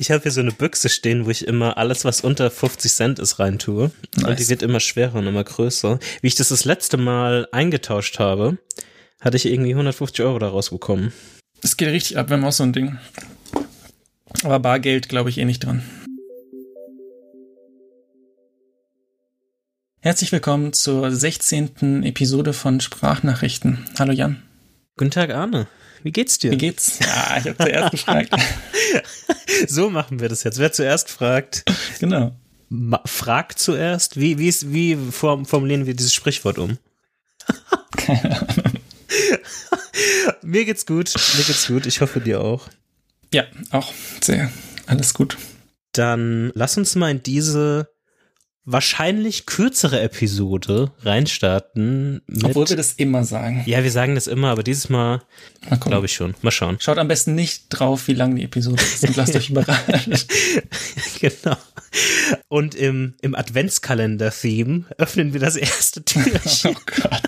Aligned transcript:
Ich 0.00 0.12
habe 0.12 0.22
hier 0.22 0.30
so 0.30 0.40
eine 0.40 0.52
Büchse 0.52 0.88
stehen, 0.88 1.26
wo 1.26 1.30
ich 1.30 1.44
immer 1.44 1.76
alles, 1.76 2.04
was 2.04 2.20
unter 2.20 2.52
50 2.52 2.92
Cent 2.92 3.18
ist, 3.18 3.40
reintue. 3.40 3.90
Nice. 4.14 4.24
Und 4.24 4.38
die 4.38 4.48
wird 4.48 4.62
immer 4.62 4.78
schwerer 4.78 5.16
und 5.16 5.26
immer 5.26 5.42
größer. 5.42 5.98
Wie 6.20 6.28
ich 6.28 6.36
das 6.36 6.50
das 6.50 6.64
letzte 6.64 6.96
Mal 6.96 7.48
eingetauscht 7.50 8.20
habe, 8.20 8.58
hatte 9.20 9.36
ich 9.36 9.46
irgendwie 9.46 9.72
150 9.72 10.24
Euro 10.24 10.38
daraus 10.38 10.70
bekommen. 10.70 11.12
Es 11.62 11.76
geht 11.76 11.88
richtig 11.88 12.16
ab, 12.16 12.30
wenn 12.30 12.38
man 12.38 12.50
auch 12.50 12.52
so 12.52 12.62
ein 12.62 12.72
Ding. 12.72 12.96
Aber 14.44 14.60
Bargeld 14.60 15.08
glaube 15.08 15.30
ich 15.30 15.38
eh 15.38 15.44
nicht 15.44 15.64
dran. 15.64 15.82
Herzlich 19.98 20.30
willkommen 20.30 20.72
zur 20.72 21.10
16. 21.10 22.04
Episode 22.04 22.52
von 22.52 22.80
Sprachnachrichten. 22.80 23.84
Hallo 23.98 24.12
Jan. 24.12 24.44
Guten 24.96 25.10
Tag, 25.10 25.30
Arne. 25.30 25.66
Wie 26.04 26.12
geht's 26.12 26.38
dir? 26.38 26.52
Wie 26.52 26.56
geht's? 26.56 27.00
Ja, 27.00 27.38
ich 27.38 27.48
habe 27.48 27.56
zuerst 27.56 27.90
gefragt. 27.90 28.32
so 29.68 29.90
machen 29.90 30.20
wir 30.20 30.28
das 30.28 30.44
jetzt. 30.44 30.58
Wer 30.58 30.72
zuerst 30.72 31.10
fragt. 31.10 31.64
Genau. 32.00 32.36
Fragt 33.06 33.58
zuerst. 33.58 34.18
Wie, 34.18 34.38
wie, 34.38 34.48
ist, 34.48 34.72
wie 34.72 34.96
formulieren 35.10 35.86
wir 35.86 35.94
dieses 35.94 36.14
Sprichwort 36.14 36.58
um? 36.58 36.78
Keine 37.96 38.40
Ahnung. 38.48 38.72
Mir 40.42 40.64
geht's 40.64 40.86
gut. 40.86 41.12
Mir 41.36 41.44
geht's 41.44 41.66
gut. 41.66 41.86
Ich 41.86 42.00
hoffe 42.00 42.20
dir 42.20 42.40
auch. 42.40 42.68
Ja, 43.32 43.44
auch 43.70 43.92
sehr. 44.22 44.50
Alles 44.86 45.14
gut. 45.14 45.36
Dann 45.92 46.52
lass 46.54 46.76
uns 46.76 46.94
mal 46.94 47.10
in 47.10 47.22
diese 47.22 47.88
wahrscheinlich 48.70 49.46
kürzere 49.46 50.00
Episode 50.00 50.92
reinstarten. 51.00 52.20
Obwohl 52.42 52.68
wir 52.68 52.76
das 52.76 52.92
immer 52.92 53.24
sagen. 53.24 53.62
Ja, 53.66 53.82
wir 53.82 53.90
sagen 53.90 54.14
das 54.14 54.26
immer, 54.26 54.50
aber 54.50 54.62
dieses 54.62 54.90
Mal 54.90 55.22
glaube 55.80 56.06
ich 56.06 56.12
schon. 56.12 56.34
Mal 56.42 56.50
schauen. 56.50 56.76
Schaut 56.78 56.98
am 56.98 57.08
besten 57.08 57.34
nicht 57.34 57.66
drauf, 57.70 58.08
wie 58.08 58.12
lang 58.12 58.36
die 58.36 58.44
Episode 58.44 58.82
ist 58.82 59.04
und 59.04 59.16
lasst 59.16 59.34
euch 59.34 59.48
überraschen. 59.48 60.14
genau. 61.20 61.56
Und 62.48 62.74
im, 62.74 63.14
im 63.22 63.34
Adventskalender-Theme 63.34 64.84
öffnen 64.98 65.32
wir 65.32 65.40
das 65.40 65.56
erste 65.56 66.04
Türchen. 66.04 66.76
oh 66.76 66.80
Gott. 66.84 67.22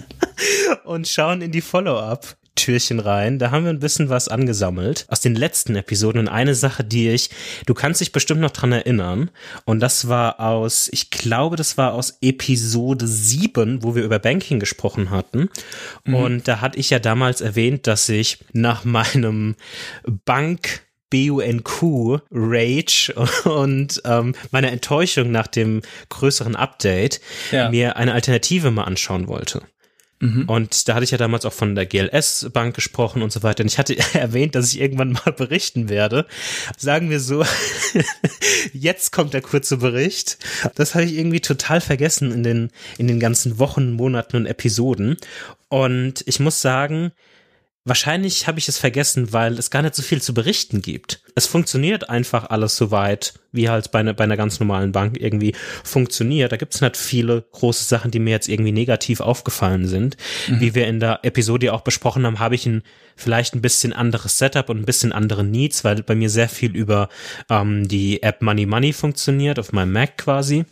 und 0.85 1.09
schauen 1.09 1.41
in 1.41 1.53
die 1.53 1.63
Follow-up. 1.63 2.37
Türchen 2.61 3.01
rein. 3.01 3.39
Da 3.39 3.51
haben 3.51 3.65
wir 3.65 3.71
ein 3.71 3.81
bisschen 3.81 4.11
was 4.11 4.29
angesammelt 4.29 5.07
aus 5.09 5.21
den 5.21 5.35
letzten 5.35 5.75
Episoden 5.77 6.21
und 6.21 6.29
eine 6.29 6.55
Sache, 6.55 6.85
die 6.85 7.09
ich, 7.09 7.31
du 7.67 7.73
kannst 7.73 8.01
dich 8.01 8.13
bestimmt 8.13 8.41
noch 8.41 8.51
dran 8.51 8.73
erinnern 8.73 9.31
und 9.65 9.81
das 9.81 10.09
war 10.09 10.41
aus, 10.41 10.89
ich 10.93 11.11
glaube, 11.11 11.57
das 11.57 11.79
war 11.79 11.95
aus 11.95 12.19
Episode 12.21 13.07
7, 13.07 13.83
wo 13.83 13.95
wir 13.95 14.05
über 14.05 14.19
Banking 14.19 14.61
gesprochen 14.61 15.11
hatten 15.11 15.49
mhm. 16.05 16.15
und 16.15 16.49
da 16.49 16.61
hatte 16.61 16.79
ich 16.79 16.91
ja 16.91 16.99
damals 16.99 17.41
erwähnt, 17.41 17.87
dass 17.87 18.09
ich 18.09 18.39
nach 18.53 18.85
meinem 18.85 19.57
Bank 20.27 20.83
BUNQ 21.09 22.21
Rage 22.31 23.13
und 23.45 24.03
ähm, 24.05 24.35
meine 24.51 24.71
Enttäuschung 24.71 25.31
nach 25.31 25.47
dem 25.47 25.83
größeren 26.11 26.57
Update 26.57 27.21
ja. 27.51 27.71
mir 27.71 27.97
eine 27.97 28.13
Alternative 28.13 28.71
mal 28.71 28.85
anschauen 28.85 29.29
wollte. 29.29 29.63
Mhm. 30.21 30.45
Und 30.49 30.87
da 30.87 30.95
hatte 30.95 31.05
ich 31.05 31.11
ja 31.11 31.19
damals 31.19 31.47
auch 31.47 31.53
von 31.53 31.75
der 31.75 31.87
GLS 31.87 32.51
Bank 32.53 32.75
gesprochen 32.75 33.23
und 33.23 33.33
so 33.33 33.43
weiter. 33.43 33.63
Und 33.63 33.69
ich 33.73 33.79
hatte 33.79 33.97
erwähnt, 34.15 34.55
dass 34.55 34.73
ich 34.73 34.81
irgendwann 34.81 35.13
mal 35.13 35.33
berichten 35.37 35.89
werde. 35.89 36.27
Sagen 36.77 37.11
wir 37.11 37.21
so, 37.21 37.45
jetzt 38.73 39.13
kommt 39.13 39.35
der 39.35 39.43
kurze 39.43 39.79
Bericht. 39.79 40.39
Das 40.75 40.95
habe 40.95 41.07
ich 41.07 41.15
irgendwie 41.15 41.41
total 41.41 41.81
vergessen 41.81 42.33
in 42.33 42.43
den, 42.43 42.71
in 42.99 43.09
den 43.09 43.19
ganzen 43.19 43.59
Wochen, 43.59 43.93
Monaten 43.93 44.37
und 44.37 44.47
Episoden. 44.47 45.17
Und 45.69 46.23
ich 46.27 46.39
muss 46.39 46.61
sagen, 46.61 47.13
Wahrscheinlich 47.87 48.47
habe 48.47 48.59
ich 48.59 48.69
es 48.69 48.77
vergessen, 48.77 49.33
weil 49.33 49.59
es 49.59 49.71
gar 49.71 49.81
nicht 49.81 49.95
so 49.95 50.03
viel 50.03 50.21
zu 50.21 50.35
berichten 50.35 50.83
gibt. 50.83 51.23
Es 51.41 51.47
funktioniert 51.47 52.11
einfach 52.11 52.51
alles 52.51 52.77
so 52.77 52.91
weit, 52.91 53.33
wie 53.51 53.71
halt 53.71 53.91
bei, 53.93 54.03
ne, 54.03 54.13
bei 54.13 54.25
einer 54.25 54.37
ganz 54.37 54.61
normalen 54.61 54.93
Bank 54.93 55.19
irgendwie 55.19 55.55
funktioniert. 55.83 56.53
Da 56.53 56.59
gibt 56.59 56.75
es 56.75 56.83
nicht 56.83 56.99
viele 56.99 57.47
große 57.53 57.85
Sachen, 57.85 58.11
die 58.11 58.19
mir 58.19 58.33
jetzt 58.33 58.47
irgendwie 58.47 58.73
negativ 58.73 59.21
aufgefallen 59.21 59.89
sind. 59.89 60.19
Mhm. 60.49 60.61
Wie 60.61 60.75
wir 60.75 60.87
in 60.87 61.01
der 61.01 61.21
Episode 61.23 61.73
auch 61.73 61.81
besprochen 61.81 62.27
haben, 62.27 62.41
habe 62.41 62.57
ich 62.57 62.67
ein 62.67 62.83
vielleicht 63.17 63.55
ein 63.55 63.63
bisschen 63.63 63.95
anderes 63.95 64.37
Setup 64.37 64.69
und 64.69 64.81
ein 64.81 64.85
bisschen 64.85 65.13
andere 65.13 65.43
Needs, 65.43 65.83
weil 65.83 66.03
bei 66.03 66.15
mir 66.15 66.29
sehr 66.29 66.51
viel 66.51 66.77
über 66.77 67.09
ähm, 67.49 67.89
die 67.89 68.23
App 68.23 68.43
Money 68.43 68.67
Money 68.67 68.93
funktioniert, 68.93 69.59
auf 69.59 69.73
meinem 69.73 69.93
Mac 69.93 70.19
quasi 70.19 70.67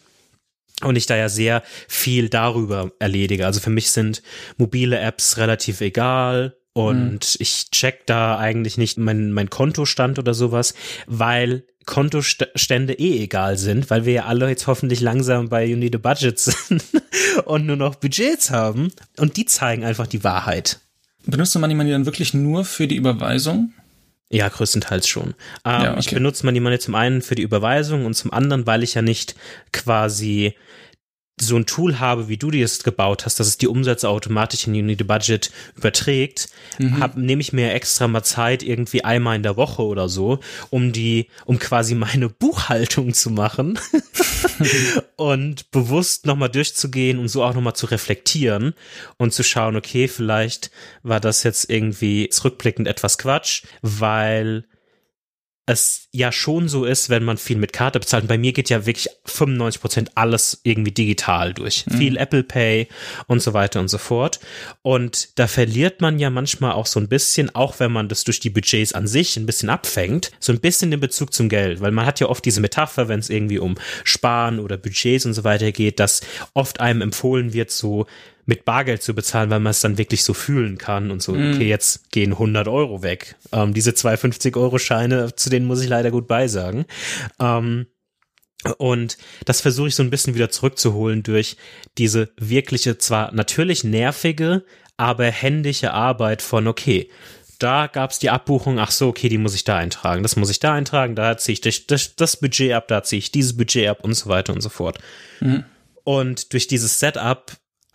und 0.82 0.97
ich 0.97 1.06
da 1.06 1.16
ja 1.16 1.31
sehr 1.31 1.62
viel 1.88 2.28
darüber 2.28 2.92
erledige. 2.98 3.47
Also 3.47 3.60
für 3.60 3.71
mich 3.71 3.91
sind 3.91 4.22
mobile 4.59 4.98
Apps 4.98 5.38
relativ 5.38 5.81
egal. 5.81 6.57
Und 6.78 7.34
mhm. 7.34 7.41
ich 7.41 7.72
check 7.72 8.06
da 8.06 8.39
eigentlich 8.39 8.78
nicht 8.78 8.99
mein, 8.99 9.33
mein 9.33 9.50
Kontostand 9.50 10.21
oder 10.21 10.33
sowas, 10.33 10.75
weil 11.09 11.65
Kontostände 11.87 12.93
eh 12.93 13.25
egal 13.25 13.59
sind, 13.59 13.91
weil 13.91 14.05
wir 14.05 14.12
ja 14.12 14.25
alle 14.27 14.49
jetzt 14.49 14.69
hoffentlich 14.69 15.00
langsam 15.00 15.49
bei 15.49 15.65
You 15.65 15.77
Need 15.77 15.97
a 15.97 15.99
Budget 15.99 16.39
sind 16.39 16.84
und 17.47 17.66
nur 17.66 17.75
noch 17.75 17.97
Budgets 17.97 18.53
haben. 18.53 18.93
Und 19.16 19.37
die 19.37 19.44
zeigen 19.44 19.83
einfach 19.83 20.06
die 20.06 20.22
Wahrheit. 20.22 20.78
Benutzt 21.27 21.53
du 21.56 21.59
Money 21.59 21.75
Money 21.75 21.91
dann 21.91 22.06
wirklich 22.06 22.33
nur 22.33 22.65
für 22.65 22.87
die 22.87 22.95
Überweisung? 22.95 23.72
Ja, 24.31 24.47
größtenteils 24.49 25.09
schon. 25.09 25.34
Ähm, 25.65 25.83
ja, 25.83 25.91
okay. 25.91 25.99
Ich 25.99 26.10
benutze 26.10 26.47
Money 26.47 26.60
Money 26.60 26.78
zum 26.78 26.95
einen 26.95 27.22
für 27.22 27.34
die 27.34 27.43
Überweisung 27.43 28.06
und 28.06 28.15
zum 28.15 28.33
anderen, 28.33 28.69
weil 28.69 28.84
ich 28.84 28.95
ja 28.95 29.03
nicht 29.03 29.34
quasi 29.72 30.55
so 31.41 31.56
ein 31.56 31.66
Tool 31.66 31.99
habe, 31.99 32.28
wie 32.28 32.37
du 32.37 32.50
dir 32.50 32.65
es 32.65 32.82
gebaut 32.82 33.25
hast, 33.25 33.41
dass 33.41 33.47
es 33.47 33.59
die 33.59 33.69
Umsätze 33.69 34.09
automatisch 34.09 34.66
in 34.66 34.75
Unity 34.75 35.04
Budget 35.04 35.50
überträgt, 35.76 36.49
mhm. 36.78 37.00
hab, 37.00 37.16
nehme 37.16 37.41
ich 37.41 37.53
mir 37.53 37.72
extra 37.72 38.09
mal 38.09 38.22
Zeit, 38.22 38.62
irgendwie 38.62 39.04
einmal 39.04 39.37
in 39.37 39.43
der 39.43 39.56
Woche 39.56 39.82
oder 39.82 40.09
so, 40.09 40.41
um 40.71 40.93
die, 40.93 41.28
um 41.44 41.59
quasi 41.59 41.94
meine 41.94 42.28
Buchhaltung 42.38 43.15
zu 43.15 43.31
machen 43.31 43.78
und 45.16 45.71
bewusst 45.71 46.27
nochmal 46.27 46.50
durchzugehen 46.50 47.19
und 47.19 47.28
so 47.28 47.44
auch 47.44 47.54
nochmal 47.54 47.75
zu 47.75 47.87
reflektieren 47.87 48.75
und 49.16 49.32
zu 49.32 49.43
schauen, 49.43 49.77
okay, 49.77 50.09
vielleicht 50.09 50.71
war 51.03 51.21
das 51.21 51.43
jetzt 51.43 51.71
irgendwie 51.71 52.28
rückblickend 52.44 52.88
etwas 52.88 53.19
Quatsch, 53.19 53.65
weil 53.82 54.65
es 55.68 56.08
ja 56.12 56.32
schon 56.32 56.66
so 56.66 56.86
ist, 56.86 57.10
wenn 57.10 57.24
man 57.24 57.36
viel 57.36 57.58
mit 57.58 57.74
Karte 57.74 58.00
bezahlt. 58.00 58.22
Und 58.22 58.28
bei 58.28 58.38
mir 58.38 58.52
geht 58.52 58.70
ja 58.70 58.86
wirklich 58.86 59.10
95 59.26 59.80
Prozent 59.80 60.10
alles 60.14 60.60
irgendwie 60.62 60.92
digital 60.92 61.52
durch. 61.52 61.84
Mhm. 61.86 61.98
Viel 61.98 62.16
Apple 62.16 62.42
Pay 62.42 62.88
und 63.26 63.42
so 63.42 63.52
weiter 63.52 63.78
und 63.78 63.88
so 63.88 63.98
fort. 63.98 64.40
Und 64.80 65.38
da 65.38 65.46
verliert 65.46 66.00
man 66.00 66.18
ja 66.18 66.30
manchmal 66.30 66.72
auch 66.72 66.86
so 66.86 66.98
ein 66.98 67.08
bisschen, 67.08 67.54
auch 67.54 67.80
wenn 67.80 67.92
man 67.92 68.08
das 68.08 68.24
durch 68.24 68.40
die 68.40 68.48
Budgets 68.48 68.94
an 68.94 69.06
sich 69.06 69.36
ein 69.36 69.44
bisschen 69.44 69.68
abfängt, 69.68 70.30
so 70.40 70.52
ein 70.52 70.60
bisschen 70.60 70.90
den 70.90 71.00
Bezug 71.00 71.34
zum 71.34 71.50
Geld. 71.50 71.82
Weil 71.82 71.92
man 71.92 72.06
hat 72.06 72.18
ja 72.18 72.28
oft 72.28 72.46
diese 72.46 72.62
Metapher, 72.62 73.08
wenn 73.08 73.20
es 73.20 73.28
irgendwie 73.28 73.58
um 73.58 73.74
Sparen 74.04 74.60
oder 74.60 74.78
Budgets 74.78 75.26
und 75.26 75.34
so 75.34 75.44
weiter 75.44 75.70
geht, 75.70 76.00
dass 76.00 76.22
oft 76.54 76.80
einem 76.80 77.02
empfohlen 77.02 77.52
wird, 77.52 77.70
so 77.70 78.06
mit 78.48 78.64
Bargeld 78.64 79.03
zu 79.03 79.14
bezahlen, 79.14 79.50
weil 79.50 79.60
man 79.60 79.72
es 79.72 79.81
dann 79.81 79.98
wirklich 79.98 80.25
so 80.25 80.32
fühlen 80.32 80.78
kann 80.78 81.10
und 81.10 81.20
so, 81.20 81.34
mhm. 81.34 81.53
okay, 81.53 81.69
jetzt 81.69 82.10
gehen 82.10 82.32
100 82.32 82.66
Euro 82.66 83.03
weg. 83.03 83.36
Ähm, 83.53 83.75
diese 83.75 83.92
250 83.92 84.56
Euro 84.56 84.78
Scheine, 84.78 85.36
zu 85.36 85.50
denen 85.50 85.66
muss 85.66 85.82
ich 85.82 85.88
leider 85.88 86.10
gut 86.10 86.26
beisagen. 86.26 86.86
Ähm, 87.38 87.88
und 88.78 89.19
das 89.44 89.60
versuche 89.60 89.88
ich 89.88 89.94
so 89.94 90.03
ein 90.03 90.09
bisschen 90.09 90.34
wieder 90.34 90.48
zurückzuholen 90.48 91.22
durch 91.22 91.59
diese 91.98 92.31
wirkliche, 92.38 92.97
zwar 92.97 93.32
natürlich 93.32 93.84
nervige, 93.84 94.65
aber 94.97 95.26
händische 95.26 95.92
Arbeit 95.92 96.41
von, 96.41 96.69
okay, 96.69 97.10
da 97.59 97.86
gab's 97.86 98.19
die 98.19 98.30
Abbuchung, 98.30 98.78
ach 98.78 98.92
so, 98.92 99.09
okay, 99.09 99.28
die 99.28 99.36
muss 99.36 99.54
ich 99.54 99.65
da 99.65 99.76
eintragen, 99.76 100.22
das 100.22 100.36
muss 100.36 100.48
ich 100.48 100.59
da 100.59 100.72
eintragen, 100.72 101.15
da 101.15 101.36
ziehe 101.36 101.53
ich 101.53 101.60
das, 101.60 101.86
das, 101.86 102.16
das 102.16 102.38
Budget 102.38 102.72
ab, 102.72 102.88
da 102.88 103.03
ziehe 103.03 103.19
ich 103.19 103.30
dieses 103.30 103.59
Budget 103.59 103.88
ab 103.88 104.04
und 104.04 104.15
so 104.15 104.30
weiter 104.30 104.54
und 104.54 104.62
so 104.62 104.70
fort. 104.70 104.98
Mhm. 105.41 105.65
Und 106.04 106.54
durch 106.54 106.66
dieses 106.66 106.98
Setup 106.98 107.53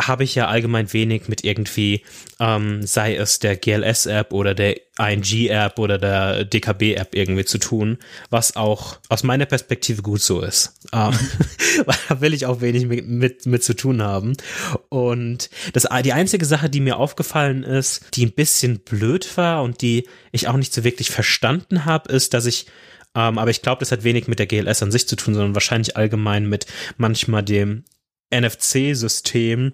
habe 0.07 0.23
ich 0.23 0.35
ja 0.35 0.47
allgemein 0.47 0.91
wenig 0.93 1.27
mit 1.27 1.43
irgendwie, 1.43 2.03
ähm, 2.39 2.85
sei 2.85 3.15
es 3.15 3.39
der 3.39 3.55
GLS-App 3.55 4.33
oder 4.33 4.53
der 4.53 4.77
ING-App 4.99 5.79
oder 5.79 5.97
der 5.97 6.45
DKB-App 6.45 7.15
irgendwie 7.15 7.45
zu 7.45 7.57
tun, 7.57 7.97
was 8.29 8.55
auch 8.55 8.99
aus 9.09 9.23
meiner 9.23 9.45
Perspektive 9.45 10.01
gut 10.01 10.21
so 10.21 10.41
ist. 10.41 10.79
Ähm, 10.93 11.17
da 12.09 12.21
will 12.21 12.33
ich 12.33 12.45
auch 12.45 12.61
wenig 12.61 12.85
mit, 12.85 13.07
mit, 13.07 13.45
mit 13.45 13.63
zu 13.63 13.75
tun 13.75 14.01
haben. 14.01 14.37
Und 14.89 15.49
das, 15.73 15.87
die 16.03 16.13
einzige 16.13 16.45
Sache, 16.45 16.69
die 16.69 16.79
mir 16.79 16.97
aufgefallen 16.97 17.63
ist, 17.63 18.05
die 18.13 18.25
ein 18.25 18.33
bisschen 18.33 18.79
blöd 18.79 19.37
war 19.37 19.63
und 19.63 19.81
die 19.81 20.07
ich 20.31 20.47
auch 20.47 20.57
nicht 20.57 20.73
so 20.73 20.83
wirklich 20.83 21.09
verstanden 21.11 21.85
habe, 21.85 22.11
ist, 22.11 22.33
dass 22.33 22.45
ich 22.45 22.67
ähm, 23.15 23.37
aber 23.37 23.51
ich 23.51 23.61
glaube, 23.61 23.79
das 23.79 23.91
hat 23.91 24.03
wenig 24.03 24.27
mit 24.27 24.39
der 24.39 24.47
GLS 24.47 24.81
an 24.81 24.91
sich 24.91 25.07
zu 25.07 25.15
tun, 25.15 25.35
sondern 25.35 25.53
wahrscheinlich 25.53 25.95
allgemein 25.97 26.49
mit 26.49 26.65
manchmal 26.97 27.43
dem 27.43 27.83
NFC-System, 28.33 29.73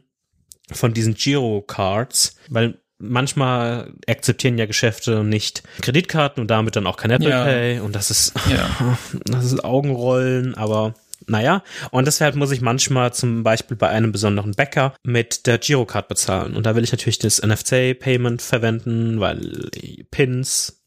von 0.71 0.93
diesen 0.93 1.13
Giro-Cards, 1.15 2.35
weil 2.49 2.79
manchmal 2.99 3.93
akzeptieren 4.07 4.57
ja 4.57 4.65
Geschäfte 4.65 5.23
nicht 5.23 5.63
Kreditkarten 5.81 6.41
und 6.41 6.51
damit 6.51 6.75
dann 6.75 6.85
auch 6.85 6.97
kein 6.97 7.11
Apple 7.11 7.29
ja. 7.29 7.43
Pay 7.43 7.79
und 7.79 7.95
das 7.95 8.11
ist, 8.11 8.33
ja. 8.49 8.69
das 9.25 9.45
ist 9.45 9.63
Augenrollen, 9.63 10.55
aber 10.55 10.93
naja, 11.27 11.63
und 11.91 12.05
deshalb 12.05 12.35
muss 12.35 12.51
ich 12.51 12.61
manchmal 12.61 13.13
zum 13.13 13.43
Beispiel 13.43 13.77
bei 13.77 13.89
einem 13.89 14.11
besonderen 14.11 14.51
Bäcker 14.51 14.95
mit 15.03 15.45
der 15.47 15.59
Girocard 15.59 16.07
bezahlen. 16.07 16.55
Und 16.55 16.65
da 16.65 16.75
will 16.75 16.83
ich 16.83 16.91
natürlich 16.91 17.19
das 17.19 17.41
NFC-Payment 17.41 18.41
verwenden, 18.41 19.19
weil 19.19 19.69
die 19.75 20.05
Pins 20.09 20.81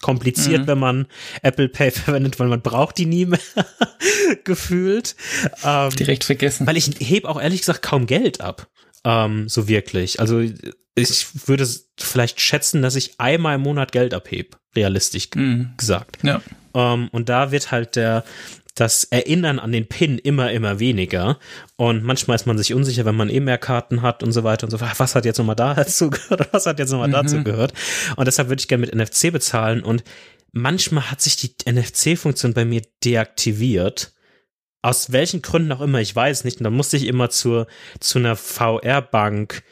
kompliziert, 0.00 0.62
mhm. 0.62 0.66
wenn 0.66 0.78
man 0.78 1.06
Apple 1.42 1.68
Pay 1.68 1.90
verwendet, 1.92 2.38
weil 2.38 2.48
man 2.48 2.60
braucht 2.60 2.98
die 2.98 3.06
nie 3.06 3.26
mehr 3.26 3.38
gefühlt. 4.44 5.16
Ähm, 5.64 5.90
Direkt 5.90 6.24
vergessen. 6.24 6.66
Weil 6.66 6.76
ich 6.76 6.90
heb 6.98 7.24
auch 7.24 7.40
ehrlich 7.40 7.60
gesagt 7.60 7.82
kaum 7.82 8.06
Geld 8.06 8.40
ab. 8.40 8.66
Ähm, 9.04 9.48
so 9.48 9.68
wirklich. 9.68 10.20
Also 10.20 10.40
ich 10.94 11.48
würde 11.48 11.68
vielleicht 11.98 12.40
schätzen, 12.40 12.82
dass 12.82 12.96
ich 12.96 13.18
einmal 13.18 13.56
im 13.56 13.62
Monat 13.62 13.92
Geld 13.92 14.14
abhebe, 14.14 14.56
realistisch 14.74 15.28
mhm. 15.34 15.72
gesagt. 15.76 16.18
Ja. 16.22 16.40
Ähm, 16.74 17.08
und 17.12 17.28
da 17.28 17.50
wird 17.50 17.70
halt 17.70 17.96
der, 17.96 18.24
das 18.74 19.04
Erinnern 19.04 19.58
an 19.58 19.72
den 19.72 19.86
Pin 19.88 20.18
immer, 20.18 20.50
immer 20.52 20.78
weniger. 20.80 21.38
Und 21.76 22.04
manchmal 22.04 22.36
ist 22.36 22.46
man 22.46 22.58
sich 22.58 22.74
unsicher, 22.74 23.04
wenn 23.04 23.16
man 23.16 23.30
eh 23.30 23.40
mehr 23.40 23.58
Karten 23.58 24.02
hat 24.02 24.22
und 24.22 24.32
so 24.32 24.44
weiter 24.44 24.66
und 24.66 24.70
so 24.70 24.78
fort. 24.78 24.98
Was 24.98 25.14
hat 25.14 25.24
jetzt 25.24 25.38
nochmal 25.38 25.56
dazu 25.56 26.10
gehört? 26.10 26.52
Was 26.52 26.66
hat 26.66 26.78
jetzt 26.78 26.90
nochmal 26.90 27.08
mhm. 27.08 27.12
dazu 27.12 27.44
gehört? 27.44 27.72
Und 28.16 28.26
deshalb 28.26 28.48
würde 28.48 28.60
ich 28.60 28.68
gerne 28.68 28.86
mit 28.86 28.94
NFC 28.94 29.32
bezahlen. 29.32 29.82
Und 29.82 30.04
manchmal 30.52 31.10
hat 31.10 31.20
sich 31.20 31.36
die 31.36 31.54
NFC-Funktion 31.70 32.54
bei 32.54 32.64
mir 32.64 32.82
deaktiviert. 33.04 34.13
Aus 34.84 35.12
welchen 35.12 35.40
Gründen 35.40 35.72
auch 35.72 35.80
immer, 35.80 36.00
ich 36.00 36.14
weiß 36.14 36.44
nicht. 36.44 36.58
Und 36.58 36.64
dann 36.64 36.74
musste 36.74 36.98
ich 36.98 37.06
immer 37.06 37.30
zur, 37.30 37.66
zu 38.00 38.18
einer 38.18 38.36
VR-Bank 38.36 39.62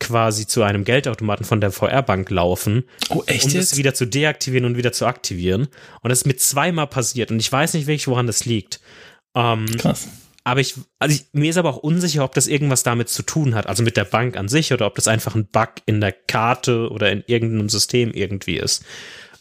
quasi 0.00 0.46
zu 0.46 0.62
einem 0.62 0.84
Geldautomaten 0.84 1.46
von 1.46 1.60
der 1.60 1.70
VR-Bank 1.70 2.28
laufen, 2.30 2.84
oh, 3.08 3.22
echt 3.26 3.44
um 3.44 3.50
jetzt? 3.52 3.72
das 3.72 3.78
wieder 3.78 3.94
zu 3.94 4.06
deaktivieren 4.06 4.66
und 4.66 4.76
wieder 4.76 4.92
zu 4.92 5.06
aktivieren. 5.06 5.68
Und 6.02 6.10
das 6.10 6.18
ist 6.18 6.26
mir 6.26 6.36
zweimal 6.36 6.88
passiert 6.88 7.30
und 7.30 7.38
ich 7.38 7.50
weiß 7.50 7.74
nicht 7.74 7.86
wirklich, 7.86 8.08
woran 8.08 8.26
das 8.26 8.44
liegt. 8.44 8.80
Ähm, 9.36 9.66
Krass. 9.78 10.08
Aber 10.46 10.60
ich, 10.60 10.74
also 11.00 11.12
ich, 11.12 11.24
mir 11.32 11.50
ist 11.50 11.56
aber 11.56 11.70
auch 11.70 11.78
unsicher, 11.78 12.22
ob 12.22 12.32
das 12.32 12.46
irgendwas 12.46 12.84
damit 12.84 13.08
zu 13.08 13.24
tun 13.24 13.56
hat, 13.56 13.66
also 13.66 13.82
mit 13.82 13.96
der 13.96 14.04
Bank 14.04 14.36
an 14.36 14.46
sich 14.48 14.72
oder 14.72 14.86
ob 14.86 14.94
das 14.94 15.08
einfach 15.08 15.34
ein 15.34 15.48
Bug 15.48 15.70
in 15.86 16.00
der 16.00 16.12
Karte 16.12 16.88
oder 16.90 17.10
in 17.10 17.24
irgendeinem 17.26 17.68
System 17.68 18.12
irgendwie 18.12 18.56
ist. 18.56 18.84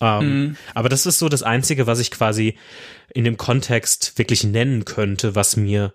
Ähm, 0.02 0.25
mhm. 0.25 0.57
Aber 0.74 0.90
das 0.90 1.06
ist 1.06 1.19
so 1.19 1.30
das 1.30 1.44
Einzige, 1.44 1.86
was 1.86 2.00
ich 2.00 2.10
quasi 2.10 2.57
in 3.13 3.24
dem 3.24 3.38
Kontext 3.38 4.18
wirklich 4.18 4.44
nennen 4.46 4.84
könnte, 4.84 5.36
was 5.36 5.57
mir 5.57 5.94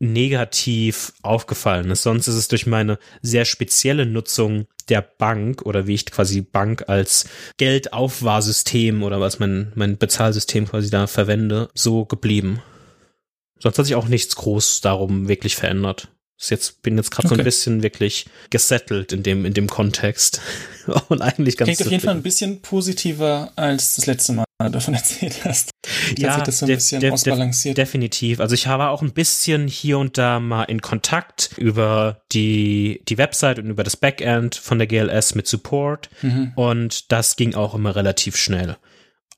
negativ 0.00 1.12
aufgefallen 1.22 1.92
ist. 1.92 2.02
Sonst 2.02 2.26
ist 2.26 2.34
es 2.34 2.48
durch 2.48 2.66
meine 2.66 2.98
sehr 3.22 3.44
spezielle 3.44 4.06
Nutzung 4.06 4.66
der 4.88 5.02
Bank 5.02 5.62
oder 5.62 5.86
wie 5.86 5.94
ich 5.94 6.04
quasi 6.04 6.40
Bank 6.40 6.88
als 6.88 7.28
Geldaufwahrsystem 7.58 9.04
oder 9.04 9.20
was 9.20 9.38
mein, 9.38 9.70
mein 9.76 9.98
Bezahlsystem 9.98 10.66
quasi 10.66 10.90
da 10.90 11.06
verwende, 11.06 11.70
so 11.74 12.04
geblieben. 12.04 12.60
Sonst 13.58 13.78
hat 13.78 13.86
sich 13.86 13.94
auch 13.94 14.08
nichts 14.08 14.36
groß 14.36 14.80
darum 14.80 15.28
wirklich 15.28 15.56
verändert. 15.56 16.08
Ist 16.38 16.50
jetzt, 16.50 16.82
bin 16.82 16.98
jetzt 16.98 17.10
gerade 17.10 17.28
okay. 17.28 17.36
so 17.36 17.40
ein 17.40 17.44
bisschen 17.44 17.82
wirklich 17.82 18.26
gesettelt 18.50 19.12
in 19.12 19.22
dem, 19.22 19.46
in 19.46 19.54
dem 19.54 19.68
Kontext. 19.68 20.40
Und 21.08 21.22
eigentlich 21.22 21.56
ganz 21.56 21.68
Klingt 21.68 21.82
auf 21.82 21.90
jeden 21.90 22.04
Fall 22.04 22.14
ein 22.14 22.22
bisschen 22.22 22.60
positiver 22.60 23.52
als 23.56 23.96
das 23.96 24.06
letzte 24.06 24.34
Mal 24.34 24.44
davon 24.70 24.94
erzählt 24.94 25.44
hast. 25.44 25.70
Ja, 26.18 26.40
das 26.42 26.58
so 26.58 26.66
ein 26.66 26.68
def 26.68 26.78
bisschen 26.78 27.00
def 27.00 27.14
ausbalanciert. 27.14 27.78
definitiv. 27.78 28.40
Also 28.40 28.54
ich 28.54 28.66
habe 28.66 28.88
auch 28.88 29.00
ein 29.00 29.12
bisschen 29.12 29.66
hier 29.66 29.98
und 29.98 30.18
da 30.18 30.38
mal 30.38 30.64
in 30.64 30.82
Kontakt 30.82 31.52
über 31.56 32.20
die, 32.32 33.02
die 33.08 33.16
Website 33.16 33.58
und 33.58 33.70
über 33.70 33.82
das 33.82 33.96
Backend 33.96 34.56
von 34.56 34.78
der 34.78 34.86
GLS 34.86 35.34
mit 35.34 35.46
Support. 35.46 36.10
Mhm. 36.20 36.52
Und 36.54 37.10
das 37.12 37.36
ging 37.36 37.54
auch 37.54 37.74
immer 37.74 37.96
relativ 37.96 38.36
schnell. 38.36 38.76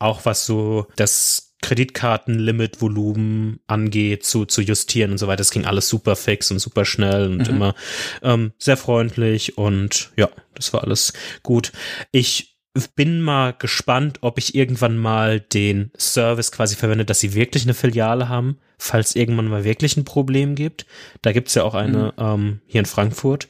Auch 0.01 0.25
was 0.25 0.47
so 0.47 0.87
das 0.97 1.48
Kreditkartenlimitvolumen 1.63 3.61
angeht, 3.67 4.25
zu, 4.25 4.45
zu 4.45 4.63
justieren 4.63 5.13
und 5.13 5.19
so 5.19 5.27
weiter. 5.27 5.39
Das 5.39 5.51
ging 5.51 5.67
alles 5.67 5.89
super 5.89 6.17
fix 6.17 6.51
und 6.51 6.59
super 6.61 6.85
schnell 6.85 7.27
und 7.27 7.49
mhm. 7.49 7.55
immer 7.55 7.75
ähm, 8.23 8.53
sehr 8.59 8.77
freundlich 8.77 9.59
und 9.59 10.11
ja, 10.17 10.29
das 10.55 10.73
war 10.73 10.85
alles 10.85 11.13
gut. 11.43 11.73
Ich 12.13 12.59
bin 12.95 13.21
mal 13.21 13.55
gespannt, 13.55 14.19
ob 14.21 14.39
ich 14.39 14.55
irgendwann 14.55 14.99
mal 14.99 15.41
den 15.41 15.91
Service 15.99 16.53
quasi 16.53 16.77
verwende, 16.77 17.05
dass 17.05 17.21
sie 17.21 17.35
wirklich 17.35 17.65
eine 17.65 17.75
Filiale 17.75 18.29
haben, 18.29 18.59
falls 18.79 19.17
irgendwann 19.17 19.49
mal 19.49 19.65
wirklich 19.65 19.97
ein 19.97 20.05
Problem 20.05 20.55
gibt. 20.55 20.87
Da 21.23 21.33
gibt's 21.33 21.55
ja 21.55 21.65
auch 21.65 21.75
eine 21.75 22.15
mhm. 22.17 22.25
ähm, 22.25 22.61
hier 22.67 22.81
in 22.81 22.87
Frankfurt 22.87 23.49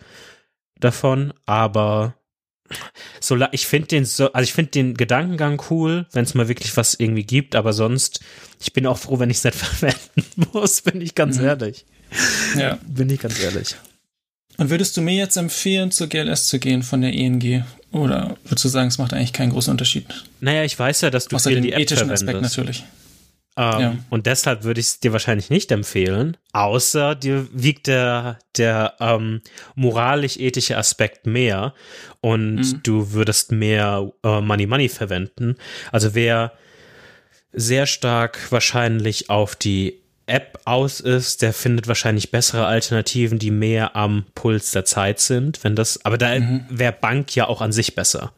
davon, 0.80 1.34
aber 1.44 2.14
so 3.20 3.36
ich 3.52 3.66
finde 3.66 3.88
den 3.88 4.04
so, 4.04 4.32
also 4.32 4.44
ich 4.44 4.52
finde 4.52 4.70
den 4.72 4.94
Gedankengang 4.94 5.62
cool, 5.70 6.06
wenn 6.12 6.24
es 6.24 6.34
mal 6.34 6.48
wirklich 6.48 6.76
was 6.76 6.94
irgendwie 6.94 7.24
gibt, 7.24 7.56
aber 7.56 7.72
sonst, 7.72 8.20
ich 8.60 8.72
bin 8.72 8.86
auch 8.86 8.98
froh, 8.98 9.18
wenn 9.18 9.30
ich 9.30 9.38
es 9.38 9.44
nicht 9.44 9.56
verwenden 9.56 10.24
muss, 10.52 10.82
bin 10.82 11.00
ich 11.00 11.14
ganz 11.14 11.38
mhm. 11.38 11.44
ehrlich. 11.44 11.86
Ja. 12.56 12.78
Bin 12.86 13.10
ich 13.10 13.20
ganz 13.20 13.38
ehrlich. 13.40 13.76
Und 14.56 14.70
würdest 14.70 14.96
du 14.96 15.02
mir 15.02 15.14
jetzt 15.14 15.36
empfehlen, 15.36 15.92
zur 15.92 16.08
GLS 16.08 16.46
zu 16.46 16.58
gehen 16.58 16.82
von 16.82 17.00
der 17.00 17.12
ENG? 17.12 17.64
Oder 17.92 18.36
würdest 18.44 18.64
du 18.64 18.68
sagen, 18.68 18.88
es 18.88 18.98
macht 18.98 19.12
eigentlich 19.12 19.32
keinen 19.32 19.50
großen 19.50 19.70
Unterschied? 19.70 20.06
Naja, 20.40 20.64
ich 20.64 20.78
weiß 20.78 21.02
ja, 21.02 21.10
dass 21.10 21.28
du 21.28 21.36
Außer 21.36 21.50
viel 21.50 21.58
den 21.58 21.62
die 21.62 21.72
App 21.72 21.80
ethischen 21.80 22.08
verwendest. 22.08 22.24
Aspekt 22.24 22.42
natürlich. 22.42 22.84
Ähm, 23.58 23.80
ja. 23.80 23.96
Und 24.08 24.26
deshalb 24.26 24.62
würde 24.62 24.78
ich 24.78 24.86
es 24.86 25.00
dir 25.00 25.12
wahrscheinlich 25.12 25.50
nicht 25.50 25.72
empfehlen, 25.72 26.36
außer 26.52 27.16
dir 27.16 27.48
wiegt 27.52 27.88
der, 27.88 28.38
der 28.56 28.94
ähm, 29.00 29.40
moralisch-ethische 29.74 30.76
Aspekt 30.78 31.26
mehr 31.26 31.74
und 32.20 32.54
mhm. 32.54 32.80
du 32.84 33.12
würdest 33.12 33.50
mehr 33.50 34.12
äh, 34.22 34.40
Money 34.40 34.66
Money 34.66 34.88
verwenden. 34.88 35.56
Also 35.90 36.14
wer 36.14 36.52
sehr 37.52 37.86
stark 37.86 38.52
wahrscheinlich 38.52 39.28
auf 39.28 39.56
die 39.56 40.02
App 40.26 40.60
aus 40.64 41.00
ist, 41.00 41.42
der 41.42 41.52
findet 41.52 41.88
wahrscheinlich 41.88 42.30
bessere 42.30 42.66
Alternativen, 42.66 43.40
die 43.40 43.50
mehr 43.50 43.96
am 43.96 44.24
Puls 44.36 44.70
der 44.70 44.84
Zeit 44.84 45.18
sind. 45.18 45.64
Wenn 45.64 45.74
das, 45.74 46.04
aber 46.04 46.16
da 46.16 46.38
mhm. 46.38 46.64
wäre 46.68 46.92
Bank 46.92 47.34
ja 47.34 47.48
auch 47.48 47.60
an 47.60 47.72
sich 47.72 47.96
besser, 47.96 48.32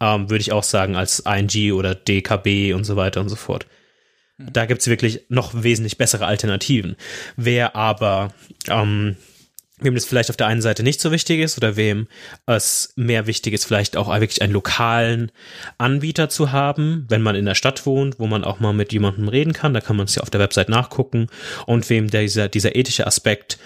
ähm, 0.00 0.28
würde 0.28 0.40
ich 0.40 0.50
auch 0.50 0.64
sagen, 0.64 0.96
als 0.96 1.20
ING 1.20 1.72
oder 1.72 1.94
DKB 1.94 2.74
und 2.74 2.82
so 2.82 2.96
weiter 2.96 3.20
und 3.20 3.28
so 3.28 3.36
fort. 3.36 3.66
Da 4.38 4.66
gibt's 4.66 4.86
wirklich 4.86 5.22
noch 5.28 5.62
wesentlich 5.62 5.96
bessere 5.96 6.26
Alternativen. 6.26 6.96
Wer 7.36 7.74
aber, 7.74 8.34
ähm, 8.68 9.16
wem 9.78 9.94
das 9.94 10.04
vielleicht 10.04 10.30
auf 10.30 10.36
der 10.36 10.46
einen 10.46 10.62
Seite 10.62 10.82
nicht 10.82 11.00
so 11.00 11.10
wichtig 11.10 11.40
ist 11.40 11.56
oder 11.56 11.76
wem 11.76 12.06
es 12.46 12.92
mehr 12.96 13.26
wichtig 13.26 13.54
ist, 13.54 13.64
vielleicht 13.64 13.96
auch 13.96 14.08
wirklich 14.08 14.42
einen 14.42 14.52
lokalen 14.52 15.32
Anbieter 15.78 16.28
zu 16.28 16.52
haben, 16.52 17.06
wenn 17.08 17.22
man 17.22 17.34
in 17.34 17.46
der 17.46 17.54
Stadt 17.54 17.86
wohnt, 17.86 18.18
wo 18.18 18.26
man 18.26 18.44
auch 18.44 18.60
mal 18.60 18.72
mit 18.72 18.92
jemandem 18.92 19.28
reden 19.28 19.52
kann, 19.52 19.74
da 19.74 19.80
kann 19.80 19.96
man 19.96 20.06
es 20.06 20.14
ja 20.14 20.22
auf 20.22 20.30
der 20.30 20.40
Website 20.40 20.68
nachgucken 20.68 21.28
und 21.66 21.88
wem 21.88 22.08
dieser, 22.08 22.48
dieser 22.48 22.76
ethische 22.76 23.06
Aspekt 23.06 23.58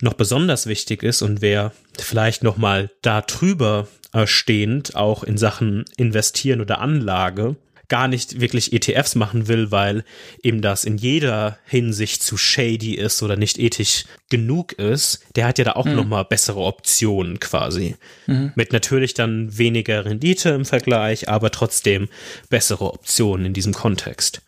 noch 0.00 0.14
besonders 0.14 0.66
wichtig 0.66 1.02
ist 1.02 1.22
und 1.22 1.40
wer 1.40 1.72
vielleicht 1.98 2.42
noch 2.42 2.56
mal 2.56 2.90
da 3.02 3.22
drüber 3.22 3.88
äh, 4.12 4.26
stehend 4.26 4.94
auch 4.96 5.22
in 5.22 5.36
Sachen 5.36 5.84
investieren 5.96 6.60
oder 6.60 6.80
Anlage 6.80 7.56
gar 7.88 8.06
nicht 8.06 8.40
wirklich 8.40 8.72
ETFs 8.72 9.14
machen 9.14 9.48
will, 9.48 9.70
weil 9.70 10.04
ihm 10.42 10.60
das 10.60 10.84
in 10.84 10.98
jeder 10.98 11.58
Hinsicht 11.64 12.22
zu 12.22 12.36
shady 12.36 12.94
ist 12.94 13.22
oder 13.22 13.36
nicht 13.36 13.58
ethisch 13.58 14.04
genug 14.30 14.72
ist, 14.72 15.24
der 15.36 15.46
hat 15.46 15.58
ja 15.58 15.64
da 15.64 15.72
auch 15.72 15.86
mhm. 15.86 15.96
nochmal 15.96 16.24
bessere 16.24 16.60
Optionen 16.60 17.40
quasi. 17.40 17.96
Mhm. 18.26 18.52
Mit 18.54 18.72
natürlich 18.72 19.14
dann 19.14 19.56
weniger 19.56 20.04
Rendite 20.04 20.50
im 20.50 20.64
Vergleich, 20.64 21.28
aber 21.28 21.50
trotzdem 21.50 22.08
bessere 22.50 22.92
Optionen 22.92 23.46
in 23.46 23.52
diesem 23.54 23.72
Kontext. 23.72 24.42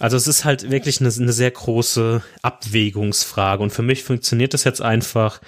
Also 0.00 0.16
es 0.16 0.26
ist 0.26 0.44
halt 0.44 0.70
wirklich 0.72 1.00
eine, 1.00 1.12
eine, 1.12 1.32
sehr 1.32 1.52
große 1.52 2.20
Abwägungsfrage 2.42 3.62
und 3.62 3.70
für 3.70 3.82
mich 3.82 4.02
funktioniert 4.02 4.52
das 4.52 4.64
jetzt 4.64 4.82
einfach 4.82 5.40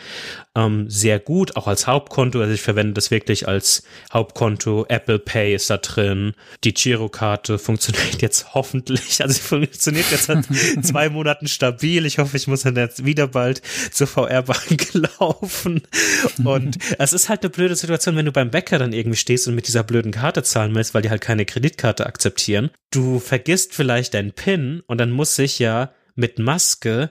ähm, 0.56 0.88
sehr 0.88 1.18
gut, 1.20 1.54
auch 1.56 1.66
als 1.66 1.86
Hauptkonto. 1.86 2.40
Also 2.40 2.54
ich 2.54 2.62
verwende 2.62 2.94
das 2.94 3.10
wirklich 3.10 3.46
als 3.46 3.82
Hauptkonto. 4.12 4.86
Apple 4.88 5.18
Pay 5.18 5.54
ist 5.54 5.68
da 5.68 5.76
drin. 5.76 6.32
Die 6.64 6.72
Girokarte 6.72 7.58
funktioniert 7.58 8.16
jetzt 8.22 8.54
hoffentlich. 8.54 9.22
Also 9.22 9.34
sie 9.34 9.40
funktioniert 9.40 10.10
jetzt 10.10 10.24
seit 10.24 10.46
zwei 10.82 11.10
Monaten 11.10 11.46
stabil. 11.46 12.06
Ich 12.06 12.18
hoffe, 12.18 12.38
ich 12.38 12.46
muss 12.46 12.62
dann 12.62 12.76
jetzt 12.76 13.04
wieder 13.04 13.28
bald 13.28 13.60
zur 13.92 14.06
VR-Bank 14.06 14.94
laufen. 15.18 15.82
Und 16.42 16.78
es 16.98 17.12
ist 17.12 17.28
halt 17.28 17.42
eine 17.42 17.50
blöde 17.50 17.76
Situation, 17.76 18.16
wenn 18.16 18.26
du 18.26 18.32
beim 18.32 18.50
Bäcker 18.50 18.78
dann 18.78 18.94
irgendwie 18.94 19.18
stehst 19.18 19.46
und 19.46 19.54
mit 19.54 19.68
dieser 19.68 19.84
blöden 19.84 20.12
Karte 20.12 20.42
zahlen 20.42 20.74
willst, 20.74 20.94
weil 20.94 21.02
die 21.02 21.10
halt 21.10 21.20
keine 21.20 21.44
Kreditkarte 21.44 22.06
akzeptieren. 22.06 22.70
Du 22.90 23.20
vergisst 23.20 23.74
vielleicht 23.74 24.14
deinen 24.14 24.32
PIN 24.32 24.82
und 24.86 24.98
dann 24.98 25.10
muss 25.10 25.38
ich 25.38 25.58
ja 25.58 25.92
mit 26.14 26.38
Maske 26.38 27.10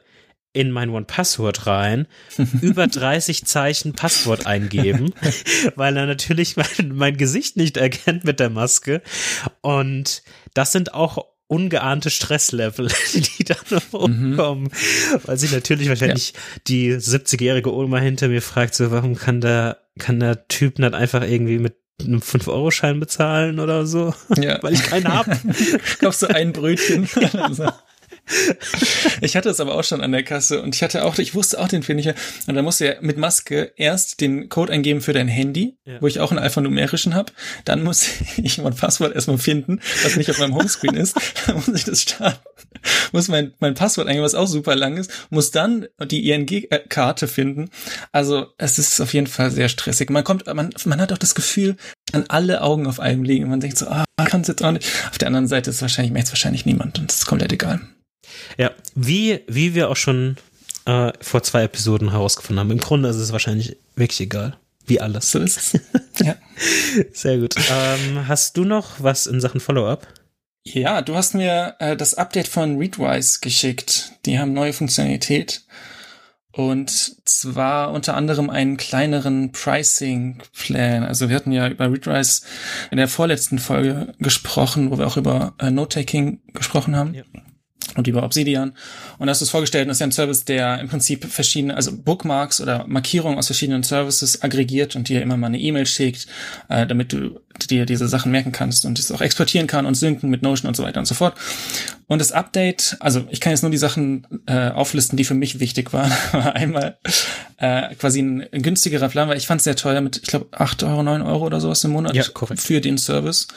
in 0.56 0.72
mein 0.72 0.90
One-Password 0.90 1.68
rein, 1.68 2.08
über 2.62 2.88
30 2.88 3.46
Zeichen 3.46 3.94
Passwort 3.94 4.46
eingeben, 4.48 5.14
weil 5.76 5.98
er 5.98 6.06
natürlich 6.06 6.56
mein, 6.56 6.94
mein 6.94 7.18
Gesicht 7.18 7.58
nicht 7.58 7.76
erkennt 7.76 8.24
mit 8.24 8.40
der 8.40 8.50
Maske. 8.50 9.02
Und 9.62 10.24
das 10.54 10.72
sind 10.72 10.94
auch 10.94 11.26
ungeahnte 11.48 12.10
Stresslevel, 12.10 12.88
die 13.14 13.44
da 13.44 13.56
noch 13.70 13.84
hochkommen, 13.92 14.64
mhm. 14.64 15.20
weil 15.26 15.38
sich 15.38 15.52
natürlich 15.52 15.90
wahrscheinlich 15.90 16.32
ja. 16.32 16.40
die 16.68 16.94
70-jährige 16.94 17.74
Oma 17.74 18.00
hinter 18.00 18.30
mir 18.30 18.42
fragt, 18.42 18.76
so, 18.76 18.92
warum 18.92 19.16
kann 19.16 19.42
der, 19.42 19.82
kann 20.00 20.22
der 20.22 20.48
Typ 20.48 20.80
nicht 20.80 20.94
einfach 20.94 21.22
irgendwie 21.22 21.60
mit 21.60 21.76
einem 22.00 22.20
5-Euro-Schein 22.20 23.00
bezahlen 23.00 23.60
oder 23.60 23.86
so? 23.86 24.14
Ja. 24.38 24.64
weil 24.64 24.74
ich 24.74 24.84
keinen 24.84 25.14
hab. 25.14 25.28
Kaufst 26.00 26.22
du 26.22 26.28
ein 26.28 26.54
Brötchen? 26.54 27.08
Ja. 27.20 27.76
Ich 29.22 29.36
hatte 29.36 29.50
es 29.50 29.60
aber 29.60 29.76
auch 29.76 29.84
schon 29.84 30.02
an 30.02 30.12
der 30.12 30.24
Kasse 30.24 30.62
und 30.62 30.74
ich 30.74 30.82
hatte 30.82 31.06
auch, 31.06 31.18
ich 31.20 31.36
wusste 31.36 31.60
auch 31.60 31.68
den 31.68 31.84
Film 31.84 31.98
nicht 31.98 32.06
mehr. 32.06 32.16
Und 32.48 32.56
da 32.56 32.62
musste 32.62 32.96
er 32.96 33.02
mit 33.02 33.18
Maske 33.18 33.72
erst 33.76 34.22
den 34.22 34.50
Code 34.50 34.74
eingeben 34.74 35.02
für 35.02 35.14
dein 35.14 35.28
Handy, 35.28 35.78
ja. 35.86 36.02
wo 36.02 36.08
ich 36.08 36.20
auch 36.20 36.32
einen 36.32 36.40
alphanumerischen 36.40 37.14
habe. 37.14 37.32
Dann 37.66 37.84
muss 37.84 38.08
ich 38.38 38.58
mein 38.58 38.76
Passwort 38.76 39.14
erstmal 39.14 39.38
finden, 39.38 39.80
was 40.04 40.16
nicht 40.16 40.30
auf 40.30 40.40
meinem 40.40 40.56
Homescreen 40.56 40.96
ist. 40.96 41.16
Dann 41.48 41.58
muss 41.58 41.68
ich 41.68 41.84
das 41.84 42.02
starten. 42.02 42.40
Muss 43.12 43.28
mein, 43.28 43.54
mein 43.60 43.74
Passwort 43.74 44.08
eingeben, 44.08 44.26
was 44.26 44.36
auch 44.36 44.48
super 44.48 44.76
lang 44.76 44.98
ist. 44.98 45.12
Muss 45.30 45.52
dann 45.52 45.88
die 46.04 46.30
ING-Karte 46.30 47.28
finden. 47.28 47.70
Also 48.12 48.48
es 48.58 48.78
ist 48.78 49.00
auf 49.02 49.14
jeden 49.14 49.28
Fall 49.28 49.50
sehr 49.52 49.70
stressig. 49.70 50.10
Man 50.10 50.24
kommt, 50.24 50.46
man, 50.54 50.70
man 50.86 51.02
hat 51.02 51.12
auch 51.12 51.18
das 51.18 51.36
Gefühl, 51.36 51.78
an 52.12 52.26
alle 52.28 52.62
Augen 52.62 52.88
auf 52.88 53.00
einem 53.00 53.24
liegen. 53.24 53.50
Man 53.50 53.60
denkt 53.60 53.78
so, 53.78 53.88
ah, 53.88 54.06
kann 54.26 54.42
es 54.42 54.48
jetzt 54.48 54.64
auch 54.64 54.72
nicht. 54.72 54.88
Auf 55.10 55.18
der 55.18 55.28
anderen 55.28 55.48
Seite 55.48 55.70
ist 55.70 55.82
wahrscheinlich, 55.82 56.12
merkt 56.12 56.28
es 56.28 56.34
wahrscheinlich 56.34 56.66
niemand 56.66 57.00
und 57.00 57.12
es 57.12 57.20
ist 57.20 57.26
komplett 57.26 57.54
egal. 57.54 57.82
Ja, 58.58 58.72
wie, 58.96 59.42
wie 59.48 59.76
wir 59.76 59.90
auch 59.90 59.96
schon 59.96 60.38
äh, 60.86 61.12
vor 61.22 61.44
zwei 61.44 61.64
Episoden 61.64 62.12
herausgefunden 62.12 62.60
haben. 62.60 62.72
Im 62.72 62.80
Grunde 62.80 63.10
ist 63.10 63.18
es 63.18 63.32
wahrscheinlich 63.32 63.78
wirklich 63.96 64.22
egal. 64.22 64.58
Wie 64.88 65.02
alles. 65.02 65.32
So 65.32 65.40
ist 65.40 65.58
es. 65.58 65.82
ja. 66.26 66.36
Sehr 67.12 67.40
gut. 67.40 67.56
Ähm, 67.58 68.28
hast 68.28 68.56
du 68.56 68.66
noch 68.66 68.92
was 69.00 69.26
in 69.26 69.42
Sachen 69.42 69.60
Follow-up? 69.60 70.08
Ja, 70.64 71.02
du 71.02 71.16
hast 71.16 71.34
mir 71.34 71.76
äh, 71.80 71.96
das 71.96 72.14
Update 72.16 72.48
von 72.48 72.78
Readwise 72.78 73.40
geschickt. 73.42 74.12
Die 74.26 74.40
haben 74.40 74.54
neue 74.54 74.74
Funktionalität. 74.74 75.64
Und 76.52 76.90
zwar 77.28 77.92
unter 77.92 78.16
anderem 78.16 78.50
einen 78.50 78.78
kleineren 78.78 79.52
Pricing-Plan. 79.52 81.04
Also 81.04 81.30
wir 81.30 81.36
hatten 81.36 81.52
ja 81.52 81.68
über 81.68 81.92
Readwise 81.92 82.44
in 82.92 82.98
der 82.98 83.08
vorletzten 83.08 83.60
Folge 83.60 84.14
gesprochen, 84.20 84.90
wo 84.90 84.98
wir 84.98 85.08
auch 85.08 85.18
über 85.18 85.54
äh, 85.60 85.70
Note-Taking 85.70 86.42
gesprochen 86.54 86.96
haben. 86.96 87.14
Ja 87.14 87.24
und 87.96 88.08
über 88.08 88.24
Obsidian. 88.24 88.74
Und 89.18 89.28
das 89.28 89.42
ist 89.42 89.50
vorgestellt, 89.50 89.88
das 89.88 89.98
ist 89.98 90.02
ja 90.02 90.08
ein 90.08 90.12
Service, 90.12 90.46
der 90.46 90.80
im 90.80 90.88
Prinzip 90.88 91.26
verschiedene, 91.26 91.76
also 91.76 91.96
Bookmarks 91.96 92.60
oder 92.60 92.86
Markierungen 92.88 93.38
aus 93.38 93.46
verschiedenen 93.46 93.84
Services 93.84 94.42
aggregiert 94.42 94.96
und 94.96 95.08
dir 95.08 95.22
immer 95.22 95.38
mal 95.38 95.48
eine 95.48 95.60
E-Mail 95.60 95.86
schickt, 95.86 96.28
äh, 96.70 96.88
damit 96.88 97.14
du 97.14 97.40
dir 97.70 97.86
diese 97.86 98.08
Sachen 98.08 98.32
merken 98.32 98.52
kannst 98.52 98.86
und 98.86 99.00
es 99.00 99.12
auch 99.12 99.22
exportieren 99.22 99.68
kann 99.68 99.86
und 99.86 99.96
synken 99.96 100.30
mit 100.30 100.42
Notion 100.42 100.68
und 100.68 100.76
so 100.76 100.84
weiter 100.84 101.00
und 101.00 101.06
so 101.06 101.16
fort. 101.16 101.36
Und 102.08 102.20
das 102.20 102.32
Update, 102.32 102.98
also 103.00 103.26
ich 103.30 103.40
kann 103.40 103.52
jetzt 103.52 103.62
nur 103.62 103.72
die 103.72 103.78
Sachen 103.78 104.28
äh, 104.46 104.70
auflisten, 104.70 105.18
die 105.18 105.24
für 105.24 105.34
mich 105.34 105.60
wichtig 105.60 105.94
waren. 105.94 106.12
Einmal 106.34 106.98
äh, 107.58 107.96
quasi 107.96 108.22
ein, 108.22 108.46
ein 108.52 108.62
günstigerer 108.62 109.10
Plan, 109.10 109.30
weil 109.30 109.38
ich 109.38 109.48
fand 109.48 109.60
es 109.60 109.64
sehr 109.66 109.76
teuer 109.76 110.02
mit, 110.02 110.18
ich 110.18 110.28
glaube, 110.28 110.48
acht 110.52 110.84
Euro, 110.84 111.04
neun 111.04 111.22
Euro 111.22 111.46
oder 111.46 111.62
sowas 111.62 111.84
im 111.84 111.92
Monat 111.92 112.16
ja, 112.16 112.24
für 112.56 112.82
den 112.82 112.98
Service. 112.98 113.48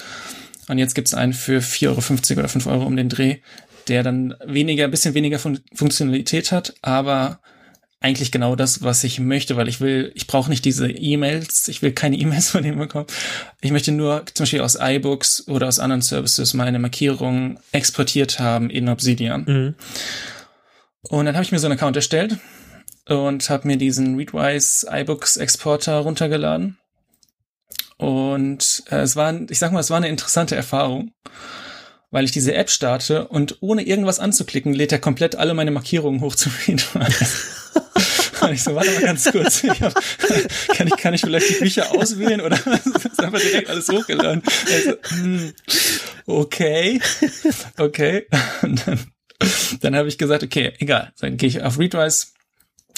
Und 0.69 0.79
jetzt 0.79 0.95
gibt's 0.95 1.15
einen 1.15 1.33
für 1.33 1.61
4,50 1.61 1.87
Euro 1.89 2.41
oder 2.41 2.49
5 2.49 2.67
Euro 2.67 2.85
um 2.85 2.97
den 2.97 3.09
Dreh, 3.09 3.39
der 3.89 4.03
dann 4.03 4.35
weniger, 4.45 4.89
bisschen 4.89 5.15
weniger 5.15 5.39
Fun 5.39 5.61
Funktionalität 5.75 6.53
hat, 6.53 6.75
aber 6.83 7.41
eigentlich 8.01 8.31
genau 8.31 8.55
das, 8.55 8.83
was 8.83 9.03
ich 9.03 9.19
möchte, 9.19 9.57
weil 9.57 9.69
ich 9.69 9.81
will, 9.81 10.13
ich 10.15 10.29
brauche 10.29 10.51
nicht 10.51 10.65
diese 10.65 10.89
E-Mails, 10.89 11.67
ich 11.69 11.83
will 11.83 11.93
keine 11.93 12.17
E-Mails 12.19 12.51
von 12.51 12.65
ihm 12.65 12.79
bekommen. 12.79 13.07
Ich 13.61 13.73
möchte 13.73 13.93
nur 13.93 14.25
zum 14.33 14.45
Beispiel 14.45 14.61
aus 14.61 14.79
iBooks 14.81 15.49
oder 15.49 15.67
aus 15.67 15.79
anderen 15.79 16.03
Services 16.03 16.55
meine 16.55 16.79
Markierungen 16.79 17.59
exportiert 17.73 18.39
haben 18.39 18.71
in 18.71 18.89
Obsidian. 18.89 19.45
Mhm. 19.47 19.75
Und 21.03 21.27
dann 21.27 21.35
habe 21.35 21.45
ich 21.45 21.53
mir 21.53 21.59
so 21.59 21.67
einen 21.67 21.77
Account 21.77 21.97
erstellt 21.97 22.39
und 23.07 23.49
habe 23.51 23.67
mir 23.67 23.77
diesen 23.77 24.17
Readwise 24.17 24.87
iBooks 24.91 25.37
Exporter 25.37 25.99
runtergeladen. 25.99 26.79
Und 27.97 28.85
äh, 28.91 29.01
es 29.01 29.17
war, 29.17 29.35
ich 29.51 29.59
sag 29.59 29.73
mal, 29.73 29.81
es 29.81 29.91
war 29.91 29.97
eine 29.97 30.09
interessante 30.09 30.55
Erfahrung 30.55 31.13
weil 32.11 32.25
ich 32.25 32.31
diese 32.31 32.55
App 32.55 32.71
starte 32.71 33.29
und 33.29 33.59
ohne 33.61 33.83
irgendwas 33.83 34.19
anzuklicken, 34.19 34.73
lädt 34.73 34.93
er 34.93 34.99
komplett 34.99 35.37
alle 35.37 35.55
meine 35.55 35.71
Markierungen 35.71 36.21
hoch 36.21 36.35
zu 36.35 36.51
Readwise. 36.67 37.27
und 38.41 38.53
ich 38.53 38.63
so, 38.63 38.75
warte 38.75 38.91
mal 38.93 39.03
ganz 39.03 39.31
kurz. 39.31 39.65
Ich 39.65 39.83
hab, 39.83 39.95
kann, 40.75 40.87
ich, 40.87 40.97
kann 40.97 41.15
ich 41.15 41.21
vielleicht 41.21 41.51
die 41.51 41.61
Bücher 41.61 41.91
auswählen 41.93 42.41
oder 42.41 42.57
ist 42.85 43.23
einfach 43.23 43.41
direkt 43.41 43.69
alles 43.69 43.89
hochgeladen? 43.89 44.43
Also, 44.73 44.95
hm, 45.09 45.53
okay, 46.27 47.01
okay. 47.79 48.27
Und 48.63 48.87
dann, 48.87 49.01
dann 49.81 49.97
habe 49.97 50.09
ich 50.09 50.19
gesagt, 50.19 50.43
okay, 50.43 50.73
egal. 50.79 51.13
Dann 51.21 51.37
gehe 51.37 51.49
ich 51.49 51.63
auf 51.63 51.79
Readwise 51.79 52.29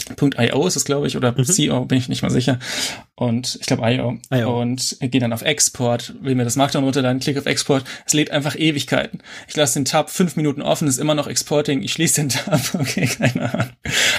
.io 0.04 0.66
ist 0.66 0.76
es, 0.76 0.85
glaube 0.85 1.07
ich, 1.07 1.16
oder 1.16 1.33
mhm. 1.33 1.45
CO, 1.45 1.85
bin 1.85 1.99
ich 1.99 2.09
nicht 2.09 2.23
mal 2.23 2.30
sicher. 2.30 2.59
Und 3.14 3.59
ich 3.61 3.66
glaube 3.66 3.90
IO. 3.90 4.19
IO. 4.33 4.61
Und 4.61 4.97
gehe 5.00 5.21
dann 5.21 5.33
auf 5.33 5.42
Export, 5.42 6.14
will 6.21 6.35
mir 6.35 6.45
das 6.45 6.57
Markdown 6.57 6.85
runterladen, 6.85 7.21
klicke 7.21 7.40
auf 7.40 7.47
Export. 7.47 7.85
Es 8.07 8.12
lädt 8.12 8.30
einfach 8.30 8.57
Ewigkeiten. 8.57 9.23
Ich 9.49 9.57
lasse 9.57 9.78
den 9.78 9.85
Tab 9.85 10.11
fünf 10.11 10.37
Minuten 10.37 10.62
offen, 10.62 10.88
ist 10.88 10.99
immer 10.99 11.14
noch 11.14 11.26
Exporting. 11.26 11.83
Ich 11.83 11.92
schließe 11.92 12.21
den 12.23 12.28
Tab. 12.30 12.61
Okay, 12.80 13.07
keine 13.07 13.52
Ahnung. 13.52 13.71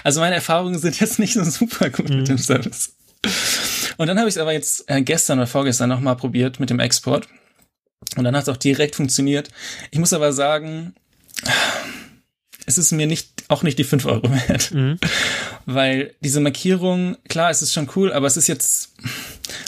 Also 0.03 0.19
meine 0.19 0.35
Erfahrungen 0.35 0.77
sind 0.77 1.00
jetzt 1.00 1.19
nicht 1.19 1.33
so 1.33 1.43
super 1.43 1.89
gut 1.89 2.09
mhm. 2.09 2.17
mit 2.17 2.27
dem 2.27 2.38
Service. 2.38 2.93
Und 3.97 4.07
dann 4.07 4.17
habe 4.17 4.29
ich 4.29 4.35
es 4.35 4.41
aber 4.41 4.53
jetzt 4.53 4.89
äh, 4.89 5.01
gestern 5.01 5.39
oder 5.39 5.47
vorgestern 5.47 5.89
nochmal 5.89 6.15
probiert 6.15 6.59
mit 6.59 6.69
dem 6.69 6.79
Export. 6.79 7.27
Und 8.17 8.23
dann 8.23 8.35
hat 8.35 8.43
es 8.43 8.50
auch 8.50 8.57
direkt 8.57 8.95
funktioniert. 8.95 9.50
Ich 9.91 10.00
muss 10.00 10.13
aber 10.13 10.33
sagen, 10.33 10.93
es 12.65 12.77
ist 12.77 12.91
mir 12.91 13.07
nicht, 13.07 13.43
auch 13.47 13.63
nicht 13.63 13.79
die 13.79 13.83
fünf 13.83 14.05
Euro 14.05 14.29
wert. 14.47 14.71
Mhm. 14.71 14.97
Weil 15.65 16.13
diese 16.21 16.39
Markierung, 16.39 17.17
klar, 17.27 17.49
es 17.49 17.61
ist 17.61 17.73
schon 17.73 17.89
cool, 17.95 18.11
aber 18.11 18.27
es 18.27 18.37
ist 18.37 18.47
jetzt, 18.47 18.93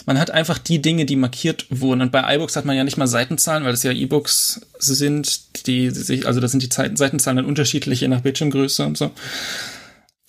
man 0.05 0.19
hat 0.19 0.31
einfach 0.31 0.57
die 0.57 0.81
Dinge, 0.81 1.05
die 1.05 1.15
markiert 1.15 1.65
wurden. 1.69 2.01
Und 2.01 2.11
bei 2.11 2.35
iBooks 2.35 2.55
hat 2.55 2.65
man 2.65 2.75
ja 2.75 2.83
nicht 2.83 2.97
mal 2.97 3.07
Seitenzahlen, 3.07 3.63
weil 3.63 3.73
es 3.73 3.83
ja 3.83 3.91
E-Books 3.91 4.61
sind, 4.79 5.67
die 5.67 5.89
sich, 5.89 6.27
also 6.27 6.39
da 6.39 6.47
sind 6.47 6.63
die 6.63 6.69
Seitenzahlen 6.71 7.37
dann 7.37 7.45
unterschiedlich, 7.45 8.01
je 8.01 8.07
nach 8.07 8.21
Bildschirmgröße 8.21 8.85
und 8.85 8.97
so. 8.97 9.11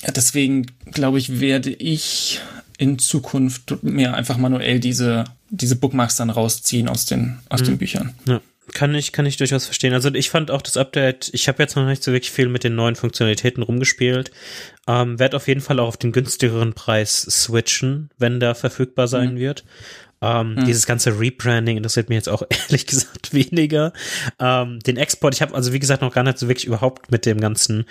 Ja, 0.03 0.13
deswegen 0.13 0.67
glaube 0.93 1.19
ich, 1.19 1.41
werde 1.41 1.71
ich 1.71 2.41
in 2.77 2.99
Zukunft 2.99 3.83
mir 3.83 4.15
einfach 4.15 4.37
manuell 4.37 4.81
diese, 4.81 5.25
diese 5.51 5.77
Bookmarks 5.77 6.17
dann 6.17 6.31
rausziehen 6.31 6.89
aus 6.89 7.07
den, 7.07 7.39
aus 7.49 7.61
mhm. 7.61 7.65
den 7.67 7.79
Büchern. 7.79 8.15
Ja. 8.27 8.41
Kann 8.73 8.95
ich, 8.95 9.13
kann 9.13 9.27
ich 9.27 9.37
durchaus 9.37 9.67
verstehen. 9.67 9.93
Also 9.93 10.13
ich 10.15 10.31
fand 10.31 10.51
auch 10.51 10.63
das 10.63 10.77
Update, 10.77 11.31
ich 11.33 11.49
habe 11.49 11.63
jetzt 11.63 11.77
noch 11.77 11.87
nicht 11.87 12.03
so 12.03 12.13
wirklich 12.13 12.31
viel 12.31 12.49
mit 12.49 12.65
den 12.65 12.75
neuen 12.75 12.97
Funktionalitäten 12.97 13.63
rumgespielt. 13.63 14.31
Ähm, 14.89 15.19
Werde 15.19 15.37
auf 15.37 15.49
jeden 15.49 15.61
Fall 15.61 15.79
auch 15.81 15.89
auf 15.89 15.97
den 15.97 16.13
günstigeren 16.13 16.73
Preis 16.73 17.23
switchen, 17.23 18.11
wenn 18.19 18.41
der 18.41 18.55
verfügbar 18.55 19.07
sein 19.07 19.35
mhm. 19.35 19.39
wird. 19.39 19.65
Ähm, 20.25 20.57
hm. 20.57 20.65
Dieses 20.65 20.87
ganze 20.87 21.21
Rebranding 21.21 21.77
interessiert 21.77 22.09
mich 22.09 22.17
jetzt 22.17 22.31
auch 22.31 22.43
ehrlich 22.49 22.87
gesagt 22.87 23.35
weniger. 23.35 23.93
Ähm, 24.39 24.79
den 24.81 24.97
Export, 24.97 25.35
ich 25.35 25.43
habe 25.43 25.55
also 25.55 25.73
wie 25.75 25.81
gesagt 25.81 26.01
noch 26.01 26.15
gar 26.15 26.25
nicht 26.25 26.39
so 26.39 26.49
wirklich 26.49 26.67
überhaupt 26.67 27.11
mit 27.11 27.27
dem 27.27 27.41
ganzen 27.41 27.85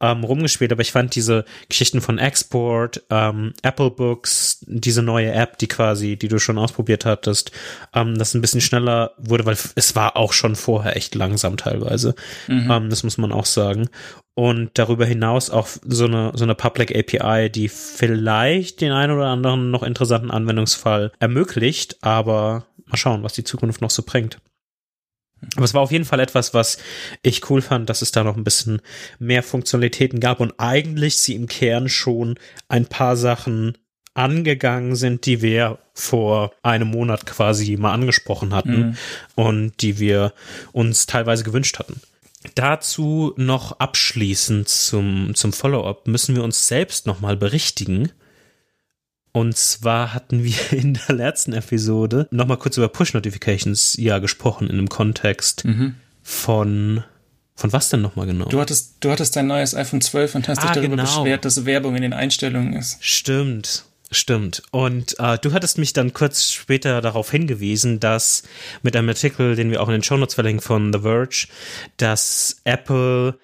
ähm, 0.00 0.24
rumgespielt, 0.24 0.72
aber 0.72 0.82
ich 0.82 0.92
fand 0.92 1.14
diese 1.14 1.44
Geschichten 1.68 2.00
von 2.00 2.18
Export, 2.18 3.02
ähm, 3.10 3.52
Apple 3.62 3.90
Books, 3.90 4.64
diese 4.66 5.02
neue 5.02 5.32
App, 5.32 5.58
die 5.58 5.68
quasi, 5.68 6.16
die 6.16 6.28
du 6.28 6.38
schon 6.38 6.58
ausprobiert 6.58 7.04
hattest, 7.04 7.52
ähm, 7.94 8.16
das 8.16 8.34
ein 8.34 8.40
bisschen 8.40 8.60
schneller 8.60 9.12
wurde, 9.18 9.46
weil 9.46 9.56
es 9.74 9.96
war 9.96 10.16
auch 10.16 10.32
schon 10.32 10.56
vorher 10.56 10.96
echt 10.96 11.14
langsam 11.14 11.56
teilweise. 11.56 12.14
Mhm. 12.48 12.70
Ähm, 12.70 12.90
das 12.90 13.02
muss 13.02 13.18
man 13.18 13.32
auch 13.32 13.46
sagen 13.46 13.88
und 14.34 14.70
darüber 14.74 15.04
hinaus 15.04 15.50
auch 15.50 15.68
so 15.84 16.06
eine, 16.06 16.32
so 16.34 16.44
eine 16.44 16.54
Public 16.54 16.96
API, 16.96 17.50
die 17.50 17.68
vielleicht 17.68 18.80
den 18.80 18.92
einen 18.92 19.12
oder 19.12 19.26
anderen 19.26 19.70
noch 19.70 19.82
interessanten 19.82 20.30
Anwendungsfall 20.30 21.12
ermöglicht, 21.18 21.98
aber 22.02 22.64
mal 22.86 22.96
schauen, 22.96 23.22
was 23.22 23.34
die 23.34 23.44
Zukunft 23.44 23.80
noch 23.82 23.90
so 23.90 24.02
bringt. 24.02 24.38
Aber 25.56 25.64
es 25.64 25.74
war 25.74 25.80
auf 25.82 25.92
jeden 25.92 26.04
Fall 26.04 26.20
etwas, 26.20 26.54
was 26.54 26.78
ich 27.22 27.48
cool 27.50 27.62
fand, 27.62 27.88
dass 27.88 28.02
es 28.02 28.12
da 28.12 28.24
noch 28.24 28.36
ein 28.36 28.44
bisschen 28.44 28.80
mehr 29.18 29.42
Funktionalitäten 29.42 30.20
gab 30.20 30.40
und 30.40 30.54
eigentlich 30.58 31.18
sie 31.18 31.34
im 31.34 31.46
Kern 31.46 31.88
schon 31.88 32.38
ein 32.68 32.86
paar 32.86 33.16
Sachen 33.16 33.76
angegangen 34.14 34.96
sind, 34.96 35.24
die 35.26 35.40
wir 35.40 35.78
vor 35.94 36.52
einem 36.62 36.88
Monat 36.88 37.26
quasi 37.26 37.76
mal 37.76 37.92
angesprochen 37.92 38.54
hatten 38.54 38.78
mhm. 38.80 38.96
und 39.34 39.82
die 39.82 39.98
wir 39.98 40.32
uns 40.72 41.06
teilweise 41.06 41.44
gewünscht 41.44 41.78
hatten. 41.78 42.00
Dazu 42.54 43.34
noch 43.36 43.78
abschließend 43.80 44.68
zum, 44.68 45.34
zum 45.34 45.52
Follow-up 45.52 46.06
müssen 46.06 46.34
wir 46.34 46.42
uns 46.42 46.68
selbst 46.68 47.06
nochmal 47.06 47.36
berichtigen. 47.36 48.12
Und 49.32 49.56
zwar 49.56 50.14
hatten 50.14 50.44
wir 50.44 50.54
in 50.72 50.94
der 50.94 51.14
letzten 51.14 51.52
Episode 51.52 52.28
nochmal 52.30 52.56
kurz 52.56 52.76
über 52.76 52.88
Push-Notifications 52.88 53.96
ja 53.98 54.18
gesprochen 54.18 54.68
in 54.68 54.78
einem 54.78 54.88
Kontext 54.88 55.64
mhm. 55.64 55.94
von 56.22 57.04
von 57.60 57.74
was 57.74 57.90
denn 57.90 58.00
nochmal 58.00 58.24
genau? 58.24 58.46
Du 58.46 58.58
hattest, 58.58 58.96
du 59.00 59.10
hattest 59.10 59.36
dein 59.36 59.46
neues 59.46 59.74
iPhone 59.74 60.00
12 60.00 60.34
und 60.34 60.48
hast 60.48 60.60
ah, 60.60 60.62
dich 60.62 60.70
darüber 60.70 60.96
genau. 60.96 61.02
beschwert, 61.02 61.44
dass 61.44 61.66
Werbung 61.66 61.94
in 61.94 62.00
den 62.00 62.14
Einstellungen 62.14 62.72
ist. 62.72 62.96
Stimmt. 63.04 63.84
Stimmt. 64.10 64.62
Und 64.72 65.20
äh, 65.20 65.38
du 65.38 65.52
hattest 65.52 65.78
mich 65.78 65.92
dann 65.92 66.12
kurz 66.12 66.50
später 66.50 67.00
darauf 67.00 67.30
hingewiesen, 67.30 68.00
dass 68.00 68.42
mit 68.82 68.96
einem 68.96 69.08
Artikel, 69.08 69.54
den 69.54 69.70
wir 69.70 69.80
auch 69.82 69.88
in 69.88 69.92
den 69.92 70.02
Shownotes 70.02 70.34
verlinken 70.34 70.62
von 70.62 70.92
The 70.92 71.00
Verge, 71.00 71.46
dass 71.98 72.60
Apple, 72.64 73.38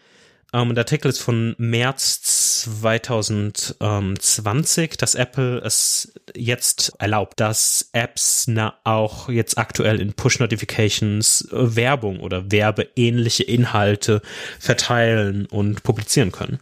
ähm, 0.52 0.74
der 0.74 0.82
Artikel 0.82 1.08
ist 1.08 1.20
von 1.20 1.54
März 1.58 2.22
2020, 2.62 4.96
dass 4.96 5.14
Apple 5.14 5.58
es 5.58 6.14
jetzt 6.34 6.94
erlaubt, 6.98 7.38
dass 7.40 7.90
Apps 7.92 8.46
na, 8.48 8.78
auch 8.84 9.28
jetzt 9.28 9.58
aktuell 9.58 10.00
in 10.00 10.14
Push-Notifications 10.14 11.46
äh, 11.52 11.76
Werbung 11.76 12.20
oder 12.20 12.50
werbeähnliche 12.50 13.44
Inhalte 13.44 14.22
verteilen 14.58 15.44
und 15.46 15.82
publizieren 15.82 16.32
können. 16.32 16.58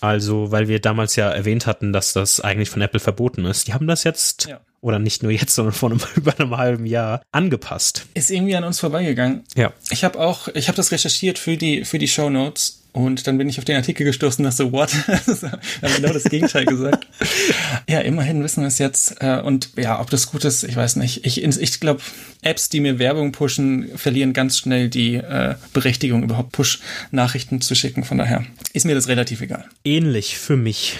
Also, 0.00 0.50
weil 0.50 0.68
wir 0.68 0.80
damals 0.80 1.16
ja 1.16 1.30
erwähnt 1.30 1.66
hatten, 1.66 1.92
dass 1.92 2.12
das 2.12 2.40
eigentlich 2.40 2.68
von 2.68 2.82
Apple 2.82 3.00
verboten 3.00 3.44
ist. 3.46 3.68
Die 3.68 3.74
haben 3.74 3.86
das 3.86 4.04
jetzt, 4.04 4.46
ja. 4.46 4.60
oder 4.80 4.98
nicht 4.98 5.22
nur 5.22 5.32
jetzt, 5.32 5.54
sondern 5.54 5.74
vor 5.74 5.90
einem, 5.90 6.00
über 6.14 6.38
einem 6.38 6.56
halben 6.56 6.86
Jahr 6.86 7.22
angepasst. 7.32 8.06
Ist 8.14 8.30
irgendwie 8.30 8.56
an 8.56 8.64
uns 8.64 8.80
vorbeigegangen. 8.80 9.44
Ja. 9.56 9.72
Ich 9.90 10.04
habe 10.04 10.20
auch, 10.20 10.48
ich 10.48 10.68
habe 10.68 10.76
das 10.76 10.92
recherchiert 10.92 11.38
für 11.38 11.56
die, 11.56 11.84
für 11.84 11.98
die 11.98 12.08
Show 12.08 12.28
Notes 12.28 12.83
und 12.94 13.26
dann 13.26 13.38
bin 13.38 13.48
ich 13.48 13.58
auf 13.58 13.64
den 13.64 13.74
Artikel 13.74 14.04
gestoßen 14.06 14.44
und 14.44 14.50
dachte 14.52 14.64
so, 14.64 14.72
what? 14.72 14.92
haben 15.08 15.94
genau 15.96 16.12
das 16.12 16.22
Gegenteil 16.22 16.64
gesagt. 16.64 17.08
ja, 17.88 17.98
immerhin 17.98 18.44
wissen 18.44 18.60
wir 18.60 18.68
es 18.68 18.78
jetzt. 18.78 19.16
Äh, 19.20 19.40
und 19.40 19.70
ja, 19.76 20.00
ob 20.00 20.10
das 20.10 20.28
gut 20.30 20.44
ist, 20.44 20.62
ich 20.62 20.76
weiß 20.76 20.94
nicht. 20.94 21.26
Ich, 21.26 21.42
ich 21.42 21.80
glaube, 21.80 22.02
Apps, 22.42 22.68
die 22.68 22.78
mir 22.78 23.00
Werbung 23.00 23.32
pushen, 23.32 23.90
verlieren 23.98 24.32
ganz 24.32 24.58
schnell 24.58 24.88
die 24.88 25.16
äh, 25.16 25.56
Berechtigung, 25.72 26.22
überhaupt 26.22 26.52
Push-Nachrichten 26.52 27.60
zu 27.60 27.74
schicken. 27.74 28.04
Von 28.04 28.18
daher 28.18 28.46
ist 28.72 28.86
mir 28.86 28.94
das 28.94 29.08
relativ 29.08 29.40
egal. 29.40 29.64
Ähnlich 29.84 30.38
für 30.38 30.56
mich. 30.56 30.96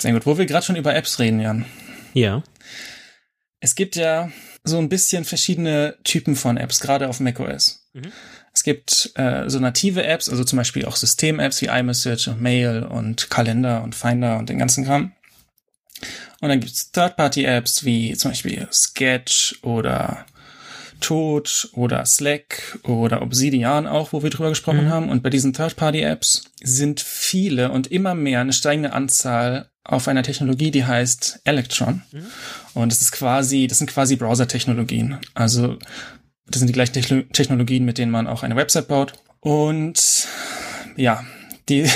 Sehr 0.00 0.12
gut. 0.12 0.26
Wo 0.26 0.38
wir 0.38 0.46
gerade 0.46 0.64
schon 0.64 0.76
über 0.76 0.94
Apps 0.94 1.18
reden, 1.18 1.40
Jan. 1.40 1.64
Ja. 2.12 2.44
Es 3.58 3.74
gibt 3.74 3.96
ja 3.96 4.30
so 4.62 4.78
ein 4.78 4.88
bisschen 4.88 5.24
verschiedene 5.24 5.96
Typen 6.04 6.36
von 6.36 6.58
Apps, 6.58 6.78
gerade 6.78 7.08
auf 7.08 7.18
macOS. 7.18 7.88
Mhm. 7.92 8.12
Es 8.54 8.62
gibt 8.62 9.12
äh, 9.16 9.48
so 9.50 9.58
native 9.58 10.04
Apps, 10.04 10.28
also 10.28 10.44
zum 10.44 10.58
Beispiel 10.58 10.84
auch 10.84 10.96
System-Apps 10.96 11.60
wie 11.60 11.66
iMessage 11.66 12.28
und 12.28 12.40
Mail 12.40 12.84
und 12.84 13.28
Kalender 13.28 13.82
und 13.82 13.94
Finder 13.94 14.38
und 14.38 14.48
den 14.48 14.58
ganzen 14.58 14.84
Kram. 14.84 15.12
Und 16.40 16.48
dann 16.48 16.60
gibt's 16.60 16.92
Third-Party-Apps 16.92 17.84
wie 17.84 18.14
zum 18.16 18.30
Beispiel 18.30 18.68
Sketch 18.70 19.58
oder 19.62 20.26
Tod 21.00 21.68
oder 21.72 22.06
Slack 22.06 22.78
oder 22.84 23.22
Obsidian 23.22 23.86
auch, 23.86 24.12
wo 24.12 24.22
wir 24.22 24.30
drüber 24.30 24.50
gesprochen 24.50 24.86
mhm. 24.86 24.90
haben. 24.90 25.08
Und 25.10 25.22
bei 25.22 25.30
diesen 25.30 25.52
Third-Party-Apps 25.52 26.44
sind 26.62 27.00
viele 27.00 27.70
und 27.70 27.88
immer 27.88 28.14
mehr 28.14 28.40
eine 28.40 28.52
steigende 28.52 28.92
Anzahl 28.92 29.68
auf 29.82 30.08
einer 30.08 30.22
Technologie, 30.22 30.70
die 30.70 30.84
heißt 30.84 31.40
Electron. 31.44 32.02
Mhm. 32.12 32.26
Und 32.72 32.92
das 32.92 33.02
ist 33.02 33.12
quasi, 33.12 33.66
das 33.66 33.78
sind 33.78 33.90
quasi 33.90 34.16
Browser-Technologien. 34.16 35.18
Also 35.34 35.78
das 36.46 36.58
sind 36.58 36.68
die 36.68 36.72
gleichen 36.72 37.30
Technologien, 37.32 37.84
mit 37.84 37.98
denen 37.98 38.12
man 38.12 38.26
auch 38.26 38.42
eine 38.42 38.56
Website 38.56 38.88
baut. 38.88 39.14
Und 39.40 40.26
ja, 40.96 41.24
die, 41.68 41.88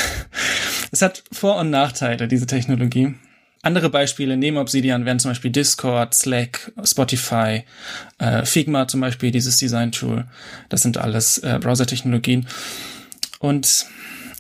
es 0.91 1.03
hat 1.03 1.25
Vor- 1.33 1.59
und 1.59 1.71
Nachteile, 1.71 2.29
diese 2.29 2.47
Technologie. 2.47 3.15
Andere 3.63 3.91
Beispiele 3.91 4.37
neben 4.37 4.57
Obsidian 4.57 5.05
wären 5.05 5.19
zum 5.19 5.33
Beispiel 5.33 5.51
Discord, 5.51 6.15
Slack, 6.15 6.73
Spotify, 6.85 7.65
äh, 8.19 8.45
Figma 8.45 8.87
zum 8.87 9.01
Beispiel, 9.01 9.33
dieses 9.33 9.57
Design-Tool. 9.57 10.27
Das 10.69 10.83
sind 10.83 10.97
alles 10.97 11.39
äh, 11.39 11.59
Browser-Technologien. 11.61 12.47
Und 13.41 13.87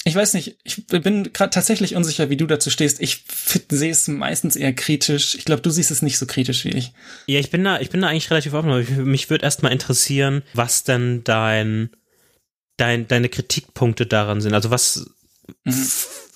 ich 0.04 0.14
weiß 0.14 0.34
nicht, 0.34 0.56
ich 0.64 0.86
bin 0.86 1.32
gerade 1.32 1.50
tatsächlich 1.50 1.94
unsicher, 1.94 2.30
wie 2.30 2.36
du 2.36 2.46
dazu 2.46 2.70
stehst. 2.70 3.00
Ich 3.00 3.24
sehe 3.68 3.90
es 3.90 4.08
meistens 4.08 4.56
eher 4.56 4.72
kritisch. 4.72 5.34
Ich 5.34 5.44
glaube, 5.44 5.62
du 5.62 5.70
siehst 5.70 5.90
es 5.90 6.02
nicht 6.02 6.18
so 6.18 6.26
kritisch 6.26 6.64
wie 6.64 6.70
ich. 6.70 6.92
Ja, 7.26 7.40
ich 7.40 7.50
bin 7.50 7.64
da, 7.64 7.80
ich 7.80 7.90
bin 7.90 8.00
da 8.00 8.08
eigentlich 8.08 8.30
relativ 8.30 8.54
offen, 8.54 8.70
aber 8.70 8.82
mich 9.04 9.28
würde 9.28 9.44
erstmal 9.44 9.72
interessieren, 9.72 10.42
was 10.54 10.84
denn 10.84 11.24
dein, 11.24 11.90
dein, 12.76 13.08
deine 13.08 13.28
Kritikpunkte 13.28 14.06
daran 14.06 14.40
sind. 14.40 14.54
Also 14.54 14.70
was, 14.70 15.10
mhm. 15.64 15.86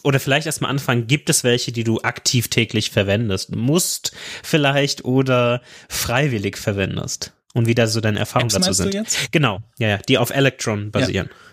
oder 0.03 0.21
vielleicht 0.21 0.47
erstmal 0.47 0.71
anfangen, 0.71 1.07
gibt 1.07 1.31
es 1.31 1.45
welche, 1.45 1.73
die 1.73 1.85
du 1.85 2.01
aktiv 2.01 2.49
täglich 2.49 2.91
verwendest, 2.91 3.55
musst 3.55 4.13
vielleicht 4.43 5.05
oder 5.05 5.63
freiwillig 5.89 6.57
verwendest? 6.59 7.33
Und 7.55 7.67
wie 7.67 7.75
da 7.75 7.87
so 7.87 8.01
deine 8.01 8.19
Erfahrungen 8.19 8.49
dazu 8.49 8.73
sind. 8.73 9.07
Genau, 9.31 9.63
ja, 9.79 9.89
ja, 9.89 9.99
die 9.99 10.17
auf 10.17 10.31
Electron 10.31 10.91
basieren. 10.91 11.29
Ja. 11.31 11.52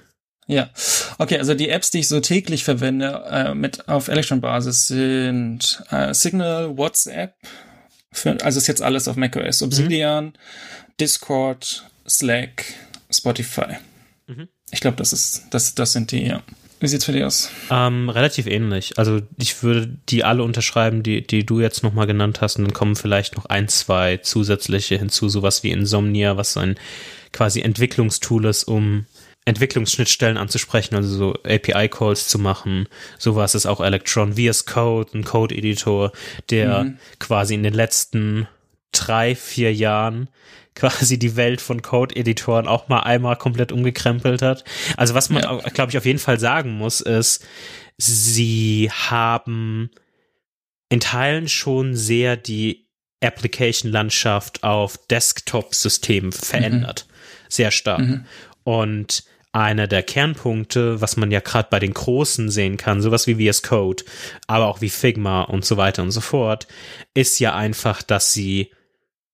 Ja, 0.49 0.71
okay, 1.19 1.37
also 1.37 1.53
die 1.53 1.69
Apps, 1.69 1.91
die 1.91 1.99
ich 1.99 2.07
so 2.07 2.19
täglich 2.21 2.63
verwende 2.63 3.23
äh, 3.29 3.53
mit 3.53 3.87
auf 3.87 4.07
Electron-Basis 4.07 4.87
sind 4.87 5.83
äh, 5.91 6.11
Signal, 6.11 6.75
WhatsApp, 6.75 7.35
für, 8.11 8.35
also 8.43 8.57
ist 8.57 8.65
jetzt 8.65 8.81
alles 8.81 9.07
auf 9.07 9.15
macOS, 9.15 9.61
Obsidian, 9.61 10.25
mhm. 10.25 10.33
Discord, 10.99 11.87
Slack, 12.07 12.65
Spotify. 13.11 13.77
Mhm. 14.25 14.47
Ich 14.71 14.79
glaube, 14.79 14.97
das 14.97 15.13
ist, 15.13 15.43
das, 15.51 15.75
das 15.75 15.91
sind 15.91 16.11
die, 16.11 16.25
ja. 16.25 16.41
Wie 16.79 16.87
sieht's 16.87 17.05
für 17.05 17.11
dich 17.11 17.25
aus? 17.25 17.51
Ähm, 17.69 18.09
relativ 18.09 18.47
ähnlich. 18.47 18.97
Also 18.97 19.21
ich 19.37 19.61
würde 19.61 19.99
die 20.09 20.23
alle 20.23 20.41
unterschreiben, 20.41 21.03
die, 21.03 21.27
die 21.27 21.45
du 21.45 21.59
jetzt 21.59 21.83
nochmal 21.83 22.07
genannt 22.07 22.41
hast, 22.41 22.57
und 22.57 22.63
dann 22.63 22.73
kommen 22.73 22.95
vielleicht 22.95 23.35
noch 23.35 23.45
ein, 23.45 23.67
zwei 23.67 24.17
zusätzliche 24.17 24.97
hinzu, 24.97 25.29
sowas 25.29 25.61
wie 25.61 25.69
Insomnia, 25.69 26.37
was 26.37 26.53
so 26.53 26.61
ein 26.61 26.75
quasi 27.33 27.61
Entwicklungstool 27.61 28.45
ist, 28.45 28.63
um 28.63 29.05
Entwicklungsschnittstellen 29.49 30.37
anzusprechen, 30.37 30.95
also 30.95 31.15
so 31.15 31.33
API-Calls 31.43 32.27
zu 32.27 32.37
machen. 32.37 32.87
So 33.17 33.35
war 33.35 33.45
es 33.45 33.65
auch 33.65 33.81
Electron 33.81 34.33
VS 34.33 34.65
Code, 34.65 35.17
ein 35.17 35.23
Code-Editor, 35.23 36.11
der 36.49 36.83
mhm. 36.83 36.97
quasi 37.17 37.55
in 37.55 37.63
den 37.63 37.73
letzten 37.73 38.47
drei, 38.91 39.35
vier 39.35 39.73
Jahren 39.73 40.29
quasi 40.75 41.17
die 41.19 41.35
Welt 41.35 41.61
von 41.61 41.81
Code-Editoren 41.81 42.67
auch 42.67 42.87
mal 42.87 43.01
einmal 43.01 43.35
komplett 43.35 43.71
umgekrempelt 43.71 44.41
hat. 44.41 44.63
Also 44.95 45.13
was 45.13 45.29
man, 45.29 45.43
ja. 45.43 45.57
glaube 45.73 45.91
ich, 45.91 45.97
auf 45.97 46.05
jeden 46.05 46.19
Fall 46.19 46.39
sagen 46.39 46.77
muss, 46.77 47.01
ist, 47.01 47.45
sie 47.97 48.89
haben 48.91 49.89
in 50.89 50.99
Teilen 51.01 51.49
schon 51.49 51.95
sehr 51.95 52.37
die 52.37 52.87
Application-Landschaft 53.21 54.63
auf 54.63 54.97
Desktop-Systemen 55.07 56.31
verändert. 56.31 57.07
Mhm. 57.07 57.13
Sehr 57.49 57.71
stark. 57.71 57.99
Mhm. 57.99 58.25
Und 58.63 59.23
einer 59.51 59.87
der 59.87 60.03
Kernpunkte, 60.03 61.01
was 61.01 61.17
man 61.17 61.31
ja 61.31 61.39
gerade 61.39 61.69
bei 61.71 61.79
den 61.79 61.93
Großen 61.93 62.49
sehen 62.49 62.77
kann, 62.77 63.01
sowas 63.01 63.25
wie 63.27 63.49
VS 63.49 63.63
Code, 63.63 64.03
aber 64.47 64.67
auch 64.67 64.81
wie 64.81 64.89
Figma 64.89 65.41
und 65.43 65.65
so 65.65 65.77
weiter 65.77 66.03
und 66.03 66.11
so 66.11 66.21
fort, 66.21 66.67
ist 67.13 67.39
ja 67.39 67.55
einfach, 67.55 68.03
dass 68.03 68.33
sie 68.33 68.71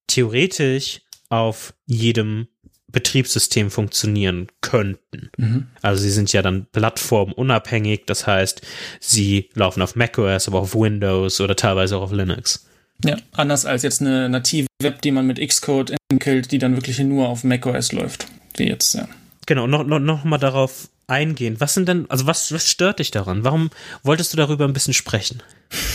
theoretisch 0.08 1.02
auf 1.30 1.74
jedem 1.86 2.48
Betriebssystem 2.88 3.72
funktionieren 3.72 4.48
könnten. 4.62 5.30
Mhm. 5.38 5.68
Also 5.82 6.02
sie 6.02 6.12
sind 6.12 6.32
ja 6.32 6.42
dann 6.42 6.68
plattformunabhängig, 6.72 8.04
das 8.06 8.26
heißt, 8.26 8.62
sie 9.02 9.50
laufen 9.54 9.82
auf 9.82 9.98
macOS, 9.98 10.48
aber 10.48 10.60
auf 10.62 10.76
Windows 10.76 11.42
oder 11.42 11.58
teilweise 11.58 11.98
auch 11.98 12.04
auf 12.04 12.14
Linux. 12.14 12.66
Ja, 13.04 13.18
anders 13.34 13.66
als 13.66 13.84
jetzt 13.84 14.00
eine 14.00 14.30
native 14.30 14.68
Web, 14.82 15.02
die 15.02 15.12
man 15.12 15.28
mit 15.28 15.46
Xcode 15.46 15.96
entwickelt, 16.10 16.54
die 16.54 16.58
dann 16.58 16.78
wirklich 16.78 16.98
nur 17.00 17.28
auf 17.28 17.44
macOS 17.44 17.92
läuft, 17.92 18.28
wie 18.56 18.70
jetzt, 18.70 18.94
ja. 18.96 19.10
Genau, 19.46 19.68
noch, 19.68 19.86
noch, 19.86 20.00
noch 20.00 20.24
mal 20.24 20.38
darauf 20.38 20.90
eingehen. 21.08 21.60
Was 21.60 21.74
sind 21.74 21.88
denn, 21.88 22.10
also 22.10 22.26
was, 22.26 22.52
was 22.52 22.70
stört 22.70 23.00
dich 23.00 23.12
daran? 23.12 23.44
Warum 23.44 23.70
wolltest 24.04 24.34
du 24.34 24.38
darüber 24.38 24.66
ein 24.66 24.74
bisschen 24.74 24.94
sprechen? 24.94 25.44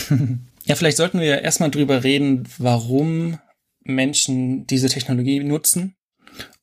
ja, 0.65 0.75
vielleicht 0.75 0.97
sollten 0.97 1.19
wir 1.19 1.41
erstmal 1.41 1.71
drüber 1.71 2.03
reden, 2.03 2.47
warum 2.57 3.39
Menschen 3.83 4.67
diese 4.67 4.89
Technologie 4.89 5.39
nutzen. 5.41 5.95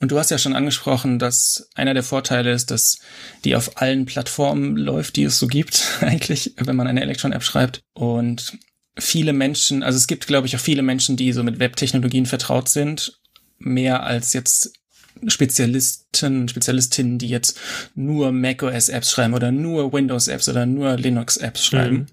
Und 0.01 0.11
du 0.13 0.19
hast 0.19 0.31
ja 0.31 0.39
schon 0.39 0.57
angesprochen, 0.57 1.19
dass 1.19 1.69
einer 1.75 1.93
der 1.93 2.03
Vorteile 2.03 2.53
ist, 2.53 2.71
dass 2.71 3.01
die 3.45 3.55
auf 3.55 3.81
allen 3.81 4.07
Plattformen 4.07 4.77
läuft, 4.77 5.17
die 5.17 5.25
es 5.25 5.39
so 5.39 5.47
gibt, 5.47 5.85
eigentlich, 6.01 6.55
wenn 6.57 6.77
man 6.77 6.87
eine 6.87 7.03
Electron-App 7.03 7.43
schreibt. 7.43 7.83
Und 7.93 8.57
viele 8.99 9.33
Menschen, 9.33 9.83
also 9.83 9.97
es 9.97 10.07
gibt, 10.07 10.27
glaube 10.27 10.47
ich, 10.47 10.57
auch 10.57 10.61
viele 10.61 10.83
Menschen, 10.83 11.17
die 11.17 11.33
so 11.33 11.43
mit 11.43 11.59
Web-Technologien 11.59 12.27
vertraut 12.27 12.69
sind, 12.69 13.21
mehr 13.59 14.05
als 14.05 14.33
jetzt 14.33 14.78
Spezialisten, 15.27 16.49
Spezialistinnen, 16.49 17.19
die 17.19 17.29
jetzt 17.29 17.59
nur 17.95 18.33
macOS-Apps 18.33 19.11
schreiben 19.11 19.35
oder 19.35 19.51
nur 19.51 19.93
Windows-Apps 19.93 20.49
oder 20.49 20.67
nur 20.67 20.97
Linux-Apps 20.97 21.65
schreiben. 21.65 21.97
Mhm. 21.97 22.07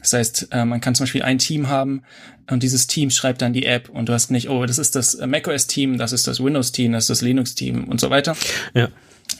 Das 0.00 0.12
heißt, 0.12 0.48
äh, 0.50 0.64
man 0.64 0.80
kann 0.80 0.94
zum 0.94 1.04
Beispiel 1.04 1.22
ein 1.22 1.38
Team 1.38 1.68
haben 1.68 2.02
und 2.50 2.62
dieses 2.62 2.86
Team 2.86 3.10
schreibt 3.10 3.42
dann 3.42 3.52
die 3.52 3.64
App 3.64 3.88
und 3.88 4.08
du 4.08 4.12
hast 4.12 4.30
nicht, 4.30 4.48
oh, 4.48 4.66
das 4.66 4.78
ist 4.78 4.94
das 4.94 5.16
macOS-Team, 5.18 5.98
das 5.98 6.12
ist 6.12 6.26
das 6.26 6.42
Windows-Team, 6.42 6.92
das 6.92 7.04
ist 7.04 7.10
das 7.10 7.22
Linux-Team 7.22 7.84
und 7.84 8.00
so 8.00 8.10
weiter. 8.10 8.36
Ja. 8.74 8.88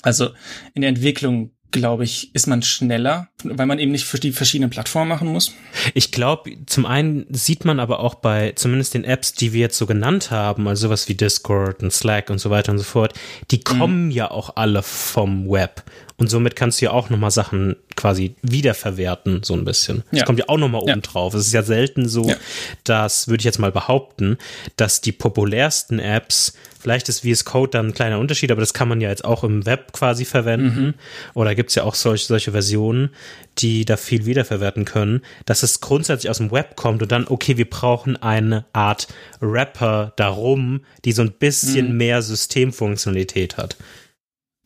Also 0.00 0.30
in 0.74 0.82
der 0.82 0.88
Entwicklung 0.88 1.50
glaube 1.72 2.04
ich, 2.04 2.34
ist 2.34 2.46
man 2.46 2.62
schneller, 2.62 3.28
weil 3.42 3.66
man 3.66 3.78
eben 3.78 3.92
nicht 3.92 4.04
für 4.04 4.20
die 4.20 4.32
verschiedenen 4.32 4.70
Plattformen 4.70 5.08
machen 5.08 5.28
muss. 5.28 5.52
Ich 5.94 6.12
glaube, 6.12 6.52
zum 6.66 6.86
einen 6.86 7.26
sieht 7.30 7.64
man 7.64 7.80
aber 7.80 8.00
auch 8.00 8.14
bei 8.14 8.52
zumindest 8.54 8.94
den 8.94 9.04
Apps, 9.04 9.32
die 9.32 9.52
wir 9.52 9.60
jetzt 9.60 9.78
so 9.78 9.86
genannt 9.86 10.30
haben, 10.30 10.68
also 10.68 10.86
sowas 10.88 11.08
wie 11.08 11.14
Discord 11.14 11.82
und 11.82 11.92
Slack 11.92 12.30
und 12.30 12.38
so 12.38 12.50
weiter 12.50 12.72
und 12.72 12.78
so 12.78 12.84
fort, 12.84 13.14
die 13.50 13.56
mhm. 13.56 13.64
kommen 13.64 14.04
mhm. 14.06 14.10
ja 14.12 14.30
auch 14.30 14.56
alle 14.56 14.82
vom 14.82 15.50
Web. 15.50 15.82
Und 16.16 16.28
somit 16.28 16.54
kannst 16.54 16.80
du 16.80 16.84
ja 16.84 16.92
auch 16.92 17.10
nochmal 17.10 17.32
Sachen 17.32 17.74
quasi 17.96 18.36
wiederverwerten, 18.42 19.42
so 19.42 19.54
ein 19.54 19.64
bisschen. 19.64 20.04
Das 20.10 20.20
ja. 20.20 20.24
kommt 20.24 20.38
ja 20.38 20.44
auch 20.48 20.58
nochmal 20.58 20.82
oben 20.82 20.90
ja. 20.90 20.96
drauf. 20.98 21.34
Es 21.34 21.48
ist 21.48 21.52
ja 21.52 21.64
selten 21.64 22.08
so, 22.08 22.28
ja. 22.28 22.36
dass, 22.84 23.26
würde 23.26 23.40
ich 23.40 23.44
jetzt 23.44 23.58
mal 23.58 23.72
behaupten, 23.72 24.38
dass 24.76 25.00
die 25.00 25.10
populärsten 25.10 25.98
Apps 25.98 26.54
Vielleicht 26.82 27.08
ist 27.08 27.20
VS 27.20 27.44
Code 27.44 27.70
dann 27.70 27.88
ein 27.88 27.94
kleiner 27.94 28.18
Unterschied, 28.18 28.50
aber 28.50 28.60
das 28.60 28.74
kann 28.74 28.88
man 28.88 29.00
ja 29.00 29.08
jetzt 29.08 29.24
auch 29.24 29.44
im 29.44 29.64
Web 29.66 29.92
quasi 29.92 30.24
verwenden. 30.24 30.86
Mhm. 30.86 30.94
Oder 31.34 31.54
gibt 31.54 31.68
es 31.68 31.76
ja 31.76 31.84
auch 31.84 31.94
solche, 31.94 32.26
solche 32.26 32.50
Versionen, 32.50 33.10
die 33.58 33.84
da 33.84 33.96
viel 33.96 34.26
wiederverwerten 34.26 34.84
können, 34.84 35.22
dass 35.46 35.62
es 35.62 35.80
grundsätzlich 35.80 36.28
aus 36.28 36.38
dem 36.38 36.50
Web 36.50 36.74
kommt 36.74 37.00
und 37.00 37.12
dann, 37.12 37.28
okay, 37.28 37.56
wir 37.56 37.70
brauchen 37.70 38.16
eine 38.16 38.64
Art 38.72 39.06
Rapper 39.40 40.12
darum, 40.16 40.80
die 41.04 41.12
so 41.12 41.22
ein 41.22 41.30
bisschen 41.30 41.92
mhm. 41.92 41.98
mehr 41.98 42.20
Systemfunktionalität 42.20 43.58
hat. 43.58 43.76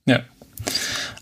Ja. 0.06 0.20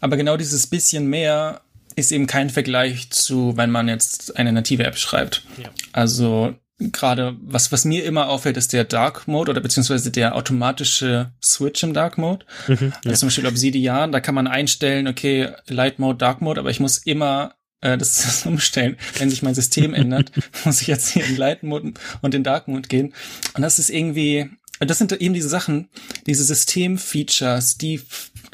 Aber 0.00 0.16
genau 0.16 0.36
dieses 0.36 0.68
bisschen 0.68 1.08
mehr 1.08 1.62
ist 1.96 2.12
eben 2.12 2.28
kein 2.28 2.50
Vergleich 2.50 3.10
zu, 3.10 3.56
wenn 3.56 3.72
man 3.72 3.88
jetzt 3.88 4.36
eine 4.36 4.52
native 4.52 4.84
App 4.84 4.96
schreibt. 4.96 5.44
Ja. 5.60 5.70
Also 5.90 6.54
gerade, 6.78 7.36
was, 7.40 7.70
was 7.72 7.84
mir 7.84 8.04
immer 8.04 8.28
auffällt, 8.28 8.56
ist 8.56 8.72
der 8.72 8.84
Dark 8.84 9.28
Mode 9.28 9.50
oder 9.50 9.60
beziehungsweise 9.60 10.10
der 10.10 10.34
automatische 10.34 11.32
Switch 11.42 11.82
im 11.82 11.94
Dark 11.94 12.18
Mode. 12.18 12.44
Mhm, 12.66 12.92
ja. 12.92 13.10
also 13.10 13.20
zum 13.20 13.28
Beispiel 13.28 13.46
Obsidian, 13.46 14.12
da 14.12 14.20
kann 14.20 14.34
man 14.34 14.46
einstellen, 14.46 15.06
okay, 15.06 15.52
Light 15.68 15.98
Mode, 15.98 16.18
Dark 16.18 16.40
Mode, 16.40 16.60
aber 16.60 16.70
ich 16.70 16.80
muss 16.80 16.98
immer 16.98 17.54
äh, 17.80 17.96
das 17.96 18.44
umstellen. 18.46 18.96
Wenn 19.18 19.30
sich 19.30 19.42
mein 19.42 19.54
System 19.54 19.94
ändert, 19.94 20.32
muss 20.64 20.80
ich 20.80 20.88
jetzt 20.88 21.10
hier 21.10 21.24
in 21.24 21.36
Light 21.36 21.62
Mode 21.62 21.94
und 22.22 22.34
in 22.34 22.42
Dark 22.42 22.66
Mode 22.66 22.88
gehen. 22.88 23.14
Und 23.54 23.62
das 23.62 23.78
ist 23.78 23.90
irgendwie, 23.90 24.50
das 24.80 24.98
sind 24.98 25.12
eben 25.12 25.34
diese 25.34 25.48
Sachen, 25.48 25.88
diese 26.26 26.44
System-Features, 26.44 27.78
die 27.78 28.00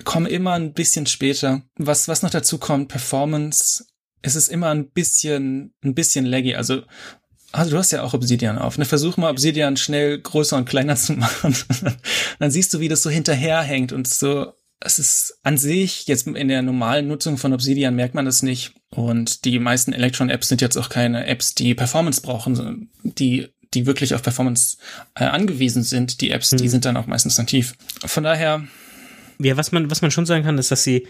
kommen 0.05 0.27
immer 0.27 0.53
ein 0.53 0.75
bisschen 0.75 1.07
später. 1.07 1.63
Was, 1.77 2.09
was 2.09 2.23
noch 2.23 2.31
dazu 2.31 2.59
kommt, 2.59 2.89
Performance, 2.89 3.87
es 4.23 4.37
ist 4.37 4.49
immer 4.49 4.69
ein 4.69 4.91
bisschen, 4.91 5.73
ein 5.83 5.95
bisschen 5.95 6.27
laggy. 6.27 6.55
Also 6.55 6.83
also 7.53 7.73
du 7.73 7.79
hast 7.79 7.91
ja 7.91 8.03
auch 8.03 8.15
Obsidian 8.15 8.59
auf. 8.59 8.79
Ne? 8.79 8.85
Versuch 8.85 9.17
mal 9.17 9.31
Obsidian 9.31 9.77
schnell 9.77 10.21
größer 10.21 10.57
und 10.57 10.69
kleiner 10.69 10.97
zu 10.97 11.13
machen. 11.17 11.57
Dann 12.39 12.51
siehst 12.51 12.73
du, 12.73 12.81
wie 12.81 12.89
das 12.89 13.03
so 13.03 13.11
hinterherhängt 13.11 13.93
und 13.93 14.07
so. 14.07 14.53
Es 14.83 14.99
ist 14.99 15.39
an 15.43 15.59
sich, 15.59 16.07
jetzt 16.07 16.27
in 16.27 16.49
der 16.49 16.63
normalen 16.63 17.07
Nutzung 17.07 17.37
von 17.37 17.53
Obsidian 17.53 17.95
merkt 17.95 18.15
man 18.15 18.25
das 18.25 18.43
nicht. 18.43 18.73
Und 18.91 19.45
die 19.45 19.59
meisten 19.59 19.93
Electron-Apps 19.93 20.49
sind 20.49 20.63
jetzt 20.63 20.77
auch 20.77 20.89
keine 20.89 21.27
Apps, 21.27 21.55
die 21.55 21.75
Performance 21.75 22.23
brauchen, 22.23 22.91
die, 23.03 23.49
die 23.75 23.85
wirklich 23.85 24.15
auf 24.15 24.23
Performance 24.23 24.79
äh, 25.17 25.25
angewiesen 25.25 25.83
sind. 25.83 26.23
Die 26.23 26.31
Apps, 26.31 26.53
hm. 26.53 26.59
die 26.59 26.69
sind 26.69 26.87
dann 26.87 26.97
auch 26.97 27.07
meistens 27.07 27.37
nativ. 27.37 27.75
Von 28.05 28.25
daher. 28.25 28.65
Ja, 29.43 29.57
was 29.57 29.73
man, 29.73 29.91
was 29.91 30.03
man 30.03 30.11
schon 30.11 30.27
sagen 30.27 30.45
kann, 30.45 30.59
ist, 30.59 30.71
dass 30.71 30.85
sie 30.85 31.07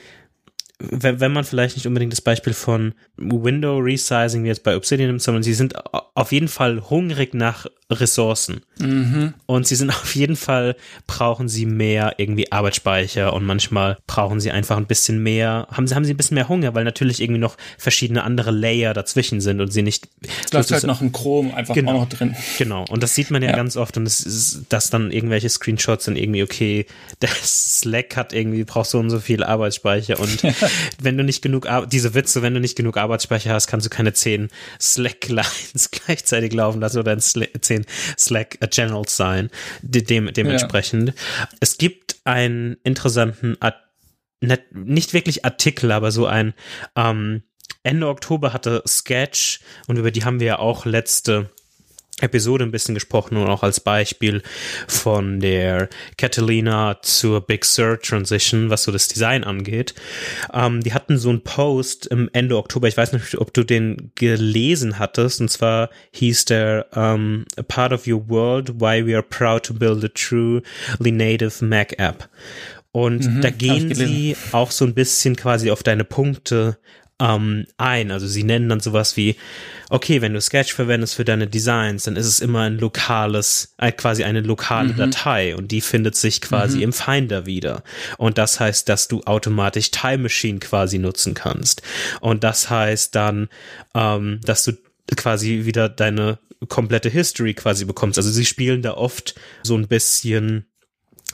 wenn, 0.81 1.21
wenn 1.21 1.33
man 1.33 1.45
vielleicht 1.45 1.77
nicht 1.77 1.87
unbedingt 1.87 2.13
das 2.13 2.23
Beispiel 2.23 2.55
von 2.55 2.95
Window 3.17 3.79
Resizing 3.79 4.45
wie 4.45 4.49
jetzt 4.49 4.63
bei 4.63 4.77
Obsidian 4.77 5.09
nimmt, 5.09 5.23
sondern 5.23 5.43
sie 5.43 5.55
sind 5.55 5.75
auf 6.15 6.33
jeden 6.33 6.49
Fall 6.49 6.81
hungrig 6.89 7.35
nach 7.35 7.67
Ressourcen. 7.91 8.63
Mhm. 8.79 9.35
Und 9.47 9.67
sie 9.67 9.75
sind 9.75 9.91
auf 10.03 10.15
jeden 10.15 10.37
Fall, 10.37 10.77
brauchen 11.07 11.49
sie 11.49 11.67
mehr 11.67 12.15
irgendwie 12.17 12.51
Arbeitsspeicher 12.51 13.33
und 13.33 13.45
manchmal 13.45 13.99
brauchen 14.07 14.41
sie 14.41 14.51
einfach 14.51 14.77
ein 14.77 14.87
bisschen 14.87 15.23
mehr, 15.23 15.67
haben 15.71 15.87
sie, 15.87 15.95
haben 15.95 16.05
sie 16.05 16.15
ein 16.15 16.17
bisschen 16.17 16.37
mehr 16.37 16.49
Hunger, 16.49 16.75
weil 16.75 16.85
natürlich 16.85 17.21
irgendwie 17.21 17.41
noch 17.41 17.57
verschiedene 17.79 18.23
andere 18.25 18.51
Layer 18.51 18.95
dazwischen 18.95 19.41
sind 19.41 19.61
und 19.61 19.73
sie 19.73 19.83
nicht. 19.83 20.09
Es 20.45 20.53
läuft 20.53 20.71
halt 20.71 20.85
noch 20.85 21.01
ein 21.01 21.13
Chrom 21.13 21.53
einfach 21.55 21.75
genau, 21.75 21.93
auch 21.93 22.01
noch 22.01 22.09
drin. 22.09 22.35
Genau. 22.59 22.85
Und 22.89 23.03
das 23.03 23.15
sieht 23.15 23.31
man 23.31 23.43
ja, 23.43 23.51
ja. 23.51 23.57
ganz 23.57 23.77
oft 23.77 23.97
und 23.97 24.07
es 24.07 24.21
ist, 24.21 24.67
dass 24.71 24.91
dann 24.91 25.11
irgendwelche 25.11 25.49
Screenshots 25.49 26.07
sind 26.07 26.17
irgendwie, 26.17 26.43
okay, 26.43 26.87
das 27.21 27.81
Slack 27.81 28.17
hat 28.17 28.33
irgendwie, 28.33 28.65
braucht 28.65 28.89
so 28.89 28.99
und 28.99 29.11
so 29.11 29.21
viel 29.21 29.43
Arbeitsspeicher 29.43 30.19
und 30.19 30.43
wenn 31.01 31.17
du 31.17 31.25
nicht 31.25 31.43
genug, 31.43 31.69
diese 31.91 32.15
Witze, 32.15 32.43
wenn 32.43 32.55
du 32.55 32.61
nicht 32.61 32.77
genug 32.77 32.97
Arbeitsspeicher 32.97 33.53
hast, 33.53 33.67
kannst 33.67 33.87
du 33.87 33.91
keine 33.91 34.13
zehn 34.13 34.49
Slack-Lines 34.81 35.91
gleichzeitig 36.07 36.53
laufen 36.53 36.81
lassen 36.81 36.99
oder 36.99 37.19
zehn 37.19 37.87
Slack 38.19 38.59
Channels 38.71 39.17
sein, 39.17 39.51
dem, 39.83 40.33
dementsprechend. 40.33 41.09
Ja. 41.11 41.49
Es 41.61 41.79
gibt 41.79 42.17
einen 42.25 42.77
interessanten, 42.85 43.57
nicht 44.73 45.13
wirklich 45.13 45.45
Artikel, 45.45 45.93
aber 45.93 46.11
so 46.11 46.27
ein, 46.27 46.55
ähm, 46.97 47.43
Ende 47.83 48.09
Oktober 48.09 48.53
hatte 48.53 48.83
Sketch 48.87 49.61
und 49.87 49.97
über 49.97 50.11
die 50.11 50.25
haben 50.25 50.41
wir 50.41 50.47
ja 50.47 50.59
auch 50.59 50.85
letzte 50.85 51.51
Episode 52.21 52.65
ein 52.65 52.71
bisschen 52.71 52.95
gesprochen 52.95 53.37
und 53.37 53.49
auch 53.49 53.63
als 53.63 53.81
Beispiel 53.81 54.43
von 54.87 55.41
der 55.41 55.89
Catalina 56.17 57.01
zur 57.03 57.41
Big 57.41 57.65
Sur 57.65 58.01
Transition, 58.01 58.71
was 58.71 58.85
so 58.85 58.93
das 58.93 59.09
Design 59.09 59.45
angeht. 59.45 59.95
Ähm, 60.53 60.83
die 60.83 60.93
hatten 60.93 61.19
so 61.19 61.31
einen 61.31 61.43
Post 61.43 62.07
im 62.07 62.31
Ende 62.33 62.57
Oktober, 62.57 62.89
ich 62.89 62.97
weiß 62.97 63.13
nicht, 63.13 63.39
ob 63.39 63.53
du 63.55 63.65
den 63.65 64.13
gelesen 64.15 64.99
hattest, 64.99 65.41
und 65.41 65.51
zwar 65.51 65.91
hieß 66.13 66.47
der 66.47 66.87
um, 66.95 67.45
A 67.57 67.63
Part 67.63 67.93
of 67.93 68.07
Your 68.07 68.29
World, 68.29 68.81
Why 68.81 69.07
We 69.07 69.15
Are 69.15 69.23
Proud 69.23 69.65
to 69.65 69.75
Build 69.75 70.05
a 70.05 70.09
Truly 70.09 70.63
Native 71.13 71.65
Mac 71.65 71.99
App. 71.99 72.29
Und 72.93 73.25
mhm, 73.25 73.41
da 73.41 73.51
gehen 73.51 73.95
sie 73.95 74.37
auch 74.53 74.71
so 74.71 74.85
ein 74.85 74.95
bisschen 74.95 75.37
quasi 75.37 75.71
auf 75.71 75.83
deine 75.83 76.05
Punkte 76.05 76.79
ähm, 77.21 77.67
ein. 77.77 78.11
Also 78.11 78.27
sie 78.27 78.43
nennen 78.43 78.69
dann 78.69 78.81
sowas 78.81 79.17
wie, 79.17 79.37
okay, 79.91 80.21
wenn 80.23 80.35
du 80.35 80.41
Sketch 80.41 80.73
verwendest 80.73 81.15
für 81.15 81.25
deine 81.25 81.47
Designs, 81.47 82.05
dann 82.05 82.17
ist 82.17 82.27
es 82.27 82.41
immer 82.41 82.63
ein 82.63 82.79
lokales, 82.79 83.75
äh, 83.79 83.93
quasi 83.93 84.25
eine 84.25 84.41
lokale 84.41 84.95
mhm. 84.95 84.97
Datei 84.97 85.55
und 85.55 85.71
die 85.71 85.81
findet 85.81 86.17
sich 86.17 86.41
quasi 86.41 86.79
mhm. 86.79 86.83
im 86.85 86.93
Finder 86.93 87.47
wieder. 87.47 87.85
Und 88.17 88.39
das 88.39 88.59
heißt, 88.59 88.89
dass 88.89 89.09
du 89.09 89.23
automatisch 89.25 89.91
Time 89.91 90.25
Machine 90.25 90.59
quasi 90.59 90.99
nutzen 90.99 91.35
kannst. 91.35 91.83
Und 92.21 92.43
das 92.43 92.71
heißt 92.71 93.15
dann, 93.15 93.49
ähm, 93.95 94.41
dass 94.45 94.65
du 94.65 94.73
quasi 95.17 95.65
wieder 95.65 95.89
deine 95.89 96.39
komplette 96.69 97.09
History 97.09 97.55
quasi 97.55 97.85
bekommst. 97.85 98.19
Also 98.19 98.31
sie 98.31 98.45
spielen 98.45 98.83
da 98.83 98.95
oft 98.95 99.35
so 99.63 99.77
ein 99.77 99.89
bisschen 99.89 100.67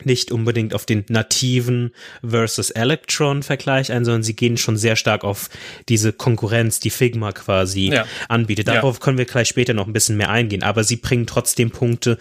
nicht 0.04 0.32
unbedingt 0.32 0.74
auf 0.74 0.86
den 0.86 1.04
nativen 1.08 1.92
versus 2.28 2.70
Electron 2.70 3.42
Vergleich 3.42 3.92
ein, 3.92 4.04
sondern 4.04 4.22
sie 4.22 4.36
gehen 4.36 4.56
schon 4.56 4.76
sehr 4.76 4.96
stark 4.96 5.24
auf 5.24 5.48
diese 5.88 6.12
Konkurrenz, 6.12 6.80
die 6.80 6.90
Figma 6.90 7.32
quasi 7.32 7.90
ja. 7.92 8.06
anbietet. 8.28 8.68
Darauf 8.68 8.96
ja. 8.96 9.00
können 9.00 9.18
wir 9.18 9.24
gleich 9.24 9.48
später 9.48 9.74
noch 9.74 9.86
ein 9.86 9.92
bisschen 9.92 10.16
mehr 10.16 10.30
eingehen, 10.30 10.62
aber 10.62 10.84
sie 10.84 10.96
bringen 10.96 11.26
trotzdem 11.26 11.70
Punkte, 11.70 12.18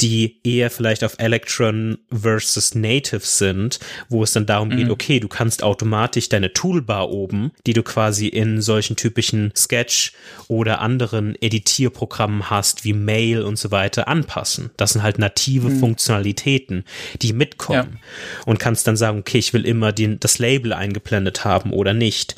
die 0.00 0.38
eher 0.44 0.70
vielleicht 0.70 1.04
auf 1.04 1.14
Electron 1.18 1.98
versus 2.10 2.74
Native 2.74 3.20
sind, 3.22 3.78
wo 4.08 4.22
es 4.22 4.32
dann 4.32 4.46
darum 4.46 4.68
mhm. 4.68 4.76
geht, 4.76 4.90
okay, 4.90 5.20
du 5.20 5.28
kannst 5.28 5.62
automatisch 5.62 6.28
deine 6.28 6.52
Toolbar 6.52 7.10
oben, 7.10 7.52
die 7.66 7.72
du 7.72 7.82
quasi 7.82 8.28
in 8.28 8.60
solchen 8.60 8.96
typischen 8.96 9.52
Sketch 9.56 10.12
oder 10.48 10.80
anderen 10.80 11.40
Editierprogrammen 11.40 12.50
hast, 12.50 12.84
wie 12.84 12.92
Mail 12.92 13.42
und 13.42 13.58
so 13.58 13.70
weiter, 13.70 14.08
anpassen. 14.08 14.70
Das 14.76 14.92
sind 14.92 15.02
halt 15.02 15.18
native 15.18 15.68
mhm. 15.68 15.80
Funktionalitäten, 15.80 16.84
die 17.20 17.32
mitkommen. 17.32 17.98
Ja. 18.00 18.42
Und 18.46 18.58
kannst 18.58 18.86
dann 18.86 18.96
sagen, 18.96 19.18
okay, 19.18 19.38
ich 19.38 19.52
will 19.52 19.66
immer 19.66 19.92
den, 19.92 20.20
das 20.20 20.38
Label 20.38 20.72
eingeblendet 20.72 21.44
haben 21.44 21.72
oder 21.72 21.94
nicht. 21.94 22.36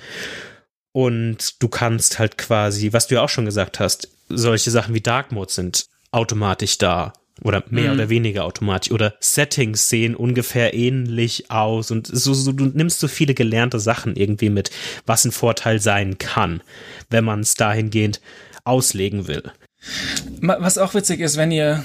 Und 0.92 1.62
du 1.62 1.68
kannst 1.68 2.18
halt 2.18 2.38
quasi, 2.38 2.92
was 2.92 3.08
du 3.08 3.16
ja 3.16 3.22
auch 3.22 3.28
schon 3.28 3.46
gesagt 3.46 3.80
hast, 3.80 4.08
solche 4.28 4.70
Sachen 4.70 4.94
wie 4.94 5.00
Dark 5.00 5.32
Mode 5.32 5.52
sind 5.52 5.86
automatisch 6.12 6.78
da 6.78 7.12
oder 7.42 7.64
mehr 7.68 7.88
mhm. 7.88 7.94
oder 7.94 8.08
weniger 8.08 8.44
automatisch 8.44 8.92
oder 8.92 9.14
Settings 9.18 9.88
sehen 9.88 10.14
ungefähr 10.14 10.72
ähnlich 10.74 11.50
aus 11.50 11.90
und 11.90 12.06
so, 12.06 12.32
so, 12.32 12.52
du 12.52 12.66
nimmst 12.66 13.00
so 13.00 13.08
viele 13.08 13.34
gelernte 13.34 13.80
Sachen 13.80 14.14
irgendwie 14.14 14.50
mit, 14.50 14.70
was 15.04 15.24
ein 15.24 15.32
Vorteil 15.32 15.80
sein 15.80 16.18
kann, 16.18 16.62
wenn 17.10 17.24
man 17.24 17.40
es 17.40 17.54
dahingehend 17.54 18.20
auslegen 18.62 19.26
will. 19.26 19.52
Was 20.40 20.78
auch 20.78 20.94
witzig 20.94 21.20
ist, 21.20 21.36
wenn 21.36 21.50
ihr 21.50 21.82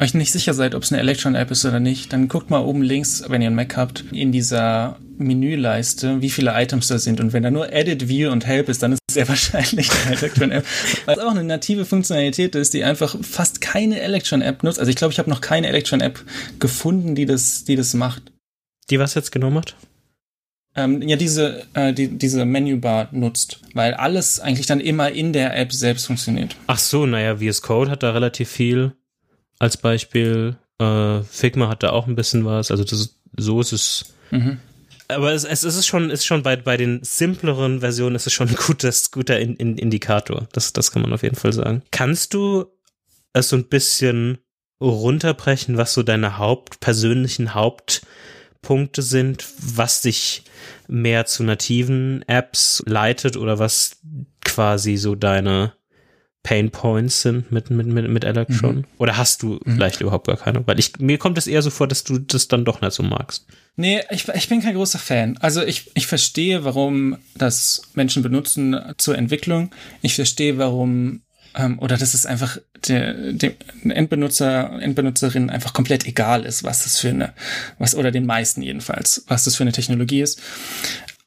euch 0.00 0.14
nicht 0.14 0.32
sicher 0.32 0.54
seid, 0.54 0.74
ob 0.74 0.82
es 0.82 0.92
eine 0.92 1.00
Electron-App 1.00 1.50
ist 1.50 1.64
oder 1.64 1.80
nicht, 1.80 2.12
dann 2.12 2.28
guckt 2.28 2.50
mal 2.50 2.60
oben 2.60 2.82
links, 2.82 3.24
wenn 3.28 3.42
ihr 3.42 3.46
einen 3.46 3.56
Mac 3.56 3.76
habt, 3.76 4.04
in 4.12 4.32
dieser 4.32 4.96
Menüleiste, 5.18 6.20
wie 6.20 6.30
viele 6.30 6.52
Items 6.54 6.88
da 6.88 6.98
sind. 6.98 7.20
Und 7.20 7.32
wenn 7.32 7.42
da 7.42 7.50
nur 7.50 7.72
Edit, 7.72 8.08
View 8.08 8.30
und 8.30 8.46
Help 8.46 8.68
ist, 8.68 8.82
dann 8.82 8.92
ist 8.92 9.00
es 9.08 9.14
sehr 9.14 9.28
wahrscheinlich 9.28 9.90
eine 10.06 10.16
Electron-App. 10.16 10.64
Es 11.06 11.18
auch 11.18 11.30
eine 11.30 11.44
native 11.44 11.84
Funktionalität 11.84 12.54
ist, 12.54 12.74
die 12.74 12.84
einfach 12.84 13.16
fast 13.22 13.60
keine 13.60 14.00
Electron-App 14.00 14.62
nutzt. 14.62 14.78
Also 14.78 14.90
ich 14.90 14.96
glaube, 14.96 15.12
ich 15.12 15.18
habe 15.18 15.30
noch 15.30 15.40
keine 15.40 15.68
Electron-App 15.68 16.24
gefunden, 16.58 17.14
die 17.14 17.26
das, 17.26 17.64
die 17.64 17.76
das 17.76 17.94
macht. 17.94 18.32
Die 18.90 18.98
was 18.98 19.14
jetzt 19.14 19.30
genommen 19.30 19.58
hat? 19.58 19.76
Ähm, 20.74 21.02
ja 21.02 21.16
diese, 21.16 21.66
äh, 21.74 21.92
die, 21.92 22.08
diese 22.18 22.44
Menübar 22.44 23.08
nutzt, 23.12 23.60
weil 23.74 23.94
alles 23.94 24.40
eigentlich 24.40 24.66
dann 24.66 24.80
immer 24.80 25.10
in 25.10 25.32
der 25.32 25.56
App 25.56 25.72
selbst 25.72 26.06
funktioniert. 26.06 26.56
Ach 26.66 26.78
so, 26.78 27.06
naja, 27.06 27.36
VS 27.36 27.62
Code 27.62 27.90
hat 27.90 28.02
da 28.02 28.12
relativ 28.12 28.48
viel 28.48 28.92
als 29.58 29.76
Beispiel. 29.76 30.56
Äh, 30.78 31.22
Figma 31.22 31.68
hat 31.68 31.82
da 31.82 31.90
auch 31.90 32.06
ein 32.06 32.16
bisschen 32.16 32.44
was. 32.44 32.70
Also 32.70 32.84
das, 32.84 33.16
so 33.36 33.60
ist 33.60 33.72
es. 33.72 34.14
Mhm. 34.30 34.58
Aber 35.08 35.32
es, 35.32 35.44
es 35.44 35.62
ist 35.62 35.86
schon, 35.86 36.10
ist 36.10 36.24
schon 36.24 36.42
bei, 36.42 36.56
bei 36.56 36.78
den 36.78 37.00
simpleren 37.02 37.80
Versionen 37.80 38.16
ist 38.16 38.26
es 38.26 38.32
schon 38.32 38.48
ein 38.48 38.56
gutes, 38.66 39.10
guter 39.10 39.38
in, 39.38 39.56
in 39.56 39.76
Indikator. 39.76 40.48
Das, 40.52 40.72
das 40.72 40.90
kann 40.90 41.02
man 41.02 41.12
auf 41.12 41.22
jeden 41.22 41.36
Fall 41.36 41.52
sagen. 41.52 41.82
Kannst 41.90 42.32
du 42.32 42.64
es 43.34 43.50
so 43.50 43.56
ein 43.56 43.68
bisschen 43.68 44.38
runterbrechen, 44.80 45.76
was 45.76 45.94
so 45.94 46.02
deine 46.02 46.38
Haupt, 46.38 46.80
persönlichen 46.80 47.54
Hauptpunkte 48.62 49.02
sind, 49.02 49.44
was 49.58 50.02
dich 50.02 50.44
mehr 50.88 51.26
zu 51.26 51.42
nativen 51.42 52.24
Apps 52.28 52.82
leitet 52.86 53.36
oder 53.36 53.58
was 53.58 54.00
quasi 54.44 54.96
so 54.96 55.14
deine 55.14 55.74
Pain 56.44 56.70
Points 56.70 57.22
sind 57.22 57.52
mit, 57.52 57.70
mit, 57.70 57.86
mit, 57.86 58.08
mit 58.08 58.24
Electron? 58.24 58.76
Mhm. 58.76 58.84
Oder 58.98 59.16
hast 59.16 59.42
du 59.42 59.60
mhm. 59.64 59.74
vielleicht 59.74 60.00
überhaupt 60.00 60.26
gar 60.28 60.36
keine? 60.36 60.66
Weil 60.66 60.78
ich, 60.78 60.98
mir 60.98 61.18
kommt 61.18 61.38
es 61.38 61.46
eher 61.46 61.62
so 61.62 61.70
vor, 61.70 61.88
dass 61.88 62.04
du 62.04 62.18
das 62.18 62.48
dann 62.48 62.64
doch 62.64 62.80
nicht 62.80 62.92
so 62.92 63.02
magst. 63.02 63.46
Nee, 63.76 64.00
ich, 64.10 64.28
ich 64.28 64.48
bin 64.48 64.62
kein 64.62 64.74
großer 64.74 64.98
Fan. 64.98 65.36
Also 65.38 65.62
ich, 65.62 65.90
ich 65.94 66.06
verstehe, 66.06 66.64
warum 66.64 67.16
das 67.34 67.82
Menschen 67.94 68.22
benutzen 68.22 68.76
zur 68.96 69.16
Entwicklung. 69.16 69.72
Ich 70.02 70.14
verstehe, 70.14 70.58
warum 70.58 71.22
ähm, 71.54 71.78
oder 71.78 71.96
dass 71.96 72.14
es 72.14 72.26
einfach 72.26 72.58
der, 72.86 73.32
dem 73.32 73.54
Endbenutzer, 73.84 74.80
Endbenutzerin 74.80 75.50
einfach 75.50 75.72
komplett 75.72 76.06
egal 76.06 76.44
ist, 76.44 76.64
was 76.64 76.84
das 76.84 76.98
für 76.98 77.10
eine, 77.10 77.32
was, 77.78 77.94
oder 77.94 78.10
den 78.10 78.26
meisten 78.26 78.62
jedenfalls, 78.62 79.24
was 79.28 79.44
das 79.44 79.56
für 79.56 79.64
eine 79.64 79.72
Technologie 79.72 80.22
ist. 80.22 80.40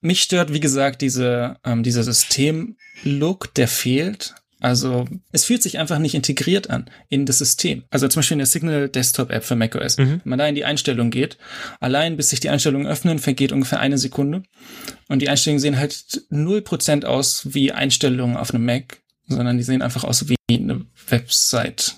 Mich 0.02 0.22
stört, 0.22 0.54
wie 0.54 0.60
gesagt, 0.60 1.02
diese, 1.02 1.58
ähm, 1.64 1.84
dieser 1.84 2.04
System-Look, 2.04 3.54
der 3.56 3.68
fehlt. 3.68 4.36
Also 4.62 5.06
es 5.32 5.46
fühlt 5.46 5.62
sich 5.62 5.78
einfach 5.78 6.00
nicht 6.00 6.16
integriert 6.16 6.70
an 6.70 6.90
in 7.10 7.26
das 7.26 7.40
System. 7.40 7.84
Also 7.92 8.08
zum 8.08 8.20
Beispiel 8.20 8.36
in 8.36 8.40
der 8.40 8.48
Signal 8.48 8.90
Desktop 8.90 9.30
App 9.30 9.44
für 9.44 9.56
macOS. 9.56 9.98
Mhm. 9.98 10.22
Wenn 10.24 10.30
man 10.30 10.40
da 10.40 10.48
in 10.48 10.56
die 10.56 10.66
Einstellung 10.66 11.12
geht, 11.12 11.38
allein 11.80 12.18
bis 12.18 12.30
sich 12.30 12.40
die 12.40 12.50
Einstellungen 12.50 12.88
öffnen, 12.88 13.20
vergeht 13.20 13.52
ungefähr 13.52 13.80
eine 13.80 13.98
Sekunde. 13.98 14.44
Und 15.08 15.22
die 15.22 15.30
Einstellungen 15.30 15.60
sehen 15.60 15.78
halt 15.78 16.24
null 16.30 16.62
Prozent 16.62 17.06
aus 17.06 17.54
wie 17.54 17.74
Einstellungen 17.74 18.38
auf 18.38 18.54
einem 18.54 18.66
Mac 18.66 19.02
sondern 19.28 19.58
die 19.58 19.64
sehen 19.64 19.82
einfach 19.82 20.04
aus 20.04 20.28
wie 20.30 20.36
eine 20.50 20.86
Website 21.10 21.96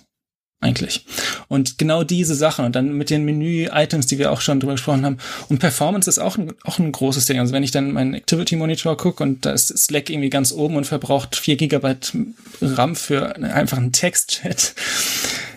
eigentlich. 0.60 1.06
Und 1.48 1.78
genau 1.78 2.04
diese 2.04 2.34
Sachen 2.34 2.66
und 2.66 2.76
dann 2.76 2.94
mit 2.94 3.10
den 3.10 3.26
Menü-Items, 3.26 4.08
die 4.08 4.18
wir 4.18 4.32
auch 4.32 4.42
schon 4.42 4.60
drüber 4.60 4.74
gesprochen 4.74 5.06
haben. 5.06 5.18
Und 5.50 5.60
Performance 5.60 6.10
ist 6.10 6.18
auch 6.18 6.38
ein, 6.38 6.54
auch 6.64 6.80
ein 6.80 6.92
großes 6.92 7.28
Ding. 7.28 7.40
Also 7.40 7.54
wenn 7.54 7.64
ich 7.64 7.72
dann 7.72 7.92
meinen 7.92 8.16
Activity 8.16 8.56
Monitor 8.56 8.98
gucke 8.98 9.22
und 9.24 9.46
da 9.46 9.52
ist 9.52 9.68
Slack 9.78 10.10
irgendwie 10.10 10.30
ganz 10.30 10.52
oben 10.52 10.76
und 10.76 10.86
verbraucht 10.86 11.36
vier 11.36 11.58
Gigabyte 11.58 12.14
RAM 12.62 12.96
für 12.96 13.36
einfach 13.36 13.78
einen 13.78 13.92
Textchat, 13.92 14.74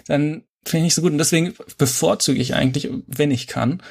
dann 0.06 0.42
finde 0.64 0.78
ich 0.78 0.85
nicht 0.85 0.94
so 0.94 1.02
gut. 1.02 1.12
Und 1.12 1.18
deswegen 1.18 1.54
bevorzuge 1.78 2.38
ich 2.38 2.54
eigentlich, 2.54 2.90
wenn 3.06 3.30
ich 3.30 3.46
kann, 3.46 3.83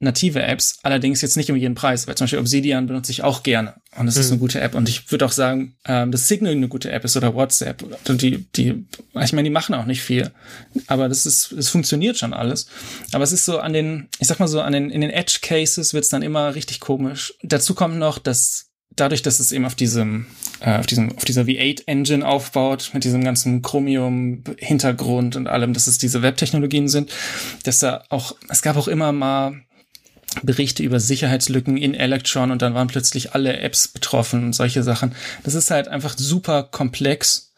native 0.00 0.42
Apps, 0.42 0.78
allerdings 0.82 1.20
jetzt 1.20 1.36
nicht 1.36 1.50
um 1.50 1.56
jeden 1.56 1.74
Preis, 1.74 2.06
weil 2.06 2.14
zum 2.14 2.24
Beispiel 2.24 2.38
Obsidian 2.38 2.86
benutze 2.86 3.12
ich 3.12 3.22
auch 3.22 3.42
gerne 3.42 3.74
und 3.96 4.08
es 4.08 4.14
mhm. 4.14 4.20
ist 4.20 4.30
eine 4.30 4.40
gute 4.40 4.60
App 4.60 4.74
und 4.74 4.88
ich 4.88 5.10
würde 5.12 5.26
auch 5.26 5.32
sagen, 5.32 5.74
ähm, 5.84 6.10
dass 6.10 6.26
Signal 6.26 6.52
eine 6.52 6.68
gute 6.68 6.90
App 6.90 7.04
ist 7.04 7.16
oder 7.16 7.34
WhatsApp. 7.34 7.84
Und 8.08 8.22
die, 8.22 8.46
die, 8.56 8.86
ich 9.20 9.32
meine, 9.32 9.44
die 9.44 9.52
machen 9.52 9.74
auch 9.74 9.84
nicht 9.84 10.02
viel, 10.02 10.30
aber 10.86 11.08
das 11.08 11.26
ist, 11.26 11.52
es 11.52 11.68
funktioniert 11.68 12.16
schon 12.16 12.32
alles. 12.32 12.66
Aber 13.12 13.24
es 13.24 13.32
ist 13.32 13.44
so 13.44 13.58
an 13.58 13.74
den, 13.74 14.08
ich 14.18 14.26
sag 14.26 14.40
mal 14.40 14.48
so, 14.48 14.62
an 14.62 14.72
den, 14.72 14.90
in 14.90 15.02
den 15.02 15.10
Edge 15.10 15.40
Cases 15.42 15.92
wird 15.92 16.04
es 16.04 16.10
dann 16.10 16.22
immer 16.22 16.54
richtig 16.54 16.80
komisch. 16.80 17.34
Dazu 17.42 17.74
kommt 17.74 17.96
noch, 17.96 18.18
dass 18.18 18.70
dadurch, 18.96 19.22
dass 19.22 19.40
es 19.40 19.52
eben 19.52 19.64
auf 19.64 19.74
diesem, 19.74 20.26
äh, 20.60 20.78
auf 20.78 20.86
diesem, 20.86 21.16
auf 21.16 21.24
dieser 21.24 21.42
V8 21.42 21.82
Engine 21.86 22.26
aufbaut, 22.26 22.90
mit 22.94 23.04
diesem 23.04 23.24
ganzen 23.24 23.62
Chromium 23.62 24.44
Hintergrund 24.58 25.36
und 25.36 25.46
allem, 25.46 25.72
dass 25.72 25.86
es 25.86 25.98
diese 25.98 26.22
Webtechnologien 26.22 26.88
sind, 26.88 27.10
dass 27.64 27.78
da 27.80 28.04
auch, 28.08 28.34
es 28.48 28.62
gab 28.62 28.76
auch 28.76 28.88
immer 28.88 29.12
mal 29.12 29.60
Berichte 30.42 30.82
über 30.82 31.00
Sicherheitslücken 31.00 31.76
in 31.76 31.94
Electron 31.94 32.50
und 32.50 32.62
dann 32.62 32.74
waren 32.74 32.88
plötzlich 32.88 33.34
alle 33.34 33.58
Apps 33.58 33.88
betroffen 33.88 34.44
und 34.44 34.52
solche 34.52 34.82
Sachen. 34.82 35.14
Das 35.42 35.54
ist 35.54 35.70
halt 35.70 35.88
einfach 35.88 36.16
super 36.16 36.62
komplex. 36.62 37.52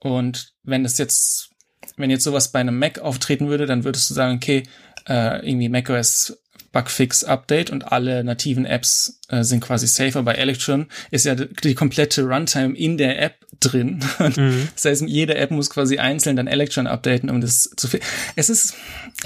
Und 0.00 0.54
wenn 0.62 0.82
das 0.82 0.98
jetzt, 0.98 1.50
wenn 1.96 2.10
jetzt 2.10 2.24
sowas 2.24 2.52
bei 2.52 2.60
einem 2.60 2.78
Mac 2.78 2.98
auftreten 3.00 3.48
würde, 3.48 3.66
dann 3.66 3.84
würdest 3.84 4.08
du 4.08 4.14
sagen, 4.14 4.36
okay, 4.36 4.62
äh, 5.08 5.46
irgendwie 5.46 5.68
macOS 5.68 6.38
Bugfix 6.72 7.24
Update 7.24 7.70
und 7.70 7.90
alle 7.92 8.22
nativen 8.22 8.64
Apps 8.64 9.18
äh, 9.28 9.42
sind 9.42 9.60
quasi 9.60 9.86
safer. 9.86 10.22
Bei 10.22 10.34
Electron 10.34 10.86
ist 11.10 11.24
ja 11.24 11.34
die 11.34 11.74
komplette 11.74 12.22
Runtime 12.22 12.76
in 12.76 12.96
der 12.96 13.20
App 13.20 13.46
drin. 13.58 14.04
Mhm. 14.36 14.68
Das 14.74 14.84
heißt, 14.84 15.02
jede 15.06 15.34
App 15.34 15.50
muss 15.50 15.70
quasi 15.70 15.98
einzeln 15.98 16.36
dann 16.36 16.46
Electron 16.46 16.86
updaten, 16.86 17.30
um 17.30 17.40
das 17.40 17.70
zu 17.76 17.88
viel. 17.88 18.00
Es 18.36 18.48
ist, 18.48 18.74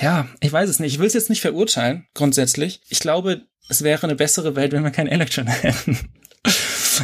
ja, 0.00 0.28
ich 0.40 0.50
weiß 0.50 0.70
es 0.70 0.78
nicht. 0.78 0.94
Ich 0.94 0.98
will 0.98 1.06
es 1.06 1.12
jetzt 1.12 1.30
nicht 1.30 1.42
verurteilen, 1.42 2.06
grundsätzlich. 2.14 2.80
Ich 2.88 3.00
glaube, 3.00 3.42
es 3.68 3.82
wäre 3.82 4.02
eine 4.04 4.14
bessere 4.14 4.56
Welt, 4.56 4.72
wenn 4.72 4.82
wir 4.82 4.90
kein 4.90 5.08
Electron 5.08 5.46
hätten. 5.48 5.98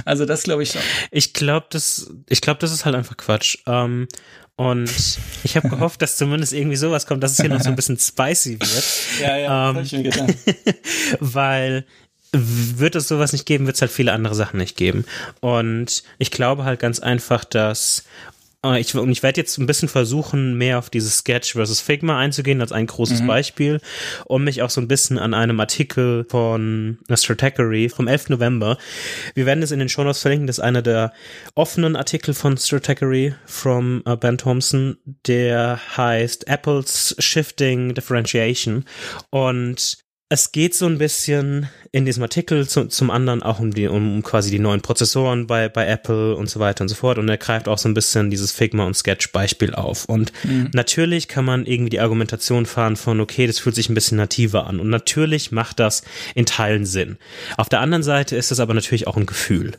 Also 0.04 0.24
das 0.24 0.44
glaube 0.44 0.62
ich 0.62 0.70
schon. 0.70 0.82
Ich 1.10 1.32
glaube, 1.32 1.66
das, 1.70 2.10
ich 2.28 2.40
glaube, 2.40 2.60
das 2.60 2.72
ist 2.72 2.84
halt 2.84 2.94
einfach 2.94 3.16
Quatsch. 3.16 3.58
Ähm, 3.66 4.08
und 4.56 4.90
ich 5.42 5.56
habe 5.56 5.68
gehofft, 5.68 6.02
dass 6.02 6.16
zumindest 6.16 6.52
irgendwie 6.52 6.76
sowas 6.76 7.06
kommt, 7.06 7.22
dass 7.22 7.32
es 7.32 7.40
hier 7.40 7.48
noch 7.48 7.60
so 7.60 7.70
ein 7.70 7.76
bisschen 7.76 7.98
spicy 7.98 8.60
wird. 8.60 8.84
Ja, 9.20 9.36
ja, 9.36 9.70
ähm, 9.70 9.76
hab 9.76 9.84
ich 9.84 9.92
mir 9.92 10.02
gedacht. 10.02 10.34
weil 11.20 11.84
wird 12.32 12.94
es 12.94 13.08
sowas 13.08 13.32
nicht 13.32 13.44
geben, 13.44 13.66
wird 13.66 13.76
es 13.76 13.82
halt 13.82 13.90
viele 13.90 14.12
andere 14.12 14.34
Sachen 14.34 14.58
nicht 14.58 14.76
geben. 14.76 15.04
Und 15.40 16.04
ich 16.18 16.30
glaube 16.30 16.64
halt 16.64 16.78
ganz 16.78 17.00
einfach, 17.00 17.44
dass 17.44 18.04
ich, 18.78 18.94
und 18.94 19.10
ich 19.10 19.22
werde 19.22 19.40
jetzt 19.40 19.56
ein 19.58 19.66
bisschen 19.66 19.88
versuchen, 19.88 20.58
mehr 20.58 20.78
auf 20.78 20.90
dieses 20.90 21.18
Sketch 21.18 21.52
versus 21.52 21.80
Figma 21.80 22.18
einzugehen, 22.18 22.60
als 22.60 22.72
ein 22.72 22.86
großes 22.86 23.22
mhm. 23.22 23.26
Beispiel, 23.26 23.80
um 24.26 24.44
mich 24.44 24.60
auch 24.60 24.68
so 24.68 24.80
ein 24.80 24.88
bisschen 24.88 25.18
an 25.18 25.32
einem 25.32 25.58
Artikel 25.60 26.26
von 26.28 26.98
Stratechery 27.10 27.88
vom 27.88 28.06
11. 28.06 28.28
November. 28.28 28.76
Wir 29.34 29.46
werden 29.46 29.62
es 29.62 29.70
in 29.70 29.78
den 29.78 29.88
Show 29.88 30.04
Notes 30.04 30.20
verlinken, 30.20 30.46
das 30.46 30.58
ist 30.58 30.64
einer 30.64 30.82
der 30.82 31.12
offenen 31.54 31.96
Artikel 31.96 32.34
von 32.34 32.58
Stratechery 32.58 33.34
from 33.46 34.02
uh, 34.06 34.16
Ben 34.16 34.36
Thompson, 34.36 34.98
der 35.26 35.80
heißt 35.96 36.46
Apple's 36.46 37.16
Shifting 37.18 37.94
Differentiation 37.94 38.84
und 39.30 39.98
es 40.32 40.52
geht 40.52 40.76
so 40.76 40.86
ein 40.86 40.96
bisschen 40.96 41.68
in 41.90 42.04
diesem 42.04 42.22
Artikel 42.22 42.68
zu, 42.68 42.86
zum 42.86 43.10
anderen 43.10 43.42
auch 43.42 43.58
um 43.58 43.74
die, 43.74 43.88
um 43.88 44.22
quasi 44.22 44.52
die 44.52 44.60
neuen 44.60 44.80
Prozessoren 44.80 45.48
bei, 45.48 45.68
bei 45.68 45.88
Apple 45.88 46.36
und 46.36 46.48
so 46.48 46.60
weiter 46.60 46.82
und 46.82 46.88
so 46.88 46.94
fort. 46.94 47.18
Und 47.18 47.28
er 47.28 47.36
greift 47.36 47.66
auch 47.66 47.78
so 47.78 47.88
ein 47.88 47.94
bisschen 47.94 48.30
dieses 48.30 48.52
Figma 48.52 48.84
und 48.84 48.94
Sketch 48.94 49.32
Beispiel 49.32 49.74
auf. 49.74 50.04
Und 50.04 50.32
mhm. 50.44 50.70
natürlich 50.72 51.26
kann 51.26 51.44
man 51.44 51.66
irgendwie 51.66 51.90
die 51.90 51.98
Argumentation 51.98 52.64
fahren 52.64 52.94
von, 52.94 53.20
okay, 53.20 53.48
das 53.48 53.58
fühlt 53.58 53.74
sich 53.74 53.88
ein 53.88 53.94
bisschen 53.94 54.18
nativer 54.18 54.68
an. 54.68 54.78
Und 54.78 54.88
natürlich 54.88 55.50
macht 55.50 55.80
das 55.80 56.04
in 56.36 56.46
Teilen 56.46 56.86
Sinn. 56.86 57.18
Auf 57.56 57.68
der 57.68 57.80
anderen 57.80 58.04
Seite 58.04 58.36
ist 58.36 58.52
es 58.52 58.60
aber 58.60 58.72
natürlich 58.72 59.08
auch 59.08 59.16
ein 59.16 59.26
Gefühl. 59.26 59.72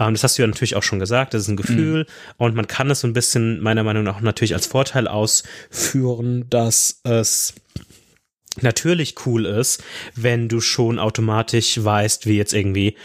Ähm, 0.00 0.14
das 0.14 0.24
hast 0.24 0.36
du 0.36 0.42
ja 0.42 0.48
natürlich 0.48 0.74
auch 0.74 0.82
schon 0.82 0.98
gesagt, 0.98 1.32
das 1.32 1.42
ist 1.42 1.48
ein 1.48 1.56
Gefühl. 1.56 2.00
Mhm. 2.00 2.34
Und 2.38 2.56
man 2.56 2.66
kann 2.66 2.90
es 2.90 3.02
so 3.02 3.06
ein 3.06 3.12
bisschen 3.12 3.60
meiner 3.60 3.84
Meinung 3.84 4.02
nach 4.02 4.20
natürlich 4.20 4.54
als 4.54 4.66
Vorteil 4.66 5.06
ausführen, 5.06 6.46
dass 6.50 6.98
es 7.04 7.54
natürlich 8.60 9.14
cool 9.26 9.46
ist, 9.46 9.82
wenn 10.14 10.48
du 10.48 10.60
schon 10.60 10.98
automatisch 10.98 11.82
weißt, 11.82 12.26
wie 12.26 12.36
jetzt 12.36 12.52
irgendwie 12.52 12.96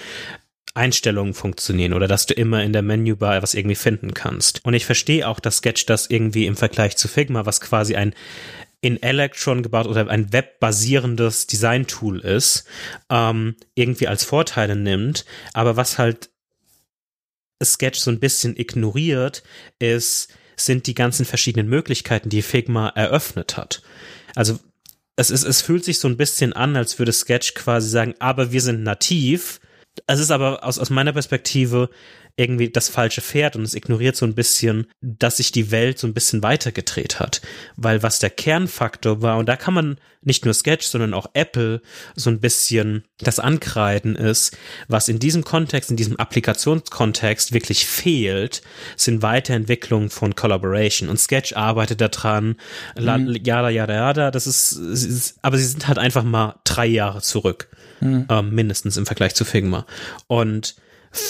Einstellungen 0.73 1.33
funktionieren 1.33 1.93
oder 1.93 2.07
dass 2.07 2.27
du 2.27 2.33
immer 2.33 2.63
in 2.63 2.71
der 2.71 2.83
Menübar 2.83 3.41
was 3.41 3.55
irgendwie 3.55 3.75
finden 3.75 4.13
kannst. 4.13 4.63
Und 4.63 4.73
ich 4.73 4.85
verstehe 4.85 5.27
auch, 5.27 5.39
dass 5.39 5.57
Sketch 5.57 5.85
das 5.87 6.09
irgendwie 6.09 6.45
im 6.45 6.55
Vergleich 6.55 6.97
zu 6.97 7.07
Figma, 7.07 7.45
was 7.45 7.61
quasi 7.61 7.95
ein 7.95 8.13
in 8.79 9.01
Electron 9.01 9.63
gebaut 9.63 9.87
oder 9.87 10.07
ein 10.07 10.31
webbasierendes 10.31 11.47
Design-Tool 11.47 12.19
ist, 12.19 12.65
ähm, 13.09 13.55
irgendwie 13.73 14.07
als 14.07 14.23
Vorteile 14.23 14.75
nimmt. 14.75 15.25
Aber 15.53 15.77
was 15.77 15.97
halt 15.97 16.29
Sketch 17.63 17.99
so 17.99 18.11
ein 18.11 18.19
bisschen 18.19 18.55
ignoriert, 18.55 19.41
ist, 19.79 20.31
sind 20.55 20.85
die 20.85 20.93
ganzen 20.93 21.25
verschiedenen 21.25 21.67
Möglichkeiten, 21.67 22.29
die 22.29 22.43
Figma 22.43 22.89
eröffnet 22.89 23.57
hat. 23.57 23.81
Also 24.35 24.59
es, 25.17 25.31
ist, 25.31 25.43
es 25.43 25.61
fühlt 25.61 25.83
sich 25.83 25.99
so 25.99 26.07
ein 26.07 26.15
bisschen 26.15 26.53
an, 26.53 26.75
als 26.77 26.97
würde 26.97 27.11
Sketch 27.11 27.55
quasi 27.55 27.89
sagen, 27.89 28.13
aber 28.19 28.51
wir 28.51 28.61
sind 28.61 28.83
nativ. 28.83 29.59
Es 30.05 30.19
ist 30.19 30.31
aber 30.31 30.63
aus, 30.63 30.77
aus 30.77 30.91
meiner 30.91 31.11
Perspektive 31.11 31.89
irgendwie 32.37 32.69
das 32.69 32.87
falsche 32.87 33.21
Pferd 33.21 33.55
und 33.55 33.63
es 33.63 33.73
ignoriert 33.73 34.15
so 34.15 34.25
ein 34.25 34.35
bisschen, 34.35 34.85
dass 35.01 35.37
sich 35.37 35.51
die 35.51 35.71
Welt 35.71 35.97
so 35.97 36.05
ein 36.05 36.13
bisschen 36.13 36.43
weitergedreht 36.43 37.19
hat. 37.19 37.41
Weil 37.75 38.03
was 38.03 38.19
der 38.19 38.29
Kernfaktor 38.29 39.23
war, 39.23 39.39
und 39.39 39.49
da 39.49 39.55
kann 39.55 39.73
man 39.73 39.97
nicht 40.21 40.45
nur 40.45 40.53
Sketch, 40.53 40.85
sondern 40.85 41.15
auch 41.15 41.27
Apple 41.33 41.81
so 42.15 42.29
ein 42.29 42.39
bisschen 42.39 43.05
das 43.17 43.39
ankreiden 43.39 44.15
ist, 44.15 44.55
was 44.87 45.09
in 45.09 45.17
diesem 45.17 45.43
Kontext, 45.43 45.89
in 45.89 45.97
diesem 45.97 46.17
Applikationskontext 46.17 47.53
wirklich 47.53 47.87
fehlt, 47.87 48.61
sind 48.95 49.23
Weiterentwicklungen 49.23 50.11
von 50.11 50.35
Collaboration. 50.35 51.09
Und 51.09 51.19
Sketch 51.19 51.53
arbeitet 51.53 52.01
daran, 52.01 52.57
mhm. 52.95 53.35
jada, 53.43 53.69
jada, 53.69 53.93
jada, 53.93 54.29
das 54.29 54.45
ist, 54.45 54.73
ist, 54.73 55.39
aber 55.41 55.57
sie 55.57 55.65
sind 55.65 55.87
halt 55.87 55.97
einfach 55.97 56.23
mal 56.23 56.59
drei 56.65 56.85
Jahre 56.85 57.21
zurück. 57.21 57.69
Mhm. 57.99 58.27
Ähm, 58.29 58.53
mindestens 58.53 58.95
im 58.97 59.07
Vergleich 59.07 59.33
zu 59.33 59.43
Figma. 59.43 59.87
Und 60.27 60.75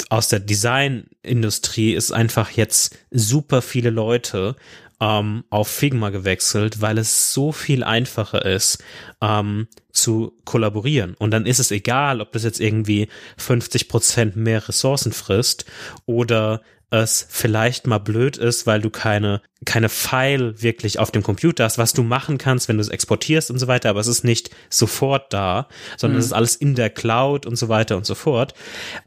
aus 0.09 0.27
der 0.29 0.39
Designindustrie 0.39 1.93
ist 1.93 2.11
einfach 2.11 2.51
jetzt 2.51 2.97
super 3.11 3.61
viele 3.61 3.89
Leute 3.89 4.55
ähm, 4.99 5.43
auf 5.49 5.67
Figma 5.67 6.09
gewechselt, 6.09 6.81
weil 6.81 6.97
es 6.97 7.33
so 7.33 7.51
viel 7.51 7.83
einfacher 7.83 8.45
ist, 8.45 8.83
ähm, 9.21 9.67
zu 9.91 10.33
kollaborieren. 10.45 11.15
Und 11.15 11.31
dann 11.31 11.45
ist 11.45 11.59
es 11.59 11.71
egal, 11.71 12.21
ob 12.21 12.31
das 12.31 12.43
jetzt 12.43 12.59
irgendwie 12.59 13.07
50 13.37 13.89
Prozent 13.89 14.35
mehr 14.35 14.67
Ressourcen 14.67 15.11
frisst 15.11 15.65
oder 16.05 16.61
es 16.89 17.27
vielleicht 17.29 17.85
mal 17.85 17.97
blöd 17.97 18.37
ist, 18.37 18.65
weil 18.65 18.79
du 18.79 18.89
keine, 18.89 19.41
keine 19.65 19.89
File 19.89 20.61
wirklich 20.61 20.99
auf 20.99 21.11
dem 21.11 21.21
Computer 21.21 21.65
hast, 21.65 21.77
was 21.77 21.93
du 21.93 22.01
machen 22.01 22.37
kannst, 22.37 22.69
wenn 22.69 22.77
du 22.77 22.81
es 22.81 22.87
exportierst 22.87 23.51
und 23.51 23.59
so 23.59 23.67
weiter, 23.67 23.89
aber 23.89 23.99
es 23.99 24.07
ist 24.07 24.23
nicht 24.23 24.51
sofort 24.69 25.33
da, 25.33 25.67
sondern 25.97 26.15
mhm. 26.15 26.19
es 26.19 26.25
ist 26.27 26.33
alles 26.33 26.55
in 26.55 26.75
der 26.75 26.89
Cloud 26.89 27.45
und 27.45 27.57
so 27.57 27.67
weiter 27.67 27.97
und 27.97 28.05
so 28.05 28.15
fort. 28.15 28.53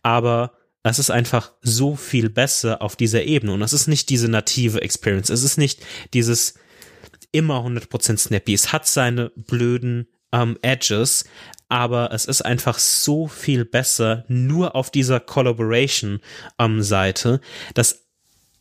Aber 0.03 0.53
es 0.83 0.99
ist 0.99 1.11
einfach 1.11 1.53
so 1.61 1.95
viel 1.95 2.31
besser 2.31 2.83
auf 2.83 2.97
dieser 2.97 3.25
Ebene 3.25 3.53
und 3.53 3.62
es 3.62 3.73
ist 3.73 3.87
nicht 3.87 4.09
diese 4.09 4.29
native 4.29 4.81
Experience. 4.81 5.29
Es 5.29 5.43
ist 5.43 5.59
nicht 5.59 5.85
dieses 6.14 6.55
immer 7.33 7.64
100% 7.64 8.19
snappy. 8.19 8.55
Es 8.55 8.73
hat 8.73 8.87
seine 8.87 9.31
blöden 9.37 10.09
ähm, 10.33 10.59
Edges, 10.62 11.25
aber 11.69 12.12
es 12.12 12.25
ist 12.25 12.43
einfach 12.43 12.79
so 12.79 13.29
viel 13.29 13.64
besser 13.64 14.25
nur 14.29 14.75
auf 14.75 14.90
dieser 14.90 15.21
Collaboration-Seite, 15.21 17.29
ähm, 17.29 17.40
dass 17.75 18.07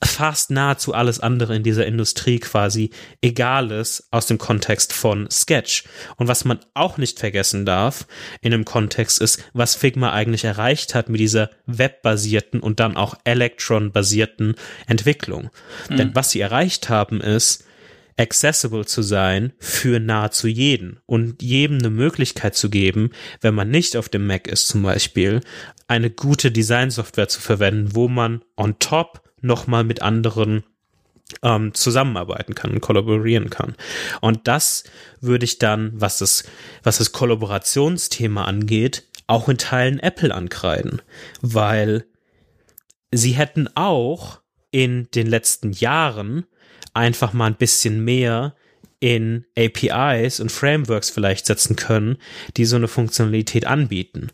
fast 0.03 0.49
nahezu 0.49 0.93
alles 0.93 1.19
andere 1.19 1.55
in 1.55 1.63
dieser 1.63 1.85
Industrie 1.85 2.39
quasi 2.39 2.91
egal 3.21 3.71
ist 3.71 4.07
aus 4.11 4.27
dem 4.27 4.37
Kontext 4.37 4.93
von 4.93 5.29
Sketch. 5.29 5.83
Und 6.15 6.27
was 6.27 6.45
man 6.45 6.59
auch 6.73 6.97
nicht 6.97 7.19
vergessen 7.19 7.65
darf 7.65 8.07
in 8.41 8.51
dem 8.51 8.65
Kontext 8.65 9.21
ist, 9.21 9.43
was 9.53 9.75
Figma 9.75 10.11
eigentlich 10.13 10.45
erreicht 10.45 10.95
hat 10.95 11.09
mit 11.09 11.19
dieser 11.19 11.49
webbasierten 11.65 12.61
und 12.61 12.79
dann 12.79 12.95
auch 12.95 13.15
Electron-basierten 13.25 14.55
Entwicklung. 14.87 15.49
Mhm. 15.89 15.97
Denn 15.97 16.15
was 16.15 16.31
sie 16.31 16.39
erreicht 16.39 16.89
haben 16.89 17.19
ist, 17.19 17.65
accessible 18.17 18.85
zu 18.85 19.01
sein 19.01 19.53
für 19.59 19.99
nahezu 19.99 20.47
jeden 20.47 20.99
und 21.05 21.41
jedem 21.41 21.79
eine 21.79 21.89
Möglichkeit 21.89 22.55
zu 22.55 22.69
geben, 22.69 23.11
wenn 23.39 23.55
man 23.55 23.69
nicht 23.69 23.95
auf 23.95 24.09
dem 24.09 24.27
Mac 24.27 24.47
ist 24.47 24.67
zum 24.67 24.83
Beispiel, 24.83 25.39
eine 25.87 26.09
gute 26.09 26.51
Designsoftware 26.51 27.29
zu 27.29 27.39
verwenden, 27.41 27.95
wo 27.95 28.09
man 28.09 28.43
on 28.57 28.77
top 28.79 29.28
nochmal 29.41 29.83
mit 29.83 30.01
anderen 30.01 30.63
ähm, 31.43 31.73
zusammenarbeiten 31.73 32.55
kann 32.55 32.81
kollaborieren 32.81 33.49
kann. 33.49 33.75
Und 34.21 34.47
das 34.47 34.83
würde 35.21 35.45
ich 35.45 35.59
dann, 35.59 35.91
was 35.93 36.17
das, 36.17 36.43
was 36.83 36.97
das 36.97 37.11
Kollaborationsthema 37.11 38.45
angeht, 38.45 39.05
auch 39.27 39.47
in 39.47 39.57
Teilen 39.57 39.99
Apple 39.99 40.33
ankreiden, 40.33 41.01
weil 41.41 42.05
sie 43.11 43.31
hätten 43.31 43.69
auch 43.75 44.39
in 44.71 45.09
den 45.11 45.27
letzten 45.27 45.71
Jahren 45.71 46.45
einfach 46.93 47.33
mal 47.33 47.47
ein 47.47 47.57
bisschen 47.57 48.03
mehr 48.03 48.55
in 48.99 49.45
APIs 49.57 50.39
und 50.39 50.51
Frameworks 50.51 51.09
vielleicht 51.09 51.45
setzen 51.45 51.75
können, 51.75 52.17
die 52.57 52.65
so 52.65 52.75
eine 52.75 52.89
Funktionalität 52.89 53.65
anbieten 53.65 54.27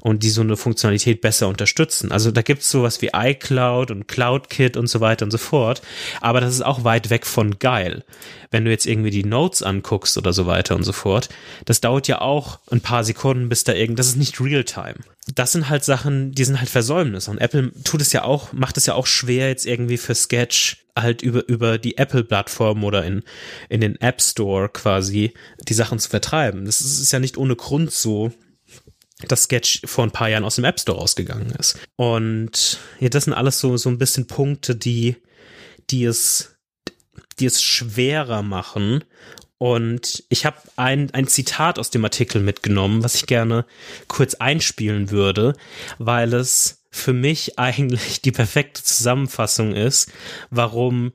und 0.00 0.22
die 0.22 0.30
so 0.30 0.42
eine 0.42 0.56
Funktionalität 0.56 1.20
besser 1.20 1.48
unterstützen. 1.48 2.12
Also 2.12 2.30
da 2.30 2.42
gibt's 2.42 2.70
sowas 2.70 3.02
wie 3.02 3.10
iCloud 3.12 3.90
und 3.90 4.06
CloudKit 4.06 4.76
und 4.76 4.86
so 4.86 5.00
weiter 5.00 5.24
und 5.24 5.32
so 5.32 5.38
fort, 5.38 5.82
aber 6.20 6.40
das 6.40 6.54
ist 6.54 6.62
auch 6.62 6.84
weit 6.84 7.10
weg 7.10 7.26
von 7.26 7.58
geil. 7.58 8.04
Wenn 8.50 8.64
du 8.64 8.70
jetzt 8.70 8.86
irgendwie 8.86 9.10
die 9.10 9.24
Notes 9.24 9.62
anguckst 9.62 10.16
oder 10.16 10.32
so 10.32 10.46
weiter 10.46 10.76
und 10.76 10.84
so 10.84 10.92
fort, 10.92 11.28
das 11.64 11.80
dauert 11.80 12.06
ja 12.06 12.20
auch 12.20 12.60
ein 12.70 12.80
paar 12.80 13.02
Sekunden, 13.02 13.48
bis 13.48 13.64
da 13.64 13.72
irgend, 13.72 13.98
das 13.98 14.06
ist 14.08 14.16
nicht 14.16 14.40
Realtime 14.40 14.96
das 15.26 15.52
sind 15.52 15.68
halt 15.68 15.84
Sachen, 15.84 16.32
die 16.32 16.44
sind 16.44 16.58
halt 16.58 16.68
Versäumnisse. 16.68 17.30
Und 17.30 17.38
Apple 17.38 17.72
tut 17.84 18.00
es 18.00 18.12
ja 18.12 18.24
auch, 18.24 18.52
macht 18.52 18.76
es 18.76 18.86
ja 18.86 18.94
auch 18.94 19.06
schwer, 19.06 19.48
jetzt 19.48 19.66
irgendwie 19.66 19.96
für 19.96 20.14
Sketch 20.14 20.84
halt 20.96 21.22
über, 21.22 21.48
über 21.48 21.78
die 21.78 21.96
Apple-Plattform 21.96 22.82
oder 22.84 23.04
in, 23.04 23.22
in 23.68 23.80
den 23.80 24.00
App 24.00 24.20
Store 24.20 24.68
quasi 24.68 25.32
die 25.68 25.74
Sachen 25.74 25.98
zu 25.98 26.10
vertreiben. 26.10 26.64
Das 26.64 26.80
ist, 26.80 26.98
ist 26.98 27.12
ja 27.12 27.20
nicht 27.20 27.38
ohne 27.38 27.54
Grund 27.54 27.92
so, 27.92 28.32
dass 29.28 29.44
Sketch 29.44 29.82
vor 29.84 30.04
ein 30.04 30.10
paar 30.10 30.28
Jahren 30.28 30.44
aus 30.44 30.56
dem 30.56 30.64
App 30.64 30.80
Store 30.80 30.98
rausgegangen 30.98 31.52
ist. 31.52 31.78
Und 31.96 32.78
ja, 32.98 33.08
das 33.08 33.24
sind 33.24 33.32
alles 33.32 33.60
so, 33.60 33.76
so 33.76 33.88
ein 33.88 33.98
bisschen 33.98 34.26
Punkte, 34.26 34.74
die, 34.74 35.16
die 35.90 36.04
es, 36.04 36.56
die 37.38 37.46
es 37.46 37.62
schwerer 37.62 38.42
machen 38.42 39.04
und 39.62 40.24
ich 40.28 40.44
habe 40.44 40.56
ein, 40.74 41.14
ein 41.14 41.28
Zitat 41.28 41.78
aus 41.78 41.90
dem 41.90 42.04
Artikel 42.04 42.42
mitgenommen, 42.42 43.04
was 43.04 43.14
ich 43.14 43.26
gerne 43.26 43.64
kurz 44.08 44.34
einspielen 44.34 45.10
würde, 45.10 45.54
weil 45.98 46.34
es 46.34 46.82
für 46.90 47.12
mich 47.12 47.58
eigentlich 47.60 48.20
die 48.22 48.32
perfekte 48.32 48.82
Zusammenfassung 48.82 49.72
ist, 49.72 50.10
warum 50.50 51.12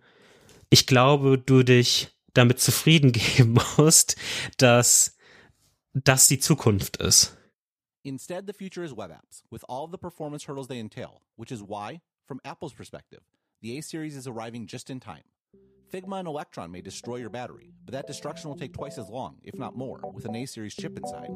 ich 0.69 0.87
glaube, 0.87 1.37
du 1.37 1.63
dich 1.63 2.07
damit 2.33 2.61
zufrieden 2.61 3.11
geben 3.35 3.59
musst, 3.75 4.15
dass 4.55 5.17
das 5.93 6.29
die 6.29 6.39
Zukunft 6.39 6.95
ist. 6.97 7.35
Instead, 8.03 8.45
the 8.47 8.53
future 8.53 8.85
is 8.85 8.95
web 8.95 9.11
apps, 9.11 9.43
with 9.51 9.65
all 9.67 9.89
the 9.91 9.97
performance 9.97 10.47
hurdles 10.47 10.69
they 10.69 10.79
entail, 10.79 11.19
which 11.35 11.51
is 11.51 11.59
why, 11.59 11.99
from 12.25 12.39
Apple's 12.45 12.73
perspective, 12.73 13.19
the 13.61 13.77
A-Series 13.77 14.15
is 14.15 14.25
arriving 14.25 14.67
just 14.67 14.89
in 14.89 15.01
time. 15.01 15.25
Figma 15.91 16.19
and 16.19 16.27
Electron 16.27 16.71
may 16.71 16.81
destroy 16.81 17.17
your 17.17 17.29
battery, 17.29 17.71
but 17.85 17.93
that 17.93 18.07
destruction 18.07 18.49
will 18.49 18.57
take 18.57 18.73
twice 18.73 18.97
as 18.97 19.09
long, 19.09 19.37
if 19.43 19.57
not 19.57 19.77
more, 19.77 20.01
with 20.13 20.25
an 20.25 20.35
A-Series 20.35 20.75
chip 20.75 20.97
inside. 20.97 21.29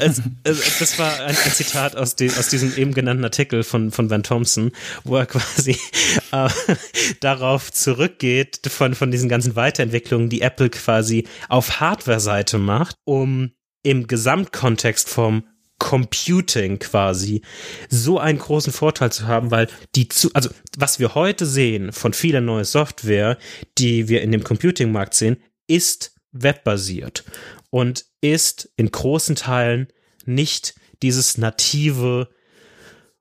es, 0.00 0.22
es, 0.44 0.78
das 0.78 0.98
war 0.98 1.12
ein, 1.20 1.36
ein 1.36 1.52
Zitat 1.52 1.96
aus, 1.96 2.14
die, 2.14 2.30
aus, 2.30 2.48
diesem 2.48 2.76
eben 2.76 2.94
genannten 2.94 3.24
Artikel 3.24 3.64
von, 3.64 3.90
von 3.90 4.08
Van 4.08 4.22
Thompson, 4.22 4.70
wo 5.02 5.16
er 5.16 5.26
quasi 5.26 5.76
äh, 6.30 6.48
darauf 7.20 7.72
zurückgeht, 7.72 8.60
von, 8.68 8.94
von 8.94 9.10
diesen 9.10 9.28
ganzen 9.28 9.56
Weiterentwicklungen, 9.56 10.28
die 10.28 10.42
Apple 10.42 10.70
quasi 10.70 11.26
auf 11.48 11.80
Hardware-Seite 11.80 12.58
macht, 12.58 12.96
um 13.04 13.50
im 13.82 14.06
Gesamtkontext 14.06 15.08
vom 15.08 15.44
Computing 15.78 16.78
quasi 16.78 17.42
so 17.88 18.18
einen 18.18 18.38
großen 18.38 18.72
Vorteil 18.72 19.12
zu 19.12 19.26
haben, 19.26 19.50
weil 19.50 19.68
die 19.94 20.08
zu, 20.08 20.30
also 20.32 20.50
was 20.76 20.98
wir 20.98 21.14
heute 21.14 21.46
sehen 21.46 21.92
von 21.92 22.12
vieler 22.12 22.40
neuer 22.40 22.64
Software, 22.64 23.38
die 23.78 24.08
wir 24.08 24.22
in 24.22 24.32
dem 24.32 24.42
Computing-Markt 24.42 25.14
sehen, 25.14 25.36
ist 25.66 26.14
webbasiert 26.32 27.24
und 27.70 28.06
ist 28.20 28.70
in 28.76 28.90
großen 28.90 29.36
Teilen 29.36 29.88
nicht 30.24 30.74
dieses 31.02 31.38
native 31.38 32.28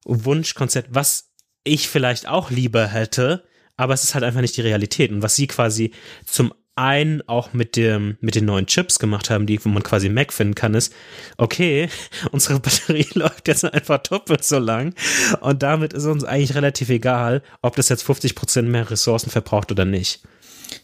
Wunschkonzept, 0.05 0.89
was 0.91 1.31
ich 1.63 1.89
vielleicht 1.89 2.27
auch 2.27 2.51
lieber 2.51 2.87
hätte, 2.87 3.43
aber 3.75 3.93
es 3.93 4.03
ist 4.03 4.13
halt 4.13 4.23
einfach 4.23 4.41
nicht 4.41 4.55
die 4.55 4.61
Realität. 4.61 5.11
Und 5.11 5.21
was 5.21 5.35
sie 5.35 5.47
quasi 5.47 5.91
zum 6.25 6.53
einen 6.75 7.21
auch 7.27 7.53
mit 7.53 7.75
dem 7.75 8.17
mit 8.21 8.35
den 8.35 8.45
neuen 8.45 8.67
Chips 8.67 8.99
gemacht 8.99 9.29
haben, 9.29 9.45
die 9.45 9.63
wo 9.63 9.69
man 9.69 9.83
quasi 9.83 10.09
Mac 10.09 10.33
finden 10.33 10.55
kann, 10.55 10.73
ist 10.73 10.93
okay, 11.37 11.89
unsere 12.31 12.59
Batterie 12.59 13.07
läuft 13.13 13.47
jetzt 13.47 13.63
einfach 13.63 13.99
doppelt 13.99 14.43
so 14.43 14.59
lang 14.59 14.93
und 15.41 15.63
damit 15.63 15.93
ist 15.93 16.05
uns 16.05 16.23
eigentlich 16.23 16.55
relativ 16.55 16.89
egal, 16.89 17.41
ob 17.61 17.75
das 17.75 17.89
jetzt 17.89 18.03
50 18.03 18.35
Prozent 18.35 18.69
mehr 18.69 18.89
Ressourcen 18.89 19.29
verbraucht 19.29 19.71
oder 19.71 19.85
nicht. 19.85 20.21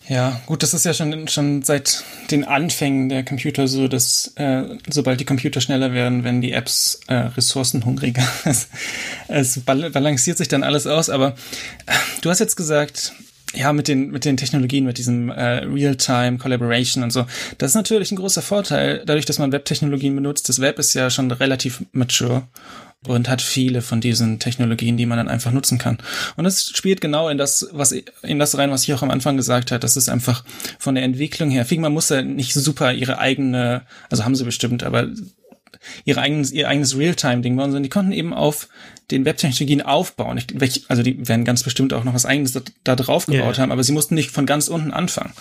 Ja, 0.07 0.41
gut, 0.45 0.63
das 0.63 0.73
ist 0.73 0.85
ja 0.85 0.93
schon, 0.93 1.27
schon 1.27 1.63
seit 1.63 2.03
den 2.31 2.43
Anfängen 2.43 3.09
der 3.09 3.23
Computer 3.23 3.67
so, 3.67 3.87
dass 3.87 4.33
äh, 4.35 4.63
sobald 4.89 5.19
die 5.19 5.25
Computer 5.25 5.61
schneller 5.61 5.93
werden, 5.93 6.23
werden 6.23 6.41
die 6.41 6.51
Apps 6.51 6.99
äh, 7.07 7.15
ressourcenhungriger. 7.15 8.27
es, 8.45 8.67
es 9.27 9.59
balanciert 9.61 10.37
sich 10.37 10.47
dann 10.47 10.63
alles 10.63 10.87
aus, 10.87 11.09
aber 11.09 11.35
äh, 11.85 11.93
du 12.21 12.29
hast 12.29 12.39
jetzt 12.39 12.55
gesagt, 12.55 13.13
ja, 13.53 13.73
mit 13.73 13.87
den, 13.87 14.11
mit 14.11 14.25
den 14.25 14.37
Technologien, 14.37 14.85
mit 14.85 14.97
diesem 14.97 15.29
äh, 15.29 15.65
Real-Time 15.65 16.37
Collaboration 16.37 17.03
und 17.03 17.11
so. 17.11 17.25
Das 17.57 17.71
ist 17.71 17.75
natürlich 17.75 18.11
ein 18.11 18.15
großer 18.15 18.41
Vorteil, 18.41 19.03
dadurch, 19.05 19.25
dass 19.25 19.39
man 19.39 19.51
Web-Technologien 19.51 20.15
benutzt. 20.15 20.47
Das 20.47 20.61
Web 20.61 20.79
ist 20.79 20.93
ja 20.93 21.09
schon 21.09 21.31
relativ 21.31 21.83
mature 21.91 22.47
und 23.07 23.27
hat 23.29 23.41
viele 23.41 23.81
von 23.81 23.99
diesen 23.99 24.39
Technologien, 24.39 24.95
die 24.95 25.05
man 25.05 25.17
dann 25.17 25.27
einfach 25.27 25.51
nutzen 25.51 25.77
kann. 25.77 25.97
Und 26.35 26.43
das 26.43 26.67
spielt 26.67 27.01
genau 27.01 27.29
in 27.29 27.37
das, 27.37 27.67
was 27.71 27.91
in 27.91 28.39
das 28.39 28.57
rein, 28.57 28.71
was 28.71 28.83
ich 28.83 28.93
auch 28.93 29.01
am 29.01 29.11
Anfang 29.11 29.37
gesagt 29.37 29.71
habe. 29.71 29.79
Das 29.79 29.97
ist 29.97 30.07
einfach 30.07 30.43
von 30.77 30.95
der 30.95 31.03
Entwicklung 31.03 31.49
her. 31.49 31.65
Figma 31.65 31.89
muss 31.89 32.09
ja 32.09 32.21
nicht 32.21 32.53
super 32.53 32.93
ihre 32.93 33.17
eigene, 33.17 33.83
also 34.09 34.23
haben 34.23 34.35
sie 34.35 34.45
bestimmt, 34.45 34.83
aber 34.83 35.07
ihre 36.05 36.21
eigenes, 36.21 36.51
ihr 36.51 36.67
eigenes 36.67 36.97
Realtime-Ding 36.97 37.55
bauen, 37.55 37.71
sondern 37.71 37.83
die 37.83 37.89
konnten 37.89 38.11
eben 38.11 38.33
auf 38.33 38.67
den 39.11 39.25
Webtechnologien 39.25 39.81
aufbauen. 39.81 40.39
Ich, 40.61 40.85
also 40.89 41.03
die 41.03 41.27
werden 41.27 41.45
ganz 41.45 41.63
bestimmt 41.63 41.93
auch 41.93 42.03
noch 42.03 42.13
was 42.13 42.25
eigenes 42.25 42.53
da, 42.53 42.61
da 42.83 42.95
drauf 42.95 43.25
gebaut 43.25 43.55
yeah. 43.55 43.63
haben, 43.63 43.71
aber 43.71 43.83
sie 43.83 43.91
mussten 43.91 44.15
nicht 44.15 44.31
von 44.31 44.45
ganz 44.45 44.67
unten 44.67 44.91
anfangen. 44.91 45.33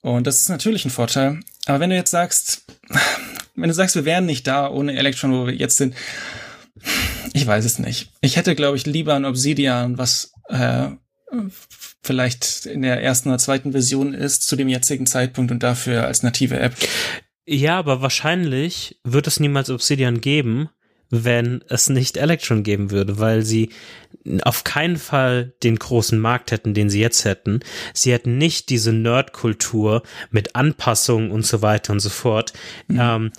Und 0.00 0.26
das 0.26 0.40
ist 0.40 0.48
natürlich 0.48 0.84
ein 0.84 0.90
Vorteil. 0.90 1.40
Aber 1.66 1.80
wenn 1.80 1.90
du 1.90 1.96
jetzt 1.96 2.10
sagst, 2.10 2.64
wenn 3.54 3.68
du 3.68 3.74
sagst, 3.74 3.94
wir 3.94 4.04
wären 4.04 4.26
nicht 4.26 4.46
da 4.46 4.68
ohne 4.68 4.96
Electron, 4.96 5.32
wo 5.32 5.46
wir 5.46 5.54
jetzt 5.54 5.76
sind, 5.76 5.94
ich 7.32 7.46
weiß 7.46 7.64
es 7.64 7.78
nicht. 7.78 8.10
Ich 8.20 8.36
hätte, 8.36 8.54
glaube 8.54 8.76
ich, 8.76 8.86
lieber 8.86 9.14
ein 9.14 9.24
Obsidian, 9.24 9.98
was 9.98 10.32
äh, 10.48 10.88
vielleicht 12.02 12.66
in 12.66 12.82
der 12.82 13.02
ersten 13.02 13.28
oder 13.28 13.38
zweiten 13.38 13.72
Version 13.72 14.12
ist 14.12 14.46
zu 14.46 14.56
dem 14.56 14.68
jetzigen 14.68 15.06
Zeitpunkt 15.06 15.52
und 15.52 15.62
dafür 15.62 16.04
als 16.04 16.22
native 16.22 16.58
App. 16.58 16.74
Ja, 17.46 17.78
aber 17.78 18.02
wahrscheinlich 18.02 19.00
wird 19.04 19.26
es 19.26 19.40
niemals 19.40 19.70
Obsidian 19.70 20.20
geben, 20.20 20.68
wenn 21.12 21.62
es 21.68 21.90
nicht 21.90 22.16
Electron 22.16 22.62
geben 22.62 22.90
würde, 22.90 23.18
weil 23.18 23.42
sie 23.42 23.68
auf 24.44 24.64
keinen 24.64 24.96
Fall 24.96 25.52
den 25.62 25.76
großen 25.76 26.18
Markt 26.18 26.52
hätten, 26.52 26.72
den 26.72 26.88
sie 26.88 27.00
jetzt 27.00 27.26
hätten. 27.26 27.60
Sie 27.92 28.12
hätten 28.12 28.38
nicht 28.38 28.70
diese 28.70 28.92
Nerdkultur 28.92 30.02
mit 30.30 30.56
Anpassungen 30.56 31.30
und 31.30 31.44
so 31.44 31.60
weiter 31.60 31.92
und 31.92 32.00
so 32.00 32.08
fort. 32.08 32.54
Mhm. 32.88 32.98
Ähm, 33.00 33.32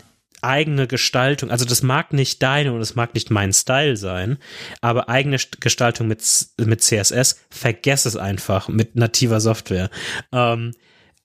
eigene 0.43 0.87
Gestaltung, 0.87 1.49
also 1.49 1.65
das 1.65 1.81
mag 1.81 2.13
nicht 2.13 2.43
deine 2.43 2.73
und 2.73 2.79
das 2.79 2.95
mag 2.95 3.15
nicht 3.15 3.31
mein 3.31 3.53
Style 3.53 3.97
sein, 3.97 4.37
aber 4.81 5.09
eigene 5.09 5.37
Gestaltung 5.59 6.07
mit, 6.07 6.21
mit 6.57 6.81
CSS, 6.81 7.39
vergess 7.49 8.05
es 8.05 8.17
einfach 8.17 8.67
mit 8.67 8.95
nativer 8.95 9.39
Software. 9.39 9.89
Ähm, 10.31 10.73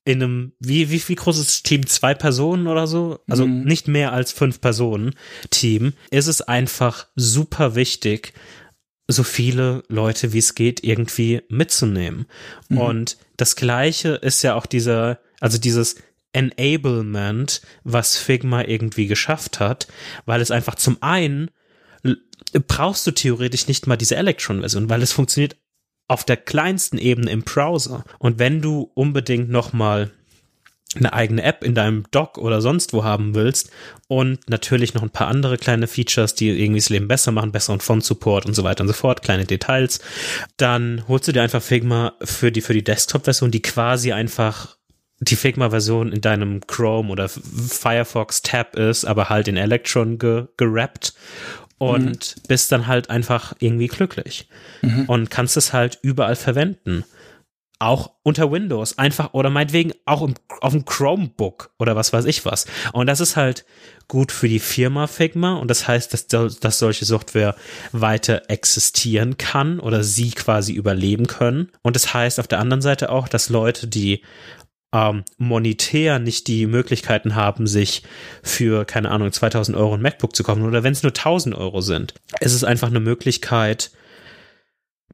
in 0.09 0.23
einem, 0.23 0.53
wie, 0.59 0.91
wie, 0.91 1.07
wie 1.07 1.15
groß 1.15 1.37
ist 1.37 1.49
das 1.49 1.63
Team? 1.63 1.87
Zwei 1.87 2.15
Personen 2.15 2.67
oder 2.67 2.87
so? 2.87 3.21
Also 3.29 3.47
mhm. 3.47 3.65
nicht 3.65 3.89
mehr 3.89 4.15
als 4.15 4.33
fünf 4.33 4.59
Personen 4.59 5.15
Team, 5.51 5.93
ist 6.11 6.29
es 6.29 6.41
einfach 6.41 7.07
super 7.15 7.75
wichtig, 7.75 8.33
so 9.07 9.23
viele 9.23 9.83
Leute 9.89 10.33
wie 10.33 10.39
es 10.39 10.55
geht 10.55 10.83
irgendwie 10.83 11.43
mitzunehmen. 11.51 12.25
Mhm. 12.71 12.79
Und 12.79 13.17
das 13.37 13.55
Gleiche 13.55 14.15
ist 14.15 14.41
ja 14.41 14.55
auch 14.55 14.65
dieser, 14.65 15.19
also 15.41 15.59
dieses 15.59 15.97
Enablement, 16.33 17.61
was 17.85 18.17
Figma 18.17 18.63
irgendwie 18.63 19.09
geschafft 19.09 19.61
hat, 19.61 19.89
weil 20.25 20.41
es 20.41 20.51
einfach 20.51 20.77
zum 20.77 21.03
einen 21.03 21.51
brauchst 22.67 23.07
du 23.07 23.11
theoretisch 23.11 23.69
nicht 23.69 23.87
mal 23.87 23.97
diese 23.97 24.17
Electron-Version, 24.17 24.89
weil 24.89 25.03
es 25.03 25.13
funktioniert 25.13 25.57
auf 26.09 26.25
der 26.25 26.39
kleinsten 26.39 26.99
Ebene 26.99 27.31
im 27.31 27.43
Browser. 27.43 28.05
Und 28.19 28.39
wenn 28.39 28.61
du 28.61 28.91
unbedingt 28.95 29.51
nochmal 29.51 30.11
eine 30.97 31.13
eigene 31.13 31.43
App 31.43 31.63
in 31.63 31.75
deinem 31.75 32.05
Dock 32.11 32.39
oder 32.39 32.63
sonst 32.63 32.95
wo 32.95 33.05
haben 33.05 33.35
willst 33.35 33.71
und 34.09 34.49
natürlich 34.49 34.95
noch 34.95 35.03
ein 35.03 35.11
paar 35.11 35.29
andere 35.29 35.59
kleine 35.59 35.87
Features, 35.87 36.35
die 36.35 36.49
irgendwie 36.49 36.81
das 36.81 36.89
Leben 36.89 37.09
besser 37.09 37.31
machen, 37.31 37.53
besseren 37.53 37.81
Font-Support 37.81 38.47
und 38.47 38.55
so 38.55 38.65
weiter 38.65 38.83
und 38.83 38.89
so 38.89 38.95
fort, 38.95 39.23
kleine 39.23 39.45
Details, 39.45 40.01
dann 40.57 41.05
holst 41.07 41.29
du 41.29 41.33
dir 41.33 41.43
einfach 41.43 41.63
Figma 41.63 42.15
für 42.23 42.51
die, 42.51 42.63
für 42.63 42.73
die 42.73 42.85
Desktop-Version, 42.85 43.51
die 43.51 43.61
quasi 43.61 44.13
einfach 44.13 44.79
die 45.21 45.37
Figma-Version 45.37 46.13
in 46.13 46.21
deinem 46.21 46.67
Chrome 46.67 47.11
oder 47.11 47.29
Firefox-Tab 47.29 48.77
ist, 48.77 49.05
aber 49.05 49.29
halt 49.29 49.49
in 49.49 49.57
Electron 49.57 50.19
ge 50.19 50.47
gerappt 50.57 51.13
und 51.79 52.37
mhm. 52.37 52.43
bist 52.49 52.73
dann 52.73 52.87
halt 52.87 53.11
einfach 53.11 53.55
irgendwie 53.61 53.87
glücklich 53.87 54.49
mhm. 54.83 55.05
und 55.07 55.31
kannst 55.31 55.57
es 55.57 55.73
halt 55.73 55.99
überall 56.03 56.37
verwenden. 56.37 57.05
Auch 57.81 58.11
unter 58.25 58.51
Windows, 58.51 58.99
einfach 58.99 59.35
oder 59.35 59.51
meinetwegen 59.51 59.93
auch 60.05 60.23
im, 60.23 60.35
auf 60.61 60.73
dem 60.73 60.85
Chromebook 60.85 61.71
oder 61.79 61.95
was 61.95 62.13
weiß 62.13 62.25
ich 62.25 62.45
was. 62.45 62.67
Und 62.93 63.07
das 63.07 63.21
ist 63.21 63.37
halt 63.37 63.65
gut 64.09 64.33
für 64.33 64.49
die 64.49 64.59
Firma 64.59 65.07
Figma 65.07 65.55
und 65.55 65.69
das 65.71 65.87
heißt, 65.87 66.13
dass, 66.13 66.59
dass 66.59 66.79
solche 66.81 67.05
Software 67.05 67.55
weiter 67.93 68.43
existieren 68.49 69.39
kann 69.39 69.79
oder 69.79 70.03
sie 70.03 70.33
quasi 70.33 70.73
überleben 70.73 71.29
können. 71.29 71.71
Und 71.83 71.95
das 71.95 72.13
heißt 72.13 72.41
auf 72.41 72.49
der 72.49 72.59
anderen 72.59 72.83
Seite 72.83 73.11
auch, 73.11 73.29
dass 73.29 73.49
Leute, 73.49 73.87
die 73.87 74.23
ähm, 74.93 75.25
monetär 75.37 76.19
nicht 76.19 76.47
die 76.47 76.67
Möglichkeiten 76.67 77.35
haben, 77.35 77.67
sich 77.67 78.03
für, 78.43 78.85
keine 78.85 79.11
Ahnung, 79.11 79.31
2000 79.31 79.77
Euro 79.77 79.95
ein 79.95 80.03
MacBook 80.03 80.35
zu 80.35 80.43
kaufen 80.43 80.65
oder 80.65 80.83
wenn 80.83 80.93
es 80.93 81.03
nur 81.03 81.11
1000 81.11 81.55
Euro 81.55 81.81
sind. 81.81 82.15
Es 82.41 82.55
ist 82.55 82.65
einfach 82.65 82.89
eine 82.89 83.01
Möglichkeit, 83.01 83.91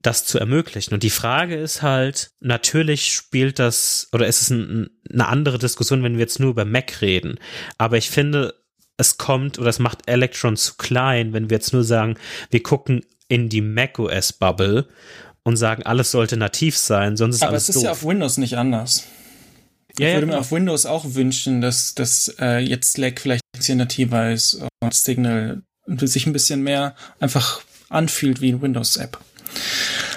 das 0.03 0.27
zu 0.27 0.39
ermöglichen. 0.39 0.95
Und 0.95 1.03
die 1.03 1.11
Frage 1.11 1.57
ist 1.57 1.83
halt, 1.83 2.31
natürlich 2.41 3.13
spielt 3.13 3.59
das, 3.59 4.09
oder 4.13 4.27
ist 4.27 4.43
es 4.43 4.51
ein, 4.51 4.91
eine 5.11 5.27
andere 5.27 5.59
Diskussion, 5.59 6.03
wenn 6.03 6.15
wir 6.15 6.21
jetzt 6.21 6.41
nur 6.41 6.51
über 6.51 6.65
Mac 6.65 7.01
reden. 7.01 7.39
Aber 7.79 7.97
ich 7.97 8.11
finde, 8.11 8.55
es 8.97 9.17
kommt 9.17 9.59
oder 9.59 9.71
es 9.71 9.79
macht 9.79 10.07
Electron 10.09 10.57
zu 10.57 10.75
klein, 10.77 11.33
wenn 11.33 11.51
wir 11.51 11.57
jetzt 11.57 11.73
nur 11.73 11.85
sagen, 11.85 12.17
wir 12.51 12.63
gucken 12.63 13.05
in 13.29 13.49
die 13.49 13.63
macOS-Bubble 13.63 14.87
und 15.43 15.57
sagen, 15.57 15.83
alles 15.85 16.11
sollte 16.11 16.37
nativ 16.37 16.77
sein, 16.77 17.17
sonst 17.17 17.37
ist 17.37 17.43
Aber 17.43 17.53
alles 17.53 17.65
es 17.65 17.69
ist 17.71 17.77
doof. 17.77 17.85
ja 17.85 17.91
auf 17.93 18.05
Windows 18.05 18.37
nicht 18.37 18.57
anders. 18.57 19.05
Ja, 19.99 20.09
ich 20.09 20.15
würde 20.15 20.27
mir 20.27 20.39
auf 20.39 20.51
Windows 20.51 20.87
auch 20.87 21.05
wünschen, 21.15 21.61
dass, 21.61 21.95
dass 21.95 22.35
äh, 22.41 22.59
jetzt 22.59 22.95
Slack 22.95 23.21
vielleicht 23.21 23.43
ein 23.55 23.59
bisschen 23.59 23.79
nativer 23.79 24.33
ist 24.33 24.61
und 24.81 24.95
Signal 24.95 25.63
sich 25.87 26.27
ein 26.27 26.33
bisschen 26.33 26.63
mehr 26.63 26.97
einfach 27.21 27.61
anfühlt 27.89 28.41
wie 28.41 28.51
ein 28.51 28.63
Windows-App. 28.63 29.19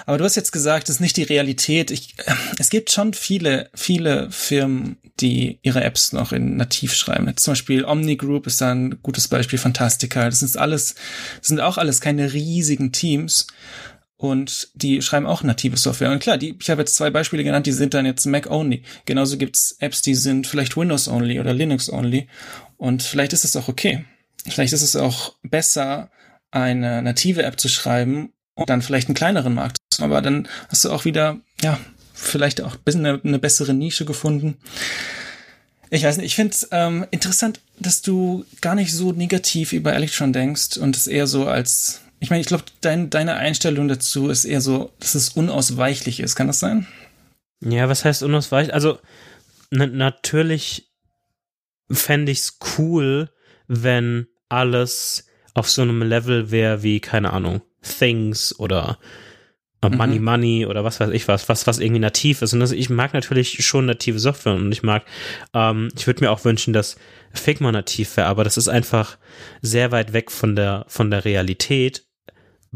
Aber 0.08 0.18
du 0.18 0.24
hast 0.24 0.36
jetzt 0.36 0.54
gesagt, 0.54 0.88
das 0.88 0.96
ist 0.96 1.02
nicht 1.02 1.18
die 1.18 1.24
Realität. 1.24 1.92
Ich, 1.92 2.18
äh, 2.26 2.34
es 2.58 2.70
gibt 2.70 2.92
schon 2.92 3.14
viele, 3.14 3.70
viele 3.76 4.32
Firmen, 4.32 4.98
die 5.20 5.60
ihre 5.64 5.84
Apps 5.84 6.14
noch 6.14 6.32
in 6.32 6.56
nativ 6.56 6.94
schreiben. 6.94 7.36
Zum 7.36 7.52
Beispiel 7.52 7.84
Omni 7.84 8.16
Group 8.16 8.48
ist 8.48 8.62
da 8.62 8.72
ein 8.72 9.02
gutes 9.04 9.28
Beispiel, 9.28 9.60
Fantastica. 9.60 10.26
Das 10.26 10.42
ist 10.42 10.58
alles, 10.58 10.96
das 11.40 11.50
sind 11.50 11.60
auch 11.60 11.78
alles 11.78 12.02
keine 12.02 12.34
riesigen 12.34 12.94
Teams, 12.94 13.48
und 14.18 14.70
die 14.74 15.01
schreiben 15.01 15.28
auch 15.28 15.43
native 15.43 15.78
Software. 15.78 16.11
Und 16.11 16.20
klar, 16.20 16.38
die, 16.38 16.55
ich 16.59 16.70
habe 16.70 16.82
jetzt 16.82 16.95
zwei 16.95 17.11
Beispiele 17.11 17.43
genannt, 17.43 17.68
die 17.68 17.72
sind 17.72 17.93
dann 17.93 18.05
jetzt 18.05 18.26
Mac-only. 18.26 18.84
Genauso 19.05 19.38
gibt's 19.38 19.76
Apps, 19.80 20.01
die 20.01 20.15
sind 20.15 20.47
vielleicht 20.47 20.76
Windows-only 20.76 21.39
oder 21.39 21.53
Linux-only. 21.53 22.28
Und 22.78 23.03
vielleicht 23.03 23.34
ist 23.34 23.45
es 23.45 23.55
auch 23.55 23.68
okay. 23.68 24.05
Vielleicht 24.47 24.74
ist 24.74 24.82
es 24.82 24.95
auch 24.95 25.36
besser, 25.43 26.09
eine 26.49 27.01
native 27.01 27.43
App 27.43 27.59
zu 27.59 27.70
schreiben 27.70 28.34
und 28.55 28.70
dann 28.70 28.82
vielleicht 28.82 29.07
einen 29.07 29.15
kleineren 29.15 29.53
Markt. 29.53 29.78
Aber 29.99 30.22
dann 30.22 30.47
hast 30.70 30.84
du 30.86 30.91
auch 30.91 31.05
wieder, 31.05 31.38
ja, 31.61 31.80
vielleicht 32.13 32.61
auch 32.61 32.74
ein 32.74 32.84
bisschen 32.84 33.05
eine, 33.05 33.22
eine 33.24 33.39
bessere 33.39 33.74
Nische 33.74 34.05
gefunden. 34.05 34.57
Ich 35.89 36.03
weiß 36.03 36.18
nicht, 36.18 36.26
ich 36.26 36.36
finde 36.36 36.53
es 36.53 36.68
ähm, 36.72 37.05
interessant, 37.11 37.61
dass 37.80 38.01
du 38.01 38.45
gar 38.61 38.76
nicht 38.76 38.91
so 38.91 39.11
negativ 39.11 39.74
über 39.74 39.93
Electron 39.93 40.34
denkst 40.34 40.78
und 40.78 40.97
es 40.97 41.07
eher 41.07 41.28
so 41.28 41.47
als 41.47 42.01
ich 42.20 42.30
meine, 42.30 42.41
ich 42.41 42.47
glaube, 42.47 42.63
dein, 42.82 43.09
deine 43.09 43.36
Einstellung 43.36 43.88
dazu 43.88 44.30
ist 44.30 44.45
eher 44.45 44.61
so, 44.61 44.91
dass 44.99 45.15
es 45.15 45.30
unausweichlich 45.30 46.20
ist. 46.20 46.36
Kann 46.36 46.47
das 46.47 46.59
sein? 46.59 46.88
Ja, 47.61 47.89
was 47.89 48.05
heißt 48.05 48.24
unausweichlich? 48.24 48.74
Also, 48.74 48.99
natürlich 49.72 50.89
fände 51.91 52.32
ich 52.32 52.39
es 52.39 52.59
cool, 52.78 53.30
wenn 53.68 54.28
alles 54.49 55.28
auf 55.53 55.70
so 55.70 55.82
einem 55.82 56.01
Level 56.01 56.51
wäre 56.51 56.84
wie, 56.84 56.99
keine 56.99 57.34
Ahnung, 57.34 57.61
Things 57.82 58.57
oder 58.59 58.97
äh, 59.82 59.89
Money 59.89 60.20
mhm. 60.20 60.26
Money 60.26 60.65
oder 60.65 60.84
was 60.84 60.99
weiß 60.99 61.09
ich 61.11 61.28
was, 61.28 61.49
was, 61.49 61.68
was 61.68 61.80
irgendwie 61.80 61.99
nativ 61.99 62.41
ist. 62.41 62.53
Und 62.53 62.59
das, 62.59 62.72
ich 62.72 62.89
mag 62.89 63.13
natürlich 63.13 63.65
schon 63.65 63.86
native 63.86 64.20
Software 64.20 64.55
und 64.55 64.72
ich 64.72 64.84
mag, 64.84 65.03
ähm, 65.53 65.89
ich 65.95 66.07
würde 66.07 66.24
mir 66.24 66.32
auch 66.32 66.45
wünschen, 66.45 66.74
dass 66.74 66.97
Figma 67.34 67.72
nativ 67.72 68.18
wäre, 68.18 68.28
aber 68.28 68.43
das 68.43 68.57
ist 68.57 68.68
einfach 68.68 69.18
sehr 69.61 69.91
weit 69.91 70.13
weg 70.13 70.32
von 70.32 70.55
der, 70.55 70.86
von 70.88 71.11
der 71.11 71.26
Realität 71.26 72.07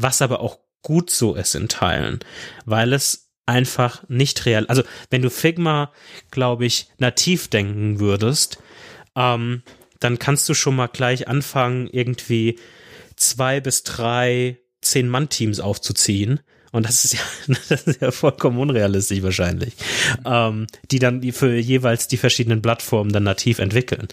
was 0.02 0.22
aber 0.22 0.40
auch 0.40 0.58
gut 0.82 1.10
so 1.10 1.34
ist 1.34 1.54
in 1.54 1.68
Teilen, 1.68 2.20
weil 2.64 2.92
es 2.92 3.30
einfach 3.46 4.08
nicht 4.08 4.46
real, 4.46 4.66
also 4.66 4.82
wenn 5.10 5.22
du 5.22 5.30
Figma, 5.30 5.92
glaube 6.30 6.64
ich, 6.64 6.88
nativ 6.98 7.48
denken 7.48 8.00
würdest, 8.00 8.58
ähm, 9.16 9.62
dann 10.00 10.18
kannst 10.18 10.48
du 10.48 10.54
schon 10.54 10.76
mal 10.76 10.88
gleich 10.88 11.28
anfangen, 11.28 11.88
irgendwie 11.88 12.58
zwei 13.16 13.60
bis 13.60 13.82
drei 13.84 14.58
Zehn-Mann-Teams 14.80 15.60
aufzuziehen. 15.60 16.40
Und 16.72 16.86
das 16.86 17.04
ist 17.04 17.14
ja, 17.14 17.20
das 17.68 17.82
ist 17.82 18.00
ja 18.00 18.10
vollkommen 18.10 18.58
unrealistisch 18.58 19.22
wahrscheinlich. 19.22 19.74
Ähm, 20.24 20.66
die 20.90 20.98
dann 20.98 21.22
für 21.32 21.54
jeweils 21.54 22.08
die 22.08 22.16
verschiedenen 22.16 22.62
Plattformen 22.62 23.12
dann 23.12 23.24
nativ 23.24 23.58
entwickeln. 23.58 24.08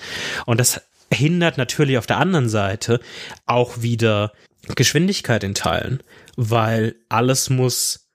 Und 0.46 0.60
das 0.60 0.82
hindert 1.12 1.58
natürlich 1.58 1.98
auf 1.98 2.06
der 2.06 2.18
anderen 2.18 2.50
Seite 2.50 3.00
auch 3.46 3.82
wieder 3.82 4.32
Geschwindigkeit 4.76 5.43
in 5.43 5.55
Teilen, 5.55 6.01
weil 6.36 6.95
alles 7.09 7.49
muss 7.49 8.09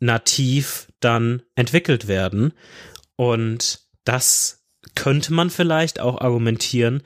nativ 0.00 0.88
dann 1.00 1.42
entwickelt 1.54 2.08
werden. 2.08 2.52
Und 3.16 3.80
das 4.04 4.64
könnte 4.94 5.32
man 5.32 5.50
vielleicht 5.50 6.00
auch 6.00 6.20
argumentieren, 6.20 7.02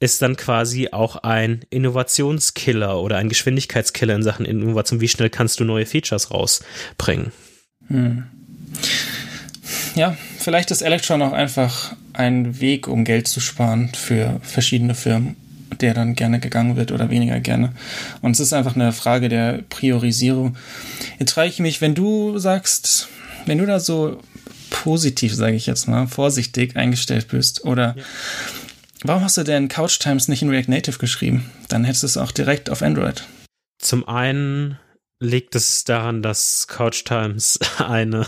ist 0.00 0.20
dann 0.20 0.36
quasi 0.36 0.90
auch 0.92 1.16
ein 1.16 1.64
Innovationskiller 1.70 3.00
oder 3.00 3.16
ein 3.16 3.28
Geschwindigkeitskiller 3.28 4.14
in 4.14 4.22
Sachen 4.22 4.44
Innovation. 4.44 5.00
Wie 5.00 5.08
schnell 5.08 5.30
kannst 5.30 5.60
du 5.60 5.64
neue 5.64 5.86
Features 5.86 6.30
rausbringen? 6.30 7.32
Hm. 7.88 8.24
Ja, 9.94 10.16
vielleicht 10.38 10.70
ist 10.70 10.82
Electron 10.82 11.22
auch 11.22 11.32
einfach 11.32 11.94
ein 12.12 12.60
Weg, 12.60 12.88
um 12.88 13.04
Geld 13.04 13.28
zu 13.28 13.40
sparen 13.40 13.92
für 13.94 14.40
verschiedene 14.42 14.94
Firmen 14.94 15.36
der 15.80 15.94
dann 15.94 16.14
gerne 16.14 16.40
gegangen 16.40 16.76
wird 16.76 16.92
oder 16.92 17.10
weniger 17.10 17.40
gerne. 17.40 17.72
Und 18.22 18.32
es 18.32 18.40
ist 18.40 18.52
einfach 18.52 18.74
eine 18.74 18.92
Frage 18.92 19.28
der 19.28 19.62
Priorisierung. 19.68 20.56
Jetzt 21.18 21.32
frage 21.32 21.48
ich 21.48 21.60
mich, 21.60 21.80
wenn 21.80 21.94
du 21.94 22.38
sagst, 22.38 23.08
wenn 23.46 23.58
du 23.58 23.66
da 23.66 23.80
so 23.80 24.20
positiv, 24.70 25.34
sage 25.34 25.56
ich 25.56 25.66
jetzt 25.66 25.86
mal, 25.86 26.06
vorsichtig 26.06 26.76
eingestellt 26.76 27.28
bist 27.28 27.64
oder 27.64 27.94
ja. 27.96 28.02
warum 29.04 29.22
hast 29.22 29.36
du 29.36 29.44
denn 29.44 29.68
Couch 29.68 29.98
Times 30.00 30.28
nicht 30.28 30.42
in 30.42 30.50
React 30.50 30.68
Native 30.68 30.98
geschrieben? 30.98 31.50
Dann 31.68 31.84
hättest 31.84 32.02
du 32.02 32.06
es 32.06 32.16
auch 32.16 32.32
direkt 32.32 32.70
auf 32.70 32.82
Android. 32.82 33.24
Zum 33.78 34.08
einen 34.08 34.78
liegt 35.20 35.54
es 35.54 35.84
daran, 35.84 36.22
dass 36.22 36.66
Couch 36.68 37.04
Times 37.04 37.58
eine, 37.78 38.26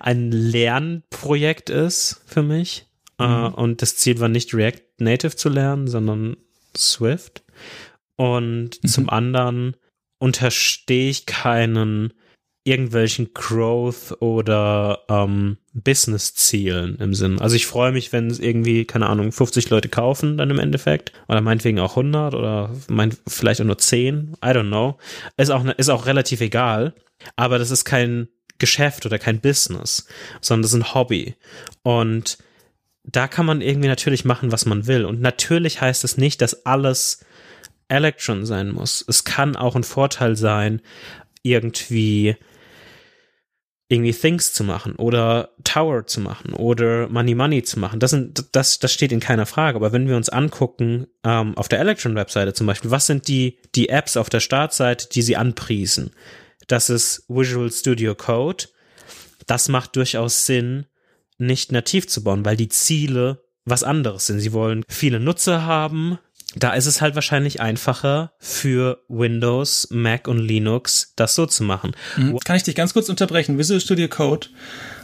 ein 0.00 0.30
Lernprojekt 0.30 1.70
ist 1.70 2.20
für 2.26 2.42
mich. 2.42 2.86
Mhm. 3.18 3.24
Uh, 3.26 3.46
und 3.48 3.82
das 3.82 3.96
Ziel 3.96 4.20
war 4.20 4.28
nicht 4.28 4.54
React 4.54 4.80
Native 4.98 5.36
zu 5.36 5.48
lernen, 5.48 5.88
sondern 5.88 6.36
Swift. 6.76 7.42
Und 8.16 8.82
mhm. 8.82 8.88
zum 8.88 9.08
anderen 9.08 9.76
unterstehe 10.18 11.10
ich 11.10 11.26
keinen 11.26 12.12
irgendwelchen 12.68 13.32
Growth 13.32 14.20
oder 14.20 15.04
ähm, 15.08 15.56
Business-Zielen 15.72 16.96
im 16.96 17.14
Sinn. 17.14 17.40
Also 17.40 17.56
ich 17.56 17.66
freue 17.66 17.92
mich, 17.92 18.12
wenn 18.12 18.28
es 18.28 18.38
irgendwie, 18.38 18.84
keine 18.84 19.06
Ahnung, 19.06 19.32
50 19.32 19.70
Leute 19.70 19.88
kaufen 19.88 20.36
dann 20.36 20.50
im 20.50 20.58
Endeffekt 20.58 21.12
oder 21.28 21.40
meinetwegen 21.40 21.78
auch 21.78 21.92
100 21.92 22.34
oder 22.34 22.70
mein, 22.88 23.16
vielleicht 23.26 23.60
auch 23.60 23.64
nur 23.64 23.78
10, 23.78 24.36
I 24.44 24.48
don't 24.48 24.68
know. 24.68 24.98
Ist 25.38 25.50
auch, 25.50 25.64
ist 25.64 25.88
auch 25.88 26.04
relativ 26.04 26.42
egal, 26.42 26.94
aber 27.36 27.58
das 27.58 27.70
ist 27.70 27.84
kein 27.84 28.28
Geschäft 28.58 29.06
oder 29.06 29.18
kein 29.18 29.40
Business, 29.40 30.06
sondern 30.40 30.62
das 30.62 30.72
ist 30.72 30.80
ein 30.80 30.94
Hobby 30.94 31.36
und 31.82 32.38
da 33.10 33.26
kann 33.26 33.46
man 33.46 33.60
irgendwie 33.62 33.88
natürlich 33.88 34.24
machen, 34.24 34.52
was 34.52 34.66
man 34.66 34.86
will. 34.86 35.04
Und 35.04 35.20
natürlich 35.20 35.80
heißt 35.80 36.04
es 36.04 36.16
nicht, 36.18 36.42
dass 36.42 36.66
alles 36.66 37.24
Electron 37.88 38.44
sein 38.44 38.70
muss. 38.70 39.04
Es 39.08 39.24
kann 39.24 39.56
auch 39.56 39.76
ein 39.76 39.84
Vorteil 39.84 40.36
sein, 40.36 40.82
irgendwie 41.42 42.36
irgendwie 43.90 44.12
Things 44.12 44.52
zu 44.52 44.64
machen 44.64 44.96
oder 44.96 45.54
Tower 45.64 46.06
zu 46.06 46.20
machen 46.20 46.52
oder 46.52 47.08
Money 47.08 47.34
Money 47.34 47.62
zu 47.62 47.78
machen. 47.78 48.00
Das, 48.00 48.10
sind, 48.10 48.44
das, 48.52 48.78
das 48.78 48.92
steht 48.92 49.12
in 49.12 49.20
keiner 49.20 49.46
Frage. 49.46 49.76
Aber 49.76 49.92
wenn 49.92 50.06
wir 50.06 50.16
uns 50.16 50.28
angucken, 50.28 51.06
ähm, 51.24 51.56
auf 51.56 51.68
der 51.68 51.80
Electron-Webseite 51.80 52.52
zum 52.52 52.66
Beispiel, 52.66 52.90
was 52.90 53.06
sind 53.06 53.28
die, 53.28 53.58
die 53.74 53.88
Apps 53.88 54.18
auf 54.18 54.28
der 54.28 54.40
Startseite, 54.40 55.08
die 55.08 55.22
sie 55.22 55.36
anpriesen? 55.36 56.10
Das 56.66 56.90
ist 56.90 57.24
Visual 57.28 57.72
Studio 57.72 58.14
Code. 58.14 58.66
Das 59.46 59.70
macht 59.70 59.96
durchaus 59.96 60.44
Sinn, 60.44 60.84
nicht 61.38 61.72
nativ 61.72 62.08
zu 62.08 62.22
bauen, 62.22 62.44
weil 62.44 62.56
die 62.56 62.68
Ziele 62.68 63.42
was 63.64 63.82
anderes 63.82 64.26
sind. 64.26 64.40
Sie 64.40 64.52
wollen 64.52 64.82
viele 64.88 65.20
Nutzer 65.20 65.64
haben, 65.64 66.18
da 66.54 66.72
ist 66.72 66.86
es 66.86 67.00
halt 67.00 67.14
wahrscheinlich 67.14 67.60
einfacher 67.60 68.32
für 68.38 69.02
Windows, 69.08 69.88
Mac 69.90 70.28
und 70.28 70.38
Linux 70.38 71.12
das 71.16 71.34
so 71.34 71.46
zu 71.46 71.62
machen. 71.62 71.94
Mhm. 72.16 72.38
Kann 72.40 72.56
ich 72.56 72.62
dich 72.62 72.74
ganz 72.74 72.94
kurz 72.94 73.08
unterbrechen? 73.08 73.58
Visual 73.58 73.80
Studio 73.80 74.08
Code 74.08 74.48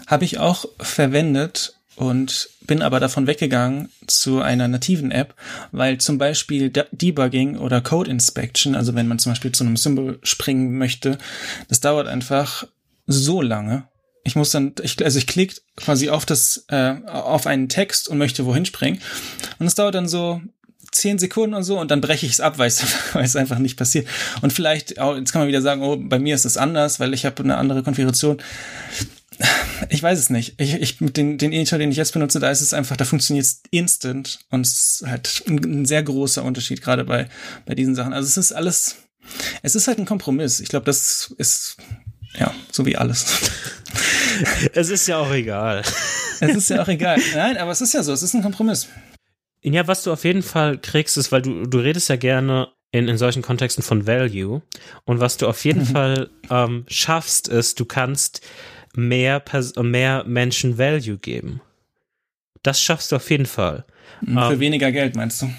habe 0.07 0.25
ich 0.25 0.39
auch 0.39 0.65
verwendet 0.81 1.79
und 1.97 2.49
bin 2.63 2.83
aber 2.83 2.99
davon 2.99 3.27
weggegangen 3.27 3.91
zu 4.07 4.41
einer 4.41 4.69
nativen 4.69 5.11
App, 5.11 5.35
weil 5.71 5.99
zum 5.99 6.19
Beispiel 6.19 6.71
Debugging 6.71 7.59
oder 7.59 7.81
Code 7.81 8.11
Inspection, 8.11 8.75
also 8.75 8.95
wenn 8.95 9.07
man 9.07 9.19
zum 9.19 9.33
Beispiel 9.33 9.53
zu 9.53 9.65
einem 9.65 9.77
Symbol 9.77 10.19
springen 10.23 10.77
möchte, 10.79 11.19
das 11.69 11.81
dauert 11.81 12.09
einfach 12.09 12.67
so 13.07 13.43
lange. 13.43 13.87
Ich 14.25 14.37
muss 14.37 14.51
dann, 14.51 14.75
ich, 14.83 15.03
also 15.05 15.19
ich 15.19 15.27
klicke 15.27 15.57
quasi 15.77 16.09
auf 16.09 16.25
das, 16.25 16.65
äh, 16.69 16.95
auf 17.07 17.47
einen 17.47 17.69
Text 17.69 18.09
und 18.09 18.19
möchte 18.19 18.47
wohin 18.47 18.65
springen. 18.65 19.01
Und 19.59 19.67
es 19.67 19.75
dauert 19.75 19.95
dann 19.95 20.09
so 20.09 20.41
zehn 20.95 21.19
Sekunden 21.19 21.55
und 21.55 21.65
so 21.65 21.79
und 21.79 21.91
dann 21.91 22.01
breche 22.01 22.27
ich 22.27 22.33
es 22.33 22.41
ab, 22.41 22.59
weil 22.59 22.69
es, 22.69 23.37
einfach 23.37 23.59
nicht 23.59 23.77
passiert. 23.77 24.09
Und 24.41 24.53
vielleicht, 24.53 24.91
jetzt 24.93 25.33
kann 25.33 25.41
man 25.41 25.49
wieder 25.49 25.63
sagen, 25.63 25.83
oh, 25.83 25.97
bei 25.99 26.19
mir 26.19 26.35
ist 26.35 26.45
es 26.45 26.57
anders, 26.57 27.01
weil 27.01 27.13
ich 27.15 27.25
habe 27.27 27.43
eine 27.43 27.57
andere 27.57 27.83
Konfiguration. 27.83 28.39
Ich 29.91 30.03
weiß 30.03 30.19
es 30.19 30.31
nicht. 30.31 30.55
Ich, 30.59 30.75
ich 30.75 31.01
mit 31.01 31.17
den, 31.17 31.39
den 31.39 31.53
Editor, 31.53 31.79
den 31.79 31.91
ich 31.91 31.97
jetzt 31.97 32.13
benutze, 32.13 32.39
da 32.39 32.51
ist 32.51 32.61
es 32.61 32.73
einfach, 32.73 32.97
da 32.97 33.05
funktioniert 33.05 33.45
es 33.45 33.63
instant 33.71 34.39
und 34.51 34.65
es 34.65 35.01
ist 35.01 35.09
halt 35.09 35.43
ein, 35.49 35.59
ein 35.65 35.87
sehr 35.87 36.05
großer 36.05 36.45
Unterschied, 36.45 36.83
gerade 36.83 37.05
bei, 37.05 37.29
bei 37.67 37.75
diesen 37.75 37.97
Sachen. 37.97 38.13
Also 38.13 38.29
es 38.29 38.37
ist 38.37 38.53
alles, 38.53 38.97
es 39.63 39.75
ist 39.75 39.89
halt 39.89 39.99
ein 39.99 40.07
Kompromiss. 40.07 40.61
Ich 40.61 40.69
glaube, 40.69 40.87
das 40.87 41.35
ist, 41.37 41.79
ja, 42.39 42.55
so 42.71 42.87
wie 42.87 42.97
alles. 42.97 43.51
Es 44.73 44.91
ist 44.91 45.07
ja 45.07 45.19
auch 45.19 45.31
egal. 45.31 45.83
Es 46.41 46.57
ist 46.57 46.69
ja 46.69 46.83
auch 46.83 46.89
egal. 46.89 47.21
Nein, 47.35 47.57
aber 47.57 47.71
es 47.71 47.81
ist 47.81 47.95
ja 47.95 48.03
so, 48.03 48.13
es 48.13 48.23
ist 48.23 48.35
ein 48.35 48.43
Kompromiss. 48.43 48.89
Ja, 49.63 49.87
was 49.87 50.03
du 50.03 50.13
auf 50.13 50.25
jeden 50.25 50.43
Fall 50.43 50.79
kriegst, 50.79 51.17
ist, 51.17 51.31
weil 51.31 51.43
du, 51.43 51.67
du 51.67 51.79
redest 51.79 52.09
ja 52.09 52.17
gerne 52.17 52.69
in, 52.91 53.09
in 53.09 53.17
solchen 53.17 53.43
Kontexten 53.43 53.83
von 53.83 54.07
Value. 54.07 54.63
Und 55.05 55.21
was 55.21 55.37
du 55.37 55.47
auf 55.47 55.65
jeden 55.65 55.83
mhm. 55.83 55.87
Fall 55.87 56.31
ähm, 56.51 56.85
schaffst, 56.89 57.49
ist, 57.49 57.81
du 57.81 57.85
kannst 57.85 58.41
mehr, 58.95 59.41
Pers 59.41 59.75
mehr 59.77 60.25
Menschen 60.27 60.79
Value 60.79 61.19
geben. 61.19 61.61
Das 62.63 62.81
schaffst 62.81 63.13
du 63.13 63.17
auf 63.17 63.31
jeden 63.31 63.47
Fall. 63.47 63.85
Mhm, 64.21 64.39
für 64.39 64.53
ähm, 64.55 64.61
weniger 64.61 64.93
Geld, 64.93 65.17
meinst 65.17 65.43
du? 65.43 65.51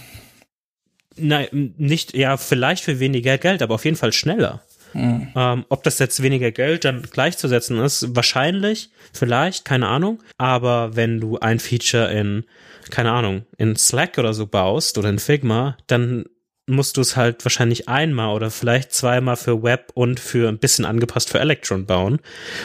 Nein, 1.18 1.74
nicht, 1.78 2.16
ja, 2.16 2.38
vielleicht 2.38 2.84
für 2.84 3.00
weniger 3.00 3.38
Geld, 3.38 3.62
aber 3.62 3.76
auf 3.76 3.86
jeden 3.86 3.98
Fall 3.98 4.12
schneller. 4.12 4.62
Mhm. 4.96 5.28
Ähm, 5.36 5.66
ob 5.70 5.84
das 5.84 6.00
jetzt 6.00 6.24
weniger 6.24 6.52
Geld 6.52 6.86
dann 6.86 7.04
gleichzusetzen 7.04 7.80
ist, 7.80 8.16
wahrscheinlich, 8.16 8.90
vielleicht, 9.14 9.66
keine 9.66 9.88
Ahnung. 9.88 10.24
Aber 10.38 10.96
wenn 10.96 11.20
du 11.20 11.38
ein 11.40 11.60
Feature 11.60 12.12
in 12.12 12.46
keine 12.90 13.12
Ahnung, 13.12 13.46
in 13.58 13.76
Slack 13.76 14.18
oder 14.18 14.34
so 14.34 14.48
baust 14.48 14.98
oder 14.98 15.10
in 15.10 15.20
Figma, 15.20 15.78
dann 15.88 16.26
musst 16.68 16.98
du 16.98 17.02
es 17.02 17.16
halt 17.16 17.46
wahrscheinlich 17.46 17.88
einmal 17.88 18.36
oder 18.36 18.50
vielleicht 18.50 18.92
zweimal 18.92 19.36
für 19.36 19.62
Web 19.62 19.92
und 19.94 20.20
für 20.20 20.50
ein 20.50 20.58
bisschen 20.58 20.86
angepasst 20.86 21.30
für 21.30 21.40
Electron 21.40 21.86
bauen 21.86 22.20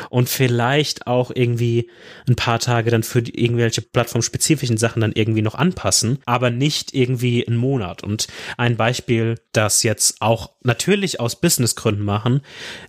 und 0.09 0.29
vielleicht 0.29 1.07
auch 1.07 1.31
irgendwie 1.35 1.91
ein 2.29 2.37
paar 2.37 2.59
Tage 2.59 2.91
dann 2.91 3.03
für 3.03 3.21
irgendwelche 3.21 3.83
plattformspezifischen 3.83 4.79
Sachen 4.79 5.01
dann 5.01 5.13
irgendwie 5.13 5.43
noch 5.43 5.55
anpassen, 5.55 6.19
aber 6.25 6.51
nicht 6.51 6.95
irgendwie 6.95 7.47
einen 7.47 7.59
Monat. 7.59 8.03
Und 8.03 8.29
ein 8.57 8.77
Beispiel, 8.77 9.37
das 9.53 9.83
jetzt 9.83 10.23
auch 10.23 10.53
natürlich 10.63 11.21
aus 11.21 11.41
Businessgründen 11.41 12.05
machen, 12.05 12.41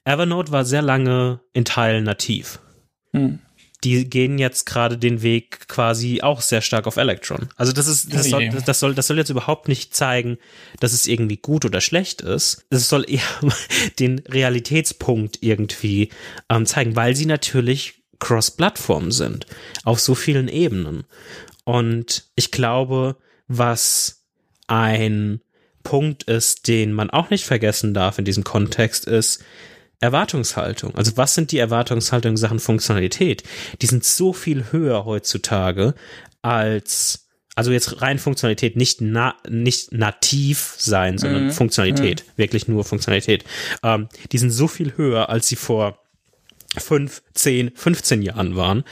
Evernote 0.06 0.52
war 0.52 0.66
sehr 0.66 0.82
lange 0.82 1.42
in 1.54 1.66
Teilen 1.66 2.06
nativ. 2.06 2.60
Hm 3.14 3.40
die 3.84 4.10
gehen 4.10 4.38
jetzt 4.38 4.66
gerade 4.66 4.98
den 4.98 5.24
Weg 5.24 5.68
quasi 5.68 6.22
auch 6.22 6.42
sehr 6.42 6.62
stark 6.62 6.86
auf 6.86 6.98
Electron. 6.98 7.50
Also 7.56 7.72
das 7.72 7.88
ist, 7.88 8.14
das 8.14 8.30
soll, 8.30 8.50
das 8.50 8.80
soll, 8.80 8.94
das 8.94 9.08
soll 9.08 9.18
jetzt 9.18 9.30
überhaupt 9.30 9.68
nicht 9.68 9.96
zeigen, 9.96 10.38
dass 10.80 10.94
es 10.94 11.08
irgendwie 11.08 11.38
gut 11.38 11.66
oder 11.66 11.82
schlecht 11.82 12.22
ist. 12.22 12.66
Es 12.70 12.90
soll 12.90 13.10
eher 13.10 13.22
den 14.00 14.20
Realitätspunkt 14.20 15.40
irgendwie 15.42 16.10
ähm, 16.50 16.66
zeigen, 16.66 16.96
weil 16.96 17.16
sie 17.16 17.26
natürlich 17.26 18.04
Cross-Plattform 18.20 19.12
sind. 19.12 19.48
Auf 19.84 20.00
so 20.00 20.14
vielen 20.14 20.48
Ebenen. 20.48 21.06
Und 21.64 22.30
ich 22.36 22.52
glaube, 22.52 23.18
was 23.48 24.26
ein 24.68 25.42
Punkt 25.84 26.24
ist, 26.24 26.68
den 26.68 26.94
man 26.94 27.10
auch 27.10 27.32
nicht 27.32 27.46
vergessen 27.46 27.94
darf 27.96 28.20
in 28.20 28.26
diesem 28.26 28.44
Kontext, 28.44 29.06
ist, 29.06 29.44
Erwartungshaltung. 30.02 30.96
Also 30.96 31.16
was 31.16 31.36
sind 31.36 31.52
die 31.52 31.60
Erwartungshaltungen 31.60 32.38
Sachen 32.38 32.60
Funktionalität? 32.60 33.44
Die 33.82 33.86
sind 33.86 34.04
so 34.04 34.34
viel 34.34 34.72
höher 34.72 35.06
heutzutage 35.06 35.94
als 36.42 37.28
also 37.54 37.72
jetzt 37.72 38.02
rein 38.02 38.18
Funktionalität, 38.18 38.78
nicht 38.78 39.02
na, 39.02 39.36
nicht 39.48 39.92
nativ 39.92 40.76
sein, 40.78 41.18
sondern 41.18 41.46
mhm. 41.46 41.52
Funktionalität, 41.52 42.24
mhm. 42.26 42.32
wirklich 42.38 42.68
nur 42.68 42.86
Funktionalität. 42.86 43.44
Ähm, 43.84 44.08
die 44.32 44.38
sind 44.38 44.52
so 44.52 44.68
viel 44.68 44.96
höher, 44.96 45.30
als 45.30 45.50
sie 45.50 45.58
vor 45.58 46.00
fünf, 46.78 47.22
zehn, 47.34 47.72
15 47.76 48.22
Jahren 48.22 48.56
waren, 48.56 48.84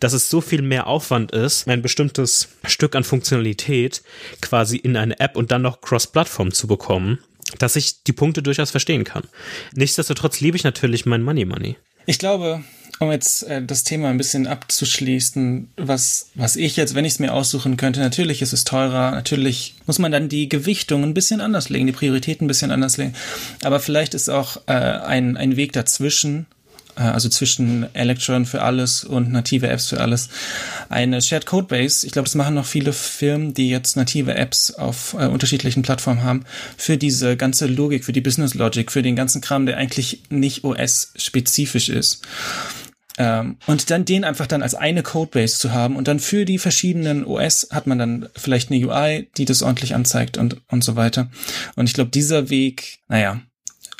dass 0.00 0.14
es 0.14 0.30
so 0.30 0.40
viel 0.40 0.62
mehr 0.62 0.86
Aufwand 0.86 1.32
ist, 1.32 1.68
ein 1.68 1.82
bestimmtes 1.82 2.48
Stück 2.64 2.96
an 2.96 3.04
Funktionalität 3.04 4.02
quasi 4.40 4.78
in 4.78 4.96
eine 4.96 5.20
App 5.20 5.36
und 5.36 5.50
dann 5.50 5.62
noch 5.62 5.82
Cross-Plattform 5.82 6.52
zu 6.52 6.66
bekommen, 6.66 7.18
dass 7.58 7.76
ich 7.76 8.02
die 8.02 8.12
Punkte 8.12 8.42
durchaus 8.42 8.70
verstehen 8.70 9.04
kann. 9.04 9.24
Nichtsdestotrotz 9.74 10.40
liebe 10.40 10.56
ich 10.56 10.64
natürlich 10.64 11.06
mein 11.06 11.22
Money 11.22 11.44
Money. 11.44 11.76
Ich 12.06 12.18
glaube, 12.18 12.62
um 12.98 13.10
jetzt 13.10 13.42
äh, 13.44 13.62
das 13.62 13.84
Thema 13.84 14.08
ein 14.08 14.16
bisschen 14.16 14.46
abzuschließen, 14.46 15.68
was, 15.76 16.30
was 16.34 16.56
ich 16.56 16.76
jetzt, 16.76 16.94
wenn 16.94 17.04
ich 17.04 17.14
es 17.14 17.18
mir 17.18 17.34
aussuchen 17.34 17.76
könnte, 17.76 18.00
natürlich 18.00 18.42
ist 18.42 18.52
es 18.52 18.64
teurer, 18.64 19.10
natürlich 19.10 19.74
muss 19.86 19.98
man 19.98 20.12
dann 20.12 20.28
die 20.28 20.48
Gewichtung 20.48 21.02
ein 21.02 21.14
bisschen 21.14 21.40
anders 21.40 21.68
legen, 21.68 21.86
die 21.86 21.92
Prioritäten 21.92 22.46
ein 22.46 22.48
bisschen 22.48 22.70
anders 22.70 22.96
legen. 22.96 23.14
Aber 23.62 23.80
vielleicht 23.80 24.14
ist 24.14 24.28
auch 24.28 24.62
äh, 24.66 24.72
ein, 24.72 25.36
ein 25.36 25.56
Weg 25.56 25.72
dazwischen, 25.72 26.46
also 27.02 27.28
zwischen 27.28 27.94
Electron 27.94 28.46
für 28.46 28.62
alles 28.62 29.04
und 29.04 29.30
native 29.30 29.68
Apps 29.68 29.88
für 29.88 30.00
alles, 30.00 30.28
eine 30.88 31.20
Shared 31.20 31.46
Codebase. 31.46 32.06
Ich 32.06 32.12
glaube, 32.12 32.26
das 32.26 32.34
machen 32.34 32.54
noch 32.54 32.66
viele 32.66 32.92
Firmen, 32.92 33.54
die 33.54 33.68
jetzt 33.68 33.96
native 33.96 34.34
Apps 34.34 34.70
auf 34.70 35.14
äh, 35.14 35.26
unterschiedlichen 35.26 35.82
Plattformen 35.82 36.22
haben, 36.22 36.44
für 36.76 36.96
diese 36.96 37.36
ganze 37.36 37.66
Logik, 37.66 38.04
für 38.04 38.12
die 38.12 38.20
Business 38.20 38.54
Logic, 38.54 38.90
für 38.90 39.02
den 39.02 39.16
ganzen 39.16 39.40
Kram, 39.40 39.66
der 39.66 39.76
eigentlich 39.76 40.22
nicht 40.30 40.64
OS-spezifisch 40.64 41.88
ist. 41.88 42.22
Ähm, 43.18 43.56
und 43.66 43.90
dann 43.90 44.04
den 44.04 44.24
einfach 44.24 44.46
dann 44.46 44.62
als 44.62 44.74
eine 44.74 45.02
Codebase 45.02 45.58
zu 45.58 45.72
haben 45.72 45.96
und 45.96 46.06
dann 46.08 46.20
für 46.20 46.44
die 46.44 46.58
verschiedenen 46.58 47.24
OS 47.24 47.68
hat 47.70 47.86
man 47.86 47.98
dann 47.98 48.28
vielleicht 48.36 48.70
eine 48.70 48.86
UI, 48.86 49.30
die 49.36 49.46
das 49.46 49.62
ordentlich 49.62 49.94
anzeigt 49.94 50.36
und, 50.36 50.60
und 50.68 50.84
so 50.84 50.96
weiter. 50.96 51.30
Und 51.76 51.88
ich 51.88 51.94
glaube, 51.94 52.10
dieser 52.10 52.50
Weg, 52.50 52.98
naja, 53.08 53.40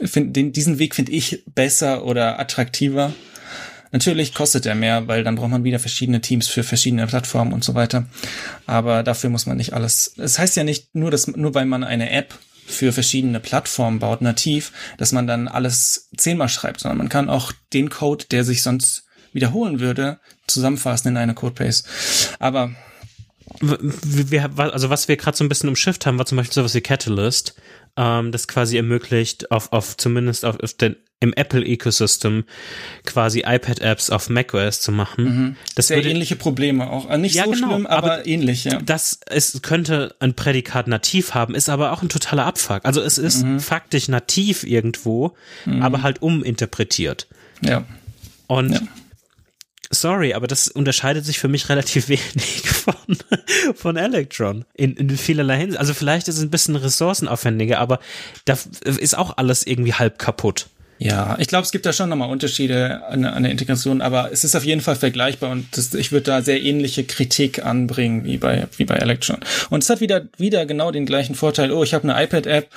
find, 0.03 0.37
den, 0.37 0.53
diesen 0.53 0.79
Weg 0.79 0.95
finde 0.95 1.13
ich 1.13 1.45
besser 1.47 2.05
oder 2.05 2.39
attraktiver. 2.39 3.13
Natürlich 3.93 4.35
kostet 4.35 4.67
er 4.67 4.75
mehr, 4.75 5.09
weil 5.09 5.25
dann 5.25 5.37
braucht 5.37 5.51
man 5.51 5.65
wieder 5.65 5.79
verschiedene 5.79 6.21
Teams 6.21 6.49
für 6.49 6.65
verschiedene 6.65 7.07
Plattformen 7.07 7.53
und 7.53 7.65
so 7.65 7.75
weiter. 7.75 8.07
Aber 8.67 9.03
dafür 9.03 9.31
muss 9.31 9.47
man 9.47 9.57
nicht 9.57 9.73
alles. 9.73 10.09
Es 10.09 10.15
das 10.17 10.39
heißt 10.39 10.57
ja 10.57 10.65
nicht 10.65 10.95
nur, 10.95 11.11
dass 11.11 11.29
nur 11.29 11.55
weil 11.55 11.67
man 11.67 11.85
eine 11.85 12.11
App 12.11 12.35
für 12.67 12.93
verschiedene 12.93 13.41
Plattformen 13.41 14.01
baut, 14.01 14.23
nativ, 14.23 14.73
dass 14.99 15.13
man 15.13 15.27
dann 15.27 15.49
alles 15.49 16.09
zehnmal 16.17 16.49
schreibt, 16.49 16.81
sondern 16.81 16.99
man 16.99 17.09
kann 17.09 17.31
auch 17.31 17.53
den 17.73 17.91
Code, 17.91 18.25
der 18.31 18.45
sich 18.45 18.63
sonst 18.63 19.05
wiederholen 19.33 19.81
würde, 19.81 20.19
zusammenfassen 20.49 21.09
in 21.09 21.17
eine 21.17 21.35
Codebase. 21.35 21.85
Aber 22.41 22.75
wir, 23.61 24.51
also 24.59 24.91
was 24.91 25.09
wir 25.09 25.17
gerade 25.17 25.37
so 25.37 25.45
ein 25.45 25.49
bisschen 25.49 25.69
umschifft 25.69 26.07
haben, 26.07 26.19
war 26.19 26.27
zum 26.27 26.37
Beispiel 26.37 26.55
sowas 26.55 26.75
wie 26.75 26.81
Catalyst, 26.81 27.55
ähm, 27.97 28.33
das 28.33 28.49
quasi 28.49 28.77
ermöglicht, 28.77 29.51
auf, 29.51 29.73
auf 29.73 29.97
zumindest 29.97 30.45
auf, 30.45 30.61
auf 30.61 30.75
den 30.75 30.97
im 31.19 31.33
Apple-Ecosystem 31.33 32.45
quasi 33.07 33.41
iPad-Apps 33.47 34.11
auf 34.11 34.29
macOS 34.29 34.83
zu 34.83 34.93
machen. 34.93 35.25
Mhm. 35.25 35.57
Das 35.75 35.87
Sehr 35.87 35.97
würde, 35.97 36.11
ähnliche 36.11 36.37
Probleme 36.37 36.91
auch. 36.91 37.09
Äh, 37.09 37.17
nicht 37.17 37.35
ja, 37.35 37.45
so 37.45 37.53
genau, 37.53 37.69
schlimm, 37.69 37.87
aber, 37.87 38.13
aber, 38.13 38.27
ähnlich, 38.27 38.65
ja. 38.65 38.81
Das 38.83 39.21
es 39.27 39.63
könnte 39.63 40.15
ein 40.21 40.35
Prädikat 40.35 40.89
nativ 40.89 41.33
haben, 41.33 41.55
ist 41.55 41.71
aber 41.71 41.93
auch 41.93 42.03
ein 42.03 42.11
totaler 42.11 42.45
Abfuck. 42.45 42.85
Also 42.85 43.01
es 43.01 43.17
ist 43.17 43.45
mhm. 43.45 43.61
faktisch 43.61 44.09
nativ 44.09 44.63
irgendwo, 44.63 45.35
mhm. 45.65 45.83
aber 45.83 46.03
halt 46.03 46.21
uminterpretiert. 46.21 47.29
Ja. 47.63 47.85
Und 48.47 48.73
ja 48.73 48.81
sorry, 49.91 50.35
aber 50.35 50.47
das 50.47 50.69
unterscheidet 50.69 51.25
sich 51.25 51.39
für 51.39 51.49
mich 51.49 51.69
relativ 51.69 52.09
wenig 52.09 52.63
von, 52.69 52.95
von 53.75 53.97
Electron 53.97 54.65
in, 54.75 54.95
in 54.97 55.11
vielerlei 55.17 55.59
Hinsicht. 55.59 55.81
Also 55.81 55.95
vielleicht 55.95 56.29
ist 56.29 56.37
es 56.37 56.43
ein 56.43 56.51
bisschen 56.51 56.77
ressourcenaufwendiger, 56.77 57.79
aber 57.79 58.01
da 58.45 58.57
ist 58.85 59.17
auch 59.17 59.37
alles 59.37 59.67
irgendwie 59.67 59.95
halb 59.95 60.19
kaputt. 60.19 60.67
Ja, 60.99 61.37
ich 61.39 61.49
glaube, 61.49 61.65
es 61.65 61.73
gibt 61.73 61.85
da 61.85 61.93
schon 61.93 62.09
nochmal 62.09 62.31
Unterschiede 62.31 63.05
an, 63.07 63.25
an, 63.27 63.43
der 63.43 63.53
Integration, 63.53 64.01
aber 64.01 64.33
es 64.33 64.45
ist 64.45 64.57
auf 64.57 64.65
jeden 64.65 64.81
Fall 64.81 64.97
vergleichbar 64.97 65.51
und 65.51 65.77
das, 65.77 65.93
ich 65.93 66.11
würde 66.11 66.25
da 66.25 66.41
sehr 66.41 66.63
ähnliche 66.63 67.05
Kritik 67.05 67.65
anbringen 67.65 68.25
wie 68.25 68.39
bei, 68.39 68.67
wie 68.79 68.87
bei 68.87 68.95
Electron. 68.95 69.39
Und 69.69 69.83
es 69.83 69.91
hat 69.91 70.01
wieder, 70.01 70.23
wieder 70.39 70.65
genau 70.65 70.91
den 70.91 71.05
gleichen 71.05 71.35
Vorteil. 71.35 71.71
Oh, 71.71 71.83
ich 71.83 71.93
habe 71.93 72.09
eine 72.09 72.25
iPad-App, 72.25 72.71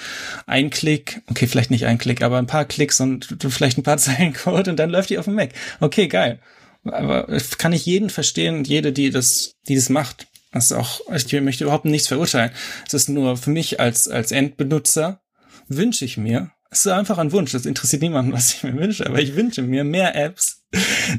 ein 0.48 0.70
Klick, 0.70 1.22
okay, 1.28 1.48
vielleicht 1.48 1.72
nicht 1.72 1.86
ein 1.86 1.98
Klick, 1.98 2.22
aber 2.22 2.38
ein 2.38 2.48
paar 2.48 2.66
Klicks 2.66 3.00
und 3.00 3.38
vielleicht 3.48 3.78
ein 3.78 3.84
paar 3.84 3.98
Zeilen 4.00 4.34
Code 4.34 4.72
und 4.72 4.78
dann 4.78 4.90
läuft 4.90 5.12
die 5.12 5.18
auf 5.18 5.26
dem 5.26 5.36
Mac. 5.36 5.52
Okay, 5.80 6.08
geil. 6.10 6.40
Aber 6.84 7.28
kann 7.58 7.74
ich 7.74 7.86
jeden 7.86 8.10
verstehen, 8.10 8.64
jede, 8.64 8.92
die 8.94 9.10
das, 9.10 9.56
die 9.68 9.76
das 9.76 9.90
macht. 9.90 10.28
Das 10.52 10.66
ist 10.66 10.72
auch, 10.72 11.02
ich 11.14 11.32
möchte 11.42 11.64
überhaupt 11.66 11.86
nichts 11.86 12.08
verurteilen. 12.08 12.52
Es 12.88 12.94
ist 12.94 13.10
nur 13.10 13.38
für 13.38 13.52
mich 13.52 13.80
als, 13.80 14.08
als 14.08 14.32
Endbenutzer 14.32 15.22
wünsche 15.68 16.06
ich 16.06 16.18
mir, 16.18 16.52
es 16.72 16.86
ist 16.86 16.92
einfach 16.92 17.18
ein 17.18 17.32
Wunsch, 17.32 17.52
das 17.52 17.66
interessiert 17.66 18.02
niemanden, 18.02 18.32
was 18.32 18.54
ich 18.54 18.64
mir 18.64 18.76
wünsche, 18.76 19.06
aber 19.06 19.20
ich 19.20 19.36
wünsche 19.36 19.62
mir 19.62 19.84
mehr 19.84 20.16
Apps, 20.16 20.64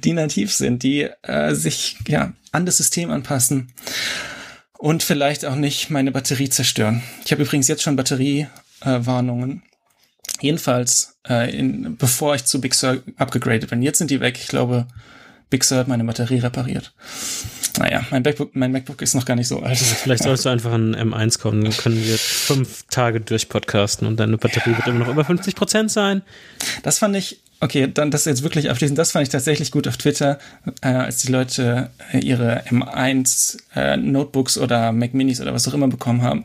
die 0.04 0.12
nativ 0.12 0.52
sind, 0.52 0.82
die 0.82 1.08
äh, 1.22 1.54
sich 1.54 1.96
ja 2.06 2.32
an 2.52 2.66
das 2.66 2.76
System 2.76 3.10
anpassen 3.10 3.72
und 4.78 5.02
vielleicht 5.02 5.44
auch 5.44 5.56
nicht 5.56 5.90
meine 5.90 6.12
Batterie 6.12 6.48
zerstören. 6.48 7.02
Ich 7.24 7.32
habe 7.32 7.42
übrigens 7.42 7.68
jetzt 7.68 7.82
schon 7.82 7.96
Batteriewarnungen. 7.96 9.62
Äh, 9.62 9.70
Jedenfalls, 10.40 11.18
äh, 11.28 11.54
in, 11.54 11.96
bevor 11.98 12.34
ich 12.34 12.46
zu 12.46 12.62
Big 12.62 12.74
Sur 12.74 13.02
abgegradet 13.16 13.68
bin. 13.68 13.82
Jetzt 13.82 13.98
sind 13.98 14.10
die 14.10 14.20
weg. 14.20 14.38
Ich 14.40 14.48
glaube, 14.48 14.86
Big 15.50 15.64
Sur 15.64 15.78
hat 15.78 15.88
meine 15.88 16.04
Batterie 16.04 16.38
repariert. 16.38 16.92
Naja, 17.78 18.04
mein 18.10 18.22
MacBook, 18.22 18.54
mein 18.54 18.72
MacBook 18.72 19.02
ist 19.02 19.14
noch 19.14 19.24
gar 19.24 19.36
nicht 19.36 19.48
so 19.48 19.58
alt. 19.58 19.70
Also 19.70 19.84
vielleicht 19.84 20.22
sollst 20.22 20.44
du 20.44 20.48
einfach 20.48 20.72
an 20.72 20.94
M1 20.94 21.40
kommen, 21.40 21.62
dann 21.62 21.76
können 21.76 22.04
wir 22.04 22.18
fünf 22.18 22.84
Tage 22.88 23.20
durchpodcasten 23.20 24.06
und 24.06 24.18
deine 24.18 24.38
Batterie 24.38 24.70
ja. 24.70 24.78
wird 24.78 24.86
immer 24.88 25.00
noch 25.00 25.08
über 25.08 25.24
50 25.24 25.54
Prozent 25.54 25.90
sein. 25.90 26.22
Das 26.82 26.98
fand 26.98 27.16
ich, 27.16 27.40
okay, 27.60 27.88
dann 27.92 28.10
das 28.10 28.24
jetzt 28.24 28.42
wirklich 28.42 28.70
abschließend, 28.70 28.98
das 28.98 29.12
fand 29.12 29.24
ich 29.24 29.28
tatsächlich 29.28 29.70
gut 29.70 29.86
auf 29.86 29.96
Twitter, 29.96 30.38
äh, 30.82 30.88
als 30.88 31.18
die 31.18 31.32
Leute 31.32 31.90
äh, 32.12 32.18
ihre 32.18 32.62
M1 32.64 33.58
äh, 33.74 33.96
Notebooks 33.96 34.58
oder 34.58 34.92
Mac 34.92 35.14
Minis 35.14 35.40
oder 35.40 35.54
was 35.54 35.66
auch 35.68 35.74
immer 35.74 35.88
bekommen 35.88 36.22
haben 36.22 36.44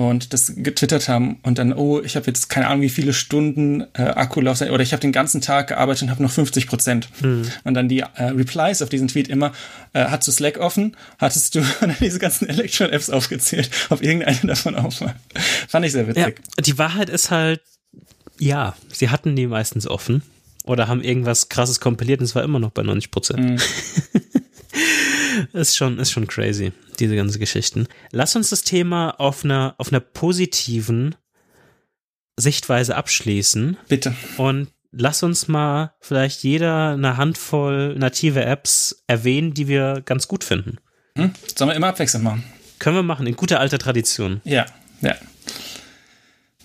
und 0.00 0.32
das 0.32 0.54
getwittert 0.56 1.10
haben 1.10 1.40
und 1.42 1.58
dann, 1.58 1.74
oh, 1.74 2.00
ich 2.00 2.16
habe 2.16 2.26
jetzt 2.26 2.48
keine 2.48 2.68
Ahnung, 2.68 2.80
wie 2.80 2.88
viele 2.88 3.12
Stunden 3.12 3.82
äh, 3.92 4.04
Akkulaufzeit 4.04 4.70
oder 4.70 4.82
ich 4.82 4.92
habe 4.92 5.02
den 5.02 5.12
ganzen 5.12 5.42
Tag 5.42 5.68
gearbeitet 5.68 6.04
und 6.04 6.10
habe 6.10 6.22
noch 6.22 6.30
50 6.30 6.68
Prozent. 6.68 7.10
Hm. 7.20 7.42
Und 7.64 7.74
dann 7.74 7.90
die 7.90 8.00
äh, 8.00 8.22
Replies 8.22 8.80
auf 8.80 8.88
diesen 8.88 9.08
Tweet 9.08 9.28
immer, 9.28 9.52
äh, 9.92 10.06
hast 10.06 10.26
du 10.26 10.32
Slack 10.32 10.56
offen? 10.56 10.96
Hattest 11.18 11.54
du 11.54 11.62
diese 12.00 12.18
ganzen 12.18 12.48
Electron-Apps 12.48 13.10
aufgezählt, 13.10 13.68
ob 13.90 14.02
irgendeine 14.02 14.38
davon 14.44 14.74
aufmacht? 14.74 15.16
Fand 15.68 15.84
ich 15.84 15.92
sehr 15.92 16.08
witzig. 16.08 16.38
Ja, 16.38 16.62
die 16.62 16.78
Wahrheit 16.78 17.10
ist 17.10 17.30
halt, 17.30 17.60
ja, 18.38 18.74
sie 18.90 19.10
hatten 19.10 19.36
die 19.36 19.48
meistens 19.48 19.86
offen 19.86 20.22
oder 20.64 20.88
haben 20.88 21.02
irgendwas 21.02 21.50
krasses 21.50 21.78
kompiliert 21.78 22.20
und 22.20 22.24
es 22.24 22.34
war 22.34 22.42
immer 22.42 22.58
noch 22.58 22.70
bei 22.70 22.82
90 22.82 23.10
Prozent. 23.10 23.60
Hm. 23.60 24.20
ist 25.52 25.76
schon, 25.76 25.98
ist 25.98 26.10
schon 26.10 26.26
crazy, 26.26 26.72
diese 26.98 27.16
ganzen 27.16 27.40
Geschichten. 27.40 27.86
Lass 28.12 28.36
uns 28.36 28.50
das 28.50 28.62
Thema 28.62 29.10
auf 29.18 29.44
einer, 29.44 29.74
auf 29.78 29.92
einer 29.92 30.00
positiven 30.00 31.14
Sichtweise 32.36 32.96
abschließen. 32.96 33.76
Bitte. 33.88 34.14
Und 34.36 34.68
lass 34.92 35.22
uns 35.22 35.48
mal 35.48 35.94
vielleicht 36.00 36.42
jeder 36.42 36.90
eine 36.90 37.16
Handvoll 37.16 37.94
native 37.96 38.44
Apps 38.44 39.02
erwähnen, 39.06 39.54
die 39.54 39.68
wir 39.68 40.02
ganz 40.04 40.28
gut 40.28 40.44
finden. 40.44 40.78
Hm? 41.16 41.32
Sollen 41.54 41.70
wir 41.70 41.76
immer 41.76 41.88
abwechselnd 41.88 42.24
machen? 42.24 42.44
Können 42.78 42.96
wir 42.96 43.02
machen, 43.02 43.26
in 43.26 43.36
guter 43.36 43.60
alter 43.60 43.78
Tradition. 43.78 44.40
Ja, 44.44 44.66
ja. 45.00 45.14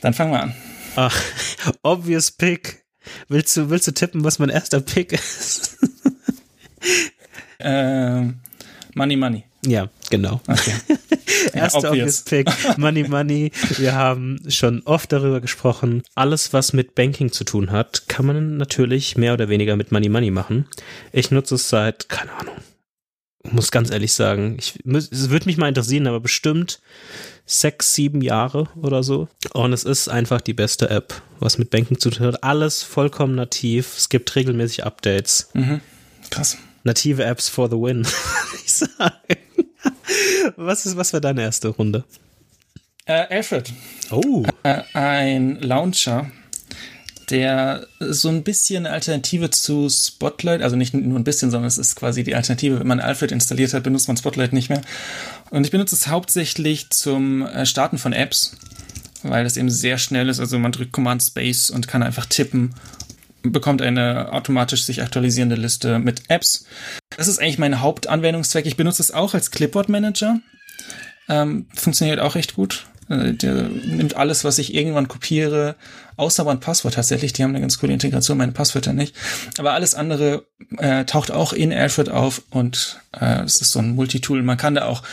Dann 0.01 0.13
fangen 0.13 0.31
wir 0.31 0.43
an. 0.43 0.55
Ach, 0.95 1.21
obvious 1.83 2.31
Pick. 2.31 2.85
Willst 3.27 3.55
du, 3.57 3.69
willst 3.69 3.87
du 3.87 3.91
tippen, 3.91 4.23
was 4.23 4.39
mein 4.39 4.49
erster 4.49 4.81
Pick 4.81 5.11
ist? 5.11 5.77
ähm, 7.59 8.39
Money 8.95 9.17
Money. 9.17 9.43
Ja, 9.65 9.89
genau. 10.09 10.41
Okay. 10.47 10.73
Erster 11.53 11.81
ja, 11.81 11.89
obvious. 11.89 12.21
Pick, 12.21 12.49
Money 12.77 13.03
Money. 13.03 13.51
Wir 13.77 13.93
haben 13.93 14.39
schon 14.47 14.81
oft 14.85 15.11
darüber 15.11 15.41
gesprochen. 15.41 16.03
Alles, 16.15 16.53
was 16.53 16.71
mit 16.71 16.95
Banking 16.95 17.31
zu 17.31 17.43
tun 17.43 17.71
hat, 17.71 18.07
kann 18.07 18.25
man 18.25 18.57
natürlich 18.57 19.17
mehr 19.17 19.33
oder 19.33 19.49
weniger 19.49 19.75
mit 19.75 19.91
Money 19.91 20.07
Money 20.07 20.31
machen. 20.31 20.65
Ich 21.11 21.29
nutze 21.29 21.55
es 21.55 21.67
seit, 21.67 22.07
keine 22.07 22.31
Ahnung, 22.33 22.55
muss 23.43 23.69
ganz 23.69 23.91
ehrlich 23.91 24.13
sagen, 24.13 24.55
ich, 24.59 24.79
es 24.85 25.29
würde 25.29 25.47
mich 25.47 25.57
mal 25.57 25.67
interessieren, 25.67 26.07
aber 26.07 26.21
bestimmt 26.21 26.79
sechs, 27.45 27.93
sieben 27.93 28.21
Jahre 28.21 28.69
oder 28.81 29.03
so. 29.03 29.27
Und 29.53 29.73
es 29.73 29.83
ist 29.83 30.07
einfach 30.07 30.39
die 30.39 30.53
beste 30.53 30.89
App, 30.89 31.21
was 31.39 31.57
mit 31.57 31.69
Banking 31.69 31.99
zu 31.99 32.11
tun 32.11 32.27
hat. 32.27 32.43
Alles 32.45 32.81
vollkommen 32.81 33.35
nativ. 33.35 33.97
Es 33.97 34.07
gibt 34.07 34.33
regelmäßig 34.35 34.85
Updates. 34.85 35.49
Mhm. 35.53 35.81
Krass 36.31 36.57
native 36.85 37.23
Apps 37.23 37.49
for 37.49 37.69
the 37.69 37.75
win, 37.75 38.07
ich 38.65 38.71
sagen. 38.73 39.13
Was 40.55 40.85
ist, 40.85 40.95
was 40.95 41.11
war 41.11 41.19
deine 41.19 41.41
erste 41.41 41.69
Runde? 41.69 42.05
Äh, 43.05 43.35
Alfred. 43.35 43.71
Oh. 44.11 44.45
Äh, 44.63 44.81
ein 44.93 45.59
Launcher, 45.61 46.31
der 47.29 47.87
so 47.99 48.29
ein 48.29 48.43
bisschen 48.43 48.85
Alternative 48.85 49.49
zu 49.49 49.89
Spotlight, 49.89 50.61
also 50.61 50.75
nicht 50.75 50.93
nur 50.93 51.19
ein 51.19 51.23
bisschen, 51.23 51.51
sondern 51.51 51.67
es 51.67 51.77
ist 51.77 51.95
quasi 51.95 52.23
die 52.23 52.35
Alternative. 52.35 52.79
Wenn 52.79 52.87
man 52.87 52.99
Alfred 52.99 53.31
installiert 53.31 53.73
hat, 53.73 53.83
benutzt 53.83 54.07
man 54.07 54.17
Spotlight 54.17 54.53
nicht 54.53 54.69
mehr. 54.69 54.81
Und 55.49 55.65
ich 55.65 55.71
benutze 55.71 55.95
es 55.95 56.07
hauptsächlich 56.07 56.89
zum 56.91 57.45
äh, 57.45 57.65
Starten 57.65 57.97
von 57.97 58.13
Apps, 58.13 58.57
weil 59.23 59.45
es 59.45 59.57
eben 59.57 59.69
sehr 59.69 59.97
schnell 59.97 60.29
ist. 60.29 60.39
Also 60.39 60.57
man 60.59 60.71
drückt 60.71 60.93
Command 60.93 61.21
Space 61.23 61.69
und 61.69 61.87
kann 61.87 62.03
einfach 62.03 62.25
tippen 62.25 62.73
bekommt 63.51 63.81
eine 63.81 64.31
automatisch 64.31 64.83
sich 64.83 65.01
aktualisierende 65.01 65.55
Liste 65.55 65.99
mit 65.99 66.23
Apps. 66.29 66.65
Das 67.17 67.27
ist 67.27 67.39
eigentlich 67.39 67.59
mein 67.59 67.81
Hauptanwendungszweck. 67.81 68.65
Ich 68.65 68.77
benutze 68.77 69.01
es 69.01 69.11
auch 69.11 69.33
als 69.33 69.51
Clipboard 69.51 69.89
Manager. 69.89 70.39
Ähm, 71.27 71.67
funktioniert 71.73 72.19
auch 72.19 72.35
recht 72.35 72.55
gut. 72.55 72.85
Äh, 73.09 73.33
der 73.33 73.63
nimmt 73.63 74.15
alles, 74.15 74.43
was 74.43 74.57
ich 74.57 74.73
irgendwann 74.73 75.07
kopiere, 75.07 75.75
außer 76.17 76.43
mein 76.43 76.59
Passwort 76.59 76.95
tatsächlich. 76.95 77.33
Die 77.33 77.43
haben 77.43 77.51
eine 77.51 77.61
ganz 77.61 77.79
coole 77.79 77.93
Integration, 77.93 78.37
meine 78.37 78.51
Passwörter 78.51 78.93
nicht. 78.93 79.15
Aber 79.57 79.73
alles 79.73 79.95
andere 79.95 80.45
äh, 80.77 81.05
taucht 81.05 81.31
auch 81.31 81.53
in 81.53 81.73
Alfred 81.73 82.09
auf 82.09 82.41
und 82.49 82.99
äh, 83.19 83.43
es 83.43 83.61
ist 83.61 83.71
so 83.71 83.79
ein 83.79 83.95
Multitool. 83.95 84.41
Man 84.43 84.57
kann 84.57 84.75
da 84.75 84.85
auch 84.85 85.03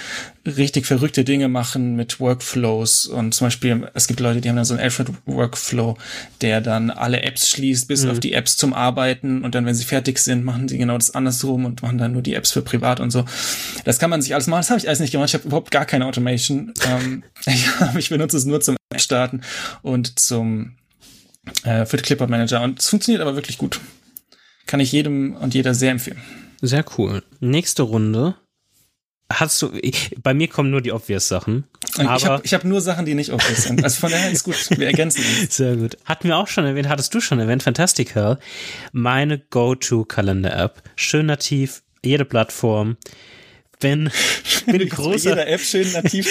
richtig 0.46 0.86
verrückte 0.86 1.24
Dinge 1.24 1.48
machen 1.48 1.94
mit 1.94 2.18
Workflows 2.18 3.06
und 3.06 3.32
zum 3.32 3.46
Beispiel, 3.46 3.88
es 3.94 4.08
gibt 4.08 4.20
Leute, 4.20 4.40
die 4.40 4.48
haben 4.48 4.56
dann 4.56 4.64
so 4.64 4.74
einen 4.74 4.82
Alfred 4.82 5.08
Workflow, 5.26 5.96
der 6.40 6.60
dann 6.60 6.90
alle 6.90 7.22
Apps 7.22 7.48
schließt, 7.48 7.86
bis 7.86 8.04
mhm. 8.04 8.10
auf 8.10 8.20
die 8.20 8.32
Apps 8.32 8.56
zum 8.56 8.74
Arbeiten 8.74 9.44
und 9.44 9.54
dann, 9.54 9.66
wenn 9.66 9.74
sie 9.74 9.84
fertig 9.84 10.18
sind, 10.18 10.44
machen 10.44 10.68
sie 10.68 10.78
genau 10.78 10.98
das 10.98 11.14
andersrum 11.14 11.64
und 11.64 11.82
machen 11.82 11.98
dann 11.98 12.12
nur 12.12 12.22
die 12.22 12.34
Apps 12.34 12.52
für 12.52 12.62
privat 12.62 12.98
und 12.98 13.10
so. 13.10 13.24
Das 13.84 13.98
kann 13.98 14.10
man 14.10 14.20
sich 14.20 14.34
alles 14.34 14.48
machen. 14.48 14.60
Das 14.60 14.70
habe 14.70 14.78
ich 14.78 14.88
alles 14.88 15.00
nicht 15.00 15.12
gemacht. 15.12 15.28
Ich 15.28 15.34
habe 15.34 15.46
überhaupt 15.46 15.70
gar 15.70 15.84
keine 15.84 16.06
Automation. 16.06 16.72
ähm, 16.86 17.22
ich, 17.46 17.66
ich 17.96 18.08
benutze 18.08 18.36
es 18.36 18.44
nur 18.44 18.60
zum 18.60 18.76
Starten 18.96 19.42
und 19.82 20.18
zum 20.18 20.76
äh, 21.64 21.84
für 21.86 21.96
den 21.96 22.04
Clipboard 22.04 22.30
Manager 22.30 22.62
und 22.62 22.80
es 22.80 22.88
funktioniert 22.88 23.22
aber 23.22 23.34
wirklich 23.34 23.58
gut. 23.58 23.80
Kann 24.66 24.80
ich 24.80 24.92
jedem 24.92 25.34
und 25.36 25.54
jeder 25.54 25.74
sehr 25.74 25.90
empfehlen. 25.90 26.20
Sehr 26.60 26.84
cool. 26.96 27.22
Nächste 27.40 27.82
Runde. 27.82 28.36
Hast 29.28 29.60
du, 29.62 29.72
bei 30.22 30.34
mir 30.34 30.46
kommen 30.48 30.70
nur 30.70 30.82
die 30.82 30.92
obvious 30.92 31.26
Sachen. 31.26 31.64
Aber 31.96 32.16
ich 32.16 32.26
habe 32.26 32.48
hab 32.48 32.64
nur 32.64 32.80
Sachen, 32.80 33.06
die 33.06 33.14
nicht 33.14 33.32
obvious 33.32 33.64
sind. 33.64 33.82
Also 33.82 33.98
von 33.98 34.10
daher 34.10 34.30
ist 34.30 34.44
gut. 34.44 34.56
Wir 34.70 34.86
ergänzen 34.86 35.24
uns. 35.24 35.56
Sehr 35.56 35.76
gut. 35.76 35.96
Hatten 36.04 36.28
wir 36.28 36.36
auch 36.36 36.48
schon 36.48 36.64
erwähnt, 36.64 36.88
hattest 36.88 37.14
du 37.14 37.20
schon 37.20 37.40
erwähnt, 37.40 37.62
Fantastical. 37.62 38.38
Meine 38.92 39.38
Go-To-Kalender-App. 39.38 40.82
Schön 40.96 41.26
nativ, 41.26 41.82
jede 42.04 42.24
Plattform 42.24 42.96
bin, 43.82 44.10
bin 44.66 44.88
großer. 44.88 45.30
jeder 45.30 45.46
App 45.46 45.60
schön 45.60 45.92
nativ 45.92 46.26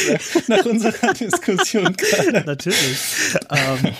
nach 0.47 0.65
unserer 0.65 1.13
Diskussion 1.19 1.95
gerade. 1.95 2.43
Natürlich. 2.45 2.97
Ähm, 3.49 3.93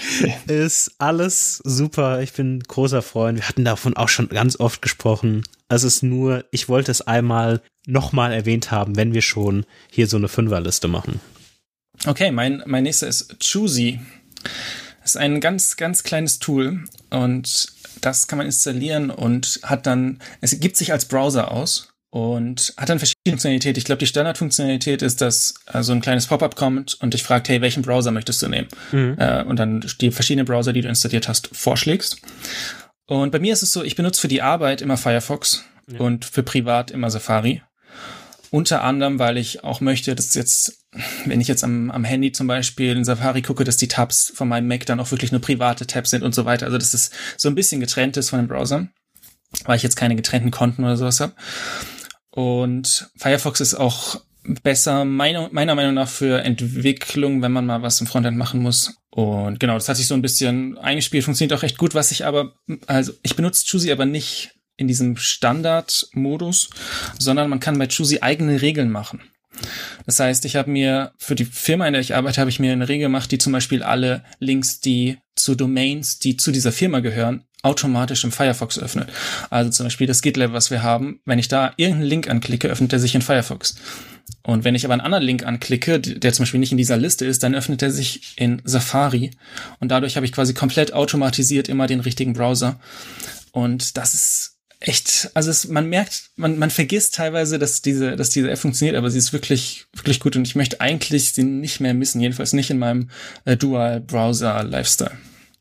ist 0.48 0.94
alles 0.98 1.62
super. 1.64 2.22
Ich 2.22 2.34
bin 2.34 2.62
großer 2.62 3.02
Freund. 3.02 3.38
Wir 3.40 3.48
hatten 3.48 3.66
davon 3.66 3.96
auch 3.98 4.08
schon 4.08 4.30
ganz 4.30 4.60
oft 4.60 4.82
gesprochen. 4.82 5.44
Es 5.68 5.84
ist 5.84 6.04
nur, 6.04 6.46
ich 6.52 6.70
wollte 6.70 6.92
es 6.92 7.02
einmal 7.02 7.62
nochmal 7.86 8.32
erwähnt 8.32 8.72
haben, 8.72 8.96
wenn 8.96 9.14
wir 9.14 9.22
schon 9.22 9.66
hier 9.90 10.08
so 10.08 10.18
eine 10.18 10.30
Fünferliste 10.30 10.88
machen. 10.88 11.20
Okay, 12.06 12.32
mein, 12.32 12.64
mein 12.66 12.84
nächster 12.84 13.08
ist 13.08 13.38
Choosy. 13.40 14.00
Das 15.02 15.12
ist 15.12 15.18
ein 15.18 15.42
ganz, 15.42 15.76
ganz 15.76 16.04
kleines 16.04 16.40
Tool 16.40 16.84
und 17.10 17.68
das 18.00 18.28
kann 18.28 18.38
man 18.38 18.48
installieren 18.48 19.10
und 19.10 19.60
hat 19.64 19.86
dann, 19.86 20.20
es 20.40 20.60
gibt 20.60 20.78
sich 20.78 20.92
als 20.94 21.06
Browser 21.06 21.52
aus 21.52 21.91
und 22.12 22.74
hat 22.76 22.90
dann 22.90 23.00
verschiedene 23.00 23.32
Funktionalität. 23.32 23.78
Ich 23.78 23.86
glaube, 23.86 24.00
die 24.00 24.06
Standardfunktionalität 24.06 25.02
ist, 25.02 25.22
dass 25.22 25.56
äh, 25.72 25.82
so 25.82 25.94
ein 25.94 26.02
kleines 26.02 26.28
Pop-up 26.28 26.58
kommt 26.58 26.98
und 27.02 27.14
dich 27.14 27.24
fragt, 27.24 27.48
hey, 27.48 27.62
welchen 27.62 27.84
Browser 27.84 28.12
möchtest 28.12 28.42
du 28.42 28.50
nehmen? 28.50 28.68
Mhm. 28.92 29.16
Äh, 29.18 29.44
und 29.44 29.58
dann 29.58 29.84
die 30.02 30.12
verschiedenen 30.12 30.46
Browser, 30.46 30.74
die 30.74 30.82
du 30.82 30.90
installiert 30.90 31.30
hast, 31.30 31.50
vorschlägst. 31.54 32.18
Und 33.08 33.32
bei 33.32 33.40
mir 33.40 33.54
ist 33.54 33.64
es 33.64 33.72
so, 33.72 33.84
ich 33.84 33.96
benutze 33.96 34.20
für 34.20 34.28
die 34.28 34.42
Arbeit 34.42 34.82
immer 34.82 34.98
Firefox 34.98 35.64
ja. 35.90 36.00
und 36.00 36.26
für 36.26 36.44
privat 36.44 36.92
immer 36.92 37.10
Safari. 37.10 37.64
Unter 38.50 38.84
anderem, 38.84 39.18
weil 39.18 39.38
ich 39.38 39.64
auch 39.64 39.80
möchte, 39.80 40.14
dass 40.14 40.36
jetzt, 40.36 40.84
wenn 41.26 41.40
ich 41.40 41.48
jetzt 41.48 41.64
am, 41.64 41.92
am 41.92 42.04
Handy 42.04 42.34
zum 42.34 42.48
Beispiel 42.48 42.92
in 42.92 43.06
Safari 43.06 43.42
gucke, 43.42 43.64
dass 43.64 43.78
die 43.78 43.88
Tabs 43.88 44.34
von 44.36 44.50
meinem 44.50 44.68
Mac 44.68 44.86
dann 44.86 45.00
auch 45.00 45.12
wirklich 45.12 45.32
nur 45.32 45.40
private 45.40 45.88
Tabs 45.88 46.10
sind 46.10 46.24
und 46.24 46.36
so 46.36 46.44
weiter. 46.44 46.66
Also 46.66 46.78
dass 46.78 46.94
es 46.94 47.12
so 47.38 47.48
ein 47.48 47.56
bisschen 47.56 47.80
getrennt 47.80 48.18
ist 48.18 48.30
von 48.30 48.40
den 48.40 48.50
Browsern, 48.50 48.90
weil 49.64 49.78
ich 49.78 49.84
jetzt 49.84 49.96
keine 49.96 50.18
getrennten 50.18 50.52
Konten 50.52 50.84
oder 50.84 50.98
sowas 50.98 51.22
habe. 51.22 51.34
Und 52.32 53.12
Firefox 53.18 53.60
ist 53.62 53.76
auch 53.76 54.22
besser, 54.64 55.06
meiner, 55.06 55.50
meiner 55.52 55.76
Meinung 55.76 55.94
nach, 55.94 56.10
für 56.10 56.42
Entwicklung, 56.42 57.42
wenn 57.42 57.52
man 57.52 57.66
mal 57.66 57.82
was 57.82 58.02
im 58.02 58.08
Frontend 58.08 58.38
machen 58.38 58.62
muss. 58.62 58.96
Und 59.12 59.60
genau, 59.60 59.76
das 59.76 59.90
hat 59.90 59.98
sich 59.98 60.08
so 60.08 60.16
ein 60.16 60.22
bisschen 60.22 60.78
eingespielt, 60.78 61.24
funktioniert 61.24 61.58
auch 61.58 61.64
recht 61.64 61.78
gut. 61.78 61.94
Was 61.94 62.12
ich 62.12 62.26
aber, 62.26 62.54
also 62.88 63.14
ich 63.24 63.36
benutze 63.36 63.66
Choosy 63.70 63.92
aber 63.92 64.06
nicht 64.06 64.52
in 64.78 64.88
diesem 64.88 65.18
Standard-Modus, 65.18 66.70
sondern 67.20 67.50
man 67.50 67.60
kann 67.60 67.78
bei 67.78 67.88
Choosy 67.88 68.20
eigene 68.22 68.62
Regeln 68.62 68.90
machen. 68.90 69.22
Das 70.06 70.20
heißt, 70.20 70.46
ich 70.46 70.56
habe 70.56 70.72
mir 70.72 71.12
für 71.18 71.36
die 71.36 71.46
Firma, 71.46 71.86
in 71.86 71.94
der 71.94 72.02
ich 72.02 72.16
arbeite, 72.16 72.40
habe 72.40 72.50
ich 72.50 72.60
mir 72.60 72.72
eine 72.72 72.88
Regel 72.88 73.08
gemacht, 73.08 73.32
die 73.32 73.38
zum 73.38 73.54
Beispiel 73.54 73.84
alle 73.84 74.24
Links, 74.40 74.80
die 74.80 75.20
zu 75.36 75.56
Domains, 75.56 76.20
die 76.20 76.38
zu 76.38 76.52
dieser 76.52 76.72
Firma 76.72 77.02
gehören, 77.02 77.44
automatisch 77.64 78.24
im 78.24 78.32
Firefox 78.32 78.80
öffnet. 78.80 79.10
Also 79.50 79.70
zum 79.72 79.86
Beispiel 79.86 80.08
das 80.08 80.22
GitLab, 80.22 80.54
was 80.54 80.72
wir 80.72 80.84
haben, 80.84 81.20
wenn 81.26 81.40
ich 81.40 81.48
da 81.48 81.74
irgendeinen 81.78 82.08
Link 82.08 82.30
anklicke, 82.30 82.68
öffnet 82.68 82.94
er 82.94 83.00
sich 83.00 83.16
in 83.16 83.22
Firefox. 83.22 83.76
Und 84.44 84.64
wenn 84.64 84.76
ich 84.76 84.86
aber 84.86 84.94
einen 84.94 85.02
anderen 85.02 85.24
Link 85.24 85.46
anklicke, 85.46 86.00
der 86.00 86.34
zum 86.34 86.44
Beispiel 86.44 86.60
nicht 86.60 86.72
in 86.72 86.78
dieser 86.78 86.98
Liste 86.98 87.26
ist, 87.26 87.44
dann 87.44 87.54
öffnet 87.54 87.82
er 87.82 87.92
sich 87.92 88.34
in 88.38 88.62
Safari. 88.64 89.32
Und 89.80 89.90
dadurch 89.90 90.16
habe 90.16 90.26
ich 90.26 90.32
quasi 90.32 90.54
komplett 90.54 90.94
automatisiert 90.94 91.70
immer 91.70 91.88
den 91.88 92.00
richtigen 92.00 92.34
Browser. 92.34 92.80
Und 93.52 93.98
das 93.98 94.14
ist 94.14 94.58
echt, 94.80 95.30
also 95.36 95.52
es, 95.52 95.68
man 95.68 95.88
merkt, 95.88 96.32
man, 96.36 96.58
man 96.58 96.72
vergisst 96.72 97.16
teilweise, 97.16 97.60
dass 97.60 97.82
diese, 97.82 98.16
dass 98.16 98.30
diese 98.30 98.50
App 98.50 98.58
funktioniert, 98.58 98.98
aber 98.98 99.12
sie 99.12 99.20
ist 99.20 99.32
wirklich, 99.32 99.86
wirklich 99.94 100.20
gut 100.20 100.36
und 100.36 100.48
ich 100.48 100.56
möchte 100.56 100.82
eigentlich 100.82 101.34
sie 101.34 101.44
nicht 101.44 101.80
mehr 101.80 101.94
missen, 101.94 102.20
jedenfalls 102.20 102.54
nicht 102.54 102.72
in 102.72 102.80
meinem 102.80 103.10
äh, 103.46 103.56
Dual-Browser-Lifestyle. 103.56 105.18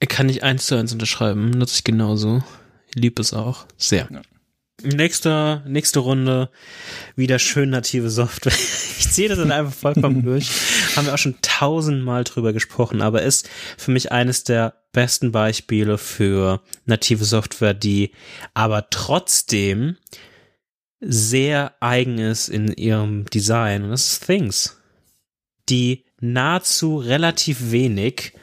Kann 0.08 0.28
ich 0.28 0.42
eins 0.42 0.66
zu 0.66 0.76
eins 0.76 0.92
unterschreiben, 0.92 1.50
nutze 1.50 1.74
ich 1.76 1.84
genauso. 1.84 2.42
Lieb 2.94 3.18
es 3.18 3.32
auch. 3.32 3.66
Sehr. 3.76 4.08
Ja. 4.10 4.22
Nächste, 4.82 5.62
nächste 5.66 5.98
Runde, 6.00 6.50
wieder 7.14 7.38
schön 7.38 7.70
native 7.70 8.10
Software. 8.10 8.52
Ich 9.00 9.14
ziehe 9.14 9.28
das 9.28 9.38
dann 9.38 9.50
einfach 9.50 9.74
vollkommen 9.74 10.22
durch. 10.24 10.50
Haben 10.94 11.06
wir 11.06 11.14
auch 11.14 11.18
schon 11.18 11.38
tausendmal 11.42 12.22
drüber 12.22 12.52
gesprochen, 12.52 13.02
aber 13.02 13.22
ist 13.22 13.48
für 13.76 13.90
mich 13.90 14.12
eines 14.12 14.44
der 14.44 14.74
besten 14.92 15.32
Beispiele 15.32 15.98
für 15.98 16.62
native 16.84 17.24
Software, 17.24 17.74
die 17.74 18.12
aber 18.54 18.88
trotzdem 18.90 19.96
sehr 21.00 21.74
eigen 21.80 22.18
ist 22.18 22.48
in 22.48 22.72
ihrem 22.72 23.24
Design. 23.24 23.84
Und 23.84 23.90
das 23.90 24.12
ist 24.12 24.26
Things, 24.26 24.80
die 25.68 26.04
nahezu 26.20 26.98
relativ 26.98 27.72
wenig 27.72 28.34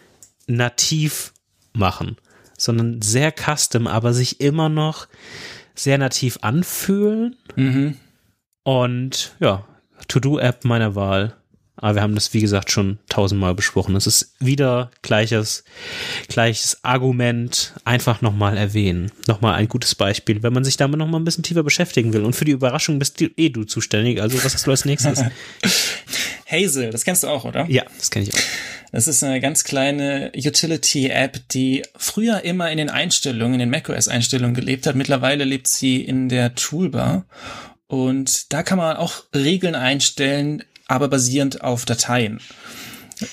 nativ 0.47 1.33
machen, 1.77 2.17
sondern 2.57 3.01
sehr 3.01 3.31
custom, 3.31 3.87
aber 3.87 4.13
sich 4.13 4.41
immer 4.41 4.69
noch 4.69 5.07
sehr 5.75 5.97
nativ 5.97 6.39
anfühlen. 6.41 7.35
Mhm. 7.55 7.95
Und 8.63 9.35
ja, 9.39 9.65
To-Do-App 10.07 10.65
meiner 10.65 10.95
Wahl. 10.95 11.35
Aber 11.79 11.93
wir 11.93 12.01
haben 12.01 12.15
das, 12.15 12.33
wie 12.33 12.41
gesagt, 12.41 12.71
schon 12.71 12.97
tausendmal 13.07 13.53
besprochen. 13.53 13.95
Es 13.95 14.07
ist 14.07 14.33
wieder 14.39 14.89
gleiches, 15.03 15.63
gleiches 16.27 16.83
Argument. 16.83 17.73
Einfach 17.85 18.21
nochmal 18.21 18.57
erwähnen. 18.57 19.11
Nochmal 19.27 19.53
ein 19.53 19.67
gutes 19.67 19.93
Beispiel, 19.93 20.41
wenn 20.41 20.53
man 20.53 20.63
sich 20.63 20.75
damit 20.75 20.97
nochmal 20.97 21.21
ein 21.21 21.23
bisschen 21.23 21.43
tiefer 21.43 21.61
beschäftigen 21.61 22.13
will. 22.13 22.25
Und 22.25 22.35
für 22.35 22.45
die 22.45 22.51
Überraschung 22.51 22.97
bist 22.97 23.21
du, 23.21 23.29
eh 23.37 23.49
du 23.49 23.63
zuständig. 23.63 24.19
Also, 24.19 24.43
was 24.43 24.55
hast 24.55 24.65
du 24.65 24.71
als 24.71 24.85
nächstes? 24.85 25.23
Hazel, 26.51 26.89
das 26.89 27.03
kennst 27.03 27.23
du 27.23 27.27
auch, 27.27 27.45
oder? 27.45 27.65
Ja, 27.69 27.83
das 27.99 28.09
kenne 28.09 28.25
ich 28.25 28.33
auch. 28.33 28.39
Das 28.91 29.07
ist 29.07 29.23
eine 29.23 29.41
ganz 29.41 29.63
kleine 29.63 30.31
Utility-App, 30.35 31.49
die 31.49 31.83
früher 31.95 32.43
immer 32.43 32.71
in 32.71 32.77
den 32.77 32.89
Einstellungen, 32.89 33.55
in 33.55 33.59
den 33.59 33.69
macOS-Einstellungen 33.69 34.55
gelebt 34.55 34.87
hat. 34.87 34.95
Mittlerweile 34.95 35.43
lebt 35.43 35.67
sie 35.67 36.01
in 36.01 36.29
der 36.29 36.55
Toolbar. 36.55 37.25
Und 37.87 38.51
da 38.53 38.63
kann 38.63 38.77
man 38.77 38.97
auch 38.97 39.23
Regeln 39.33 39.75
einstellen, 39.75 40.63
aber 40.87 41.07
basierend 41.07 41.61
auf 41.61 41.85
Dateien. 41.85 42.39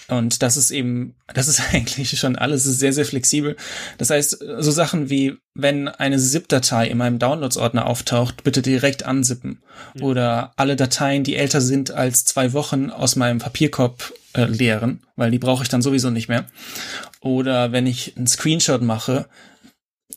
Und 0.08 0.42
das 0.42 0.56
ist 0.56 0.70
eben, 0.70 1.14
das 1.32 1.48
ist 1.48 1.60
eigentlich 1.72 2.18
schon 2.18 2.36
alles, 2.36 2.66
ist 2.66 2.78
sehr, 2.78 2.92
sehr 2.92 3.04
flexibel. 3.04 3.56
Das 3.98 4.10
heißt, 4.10 4.38
so 4.58 4.70
Sachen 4.70 5.10
wie, 5.10 5.36
wenn 5.54 5.88
eine 5.88 6.18
ZIP-Datei 6.18 6.88
in 6.88 6.98
meinem 6.98 7.18
Downloads-Ordner 7.18 7.86
auftaucht, 7.86 8.44
bitte 8.44 8.62
direkt 8.62 9.04
ansippen. 9.04 9.62
Ja. 9.94 10.04
Oder 10.04 10.52
alle 10.56 10.76
Dateien, 10.76 11.24
die 11.24 11.36
älter 11.36 11.60
sind 11.60 11.90
als 11.90 12.24
zwei 12.24 12.52
Wochen 12.52 12.90
aus 12.90 13.16
meinem 13.16 13.38
Papierkorb 13.38 14.12
äh, 14.34 14.44
leeren, 14.44 15.02
weil 15.16 15.30
die 15.30 15.38
brauche 15.38 15.62
ich 15.62 15.68
dann 15.68 15.82
sowieso 15.82 16.10
nicht 16.10 16.28
mehr. 16.28 16.46
Oder 17.20 17.72
wenn 17.72 17.86
ich 17.86 18.16
einen 18.16 18.26
Screenshot 18.26 18.82
mache, 18.82 19.28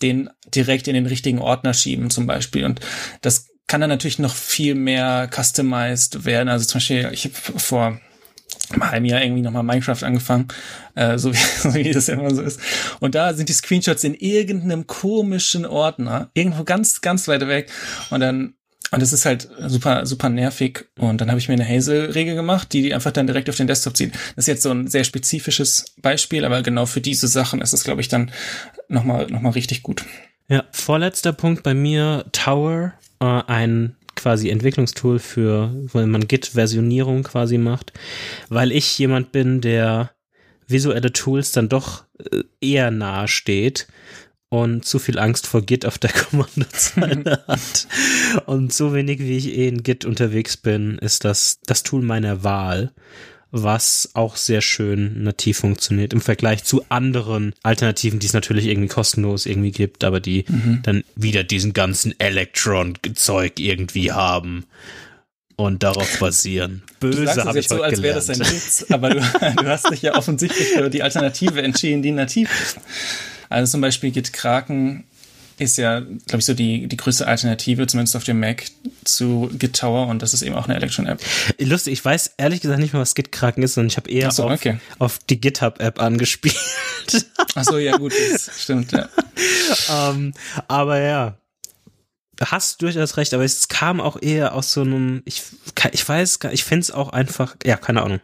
den 0.01 0.30
direkt 0.53 0.88
in 0.88 0.93
den 0.93 1.05
richtigen 1.05 1.39
Ordner 1.39 1.74
schieben 1.74 2.09
zum 2.09 2.28
Beispiel. 2.28 2.65
Und 2.65 2.80
das 3.22 3.47
kann 3.68 3.82
dann 3.82 3.89
natürlich 3.89 4.20
noch 4.20 4.36
viel 4.36 4.76
mehr 4.76 5.30
customized 5.34 6.26
werden. 6.26 6.49
Also 6.49 6.65
zum 6.65 6.80
Beispiel, 6.80 7.09
ich 7.11 7.26
habe 7.26 7.59
vor 7.59 7.99
einem 8.70 8.91
halben 8.91 9.05
Jahr 9.05 9.22
irgendwie 9.22 9.41
nochmal 9.41 9.63
Minecraft 9.63 10.03
angefangen, 10.03 10.47
äh, 10.95 11.18
so, 11.18 11.34
wie, 11.34 11.38
so 11.38 11.74
wie 11.74 11.91
das 11.91 12.09
immer 12.09 12.34
so 12.34 12.41
ist. 12.41 12.59
Und 12.99 13.15
da 13.15 13.34
sind 13.34 13.49
die 13.49 13.53
Screenshots 13.53 14.03
in 14.03 14.13
irgendeinem 14.13 14.88
komischen 14.88 15.65
Ordner, 15.65 16.30
irgendwo 16.34 16.63
ganz, 16.63 17.01
ganz 17.01 17.28
weit 17.28 17.47
weg. 17.47 17.70
Und 18.09 18.22
dann 18.22 18.55
und 18.92 19.02
es 19.02 19.12
ist 19.12 19.26
halt 19.26 19.50
super, 19.68 20.06
super 20.06 20.30
nervig. 20.30 20.86
Und 20.98 21.20
dann 21.20 21.30
habe 21.30 21.40
ich 21.40 21.50
mir 21.50 21.56
eine 21.56 21.68
Hazel-Regel 21.68 22.36
gemacht, 22.36 22.72
die 22.72 22.82
die 22.82 22.94
einfach 22.94 23.12
dann 23.12 23.28
direkt 23.28 23.50
auf 23.50 23.58
den 23.58 23.68
Desktop 23.68 23.98
zieht. 23.98 24.14
Das 24.36 24.44
ist 24.44 24.48
jetzt 24.48 24.64
so 24.64 24.72
ein 24.72 24.88
sehr 24.88 25.04
spezifisches 25.04 25.94
Beispiel, 26.02 26.46
aber 26.46 26.62
genau 26.62 26.86
für 26.86 27.02
diese 27.02 27.28
Sachen 27.28 27.62
ist 27.62 27.74
es, 27.74 27.84
glaube 27.84 28.02
ich, 28.02 28.08
dann 28.08 28.32
nochmal, 28.88 29.28
noch 29.28 29.42
mal 29.42 29.50
richtig 29.50 29.84
gut. 29.84 30.06
Ja, 30.48 30.64
vorletzter 30.72 31.34
Punkt 31.34 31.64
bei 31.64 31.74
mir, 31.74 32.26
Tower, 32.32 32.94
äh, 33.20 33.26
ein 33.26 33.96
quasi 34.16 34.50
Entwicklungstool 34.50 35.20
für, 35.20 35.74
wenn 35.94 36.10
man 36.10 36.28
Git-Versionierung 36.28 37.24
quasi 37.24 37.58
macht, 37.58 37.94
weil 38.50 38.72
ich 38.72 38.98
jemand 38.98 39.32
bin, 39.32 39.62
der 39.62 40.12
visuelle 40.68 41.14
Tools 41.14 41.52
dann 41.52 41.70
doch 41.70 42.06
äh, 42.32 42.44
eher 42.62 42.92
nahe 42.92 43.28
steht 43.28 43.88
und 44.50 44.86
zu 44.86 45.00
viel 45.00 45.20
Angst 45.20 45.48
vor 45.48 45.62
Git 45.62 45.86
auf 45.86 45.98
der 45.98 46.12
Kommandozeile 46.14 47.43
hat. 47.48 47.88
Und 48.45 48.74
so 48.74 48.93
wenig 48.93 49.20
wie 49.20 49.38
ich 49.38 49.58
eh 49.58 49.68
in 49.68 49.84
Git 49.84 50.06
unterwegs 50.06 50.58
bin, 50.58 50.98
ist 51.00 51.26
das 51.26 51.60
das 51.66 51.84
Tool 51.84 52.02
meiner 52.02 52.43
Wahl 52.43 52.91
was 53.52 54.10
auch 54.14 54.36
sehr 54.36 54.62
schön 54.62 55.24
nativ 55.24 55.60
funktioniert 55.60 56.14
im 56.14 56.22
Vergleich 56.22 56.64
zu 56.64 56.84
anderen 56.89 57.54
Alternativen, 57.64 58.20
die 58.20 58.28
es 58.28 58.34
natürlich 58.34 58.66
irgendwie 58.66 58.89
kostenlos 58.89 59.45
irgendwie 59.45 59.72
gibt, 59.72 60.04
aber 60.04 60.20
die 60.20 60.45
mhm. 60.48 60.82
dann 60.84 61.04
wieder 61.16 61.43
diesen 61.43 61.74
ganzen 61.74 62.18
Electron-Zeug 62.20 63.60
irgendwie 63.60 64.12
haben 64.12 64.66
und 65.56 65.84
darauf 65.84 66.20
basieren. 66.20 66.84
Böse 67.00 67.45
habe 67.45 67.60
ich 67.60 67.70
so, 67.70 67.82
als 67.82 68.02
wäre 68.02 68.16
das 68.16 68.30
ein 68.30 68.39
Witz, 68.39 68.86
aber 68.89 69.12
du, 69.12 69.20
du 69.58 69.66
hast 69.66 69.89
dich 69.91 70.02
ja 70.02 70.16
offensichtlich 70.16 70.68
für 70.70 70.89
die 70.89 71.04
Alternative 71.04 71.62
entschieden, 71.62 72.02
die 72.02 72.12
nativ 72.12 72.50
ist. 72.62 72.80
Also 73.50 73.72
zum 73.72 73.82
Beispiel 73.82 74.12
Git 74.12 74.34
Kraken 74.34 75.06
ist 75.60 75.78
ja, 75.78 76.02
glaube 76.02 76.38
ich, 76.38 76.45
so 76.45 76.54
die, 76.54 76.88
die 76.88 76.98
größte 76.98 77.28
Alternative, 77.28 77.88
zumindest 77.88 78.16
auf 78.16 78.24
dem 78.24 78.39
Mac, 78.39 78.66
zu 79.04 79.50
Git 79.58 79.76
Tower 79.76 80.08
und 80.08 80.22
das 80.22 80.34
ist 80.34 80.43
eben 80.43 80.56
auch 80.56 80.66
eine 80.66 80.76
Electron-App. 80.76 81.20
Lustig, 81.60 81.93
ich 81.93 82.06
weiß 82.06 82.36
ehrlich 82.38 82.62
gesagt 82.62 82.80
nicht 82.80 82.93
mehr, 82.93 83.02
was 83.02 83.16
Git 83.16 83.32
Kraken 83.32 83.64
ist, 83.64 83.74
sondern 83.74 83.89
ich 83.89 83.98
habe 83.98 84.10
eher 84.10 84.32
so, 84.32 84.43
auf, 84.43 84.52
okay. 84.52 84.80
auf, 85.00 85.20
die 85.30 85.41
GitHub-App 85.41 86.00
angespielt. 86.00 86.56
Ach 87.56 87.64
so, 87.64 87.78
ja 87.78 87.98
gut, 87.98 88.14
das 88.32 88.52
stimmt, 88.62 88.91
ja. 88.91 89.10
um, 89.89 90.16
ähm, 90.28 90.34
aber 90.68 91.00
ja, 91.00 91.38
hast 92.39 92.82
durchaus 92.82 93.18
recht, 93.18 93.34
aber 93.34 93.43
es 93.43 93.68
kam 93.68 94.00
auch 94.00 94.22
eher 94.22 94.54
aus 94.54 94.74
so 94.74 94.82
einem, 94.82 95.24
ich, 95.26 95.41
ich 95.91 96.08
weiß, 96.08 96.39
ich 96.52 96.64
fände 96.64 96.82
es 96.82 96.91
auch 96.91 97.10
einfach, 97.10 97.56
ja, 97.66 97.78
keine 97.78 98.04
Ahnung. 98.04 98.20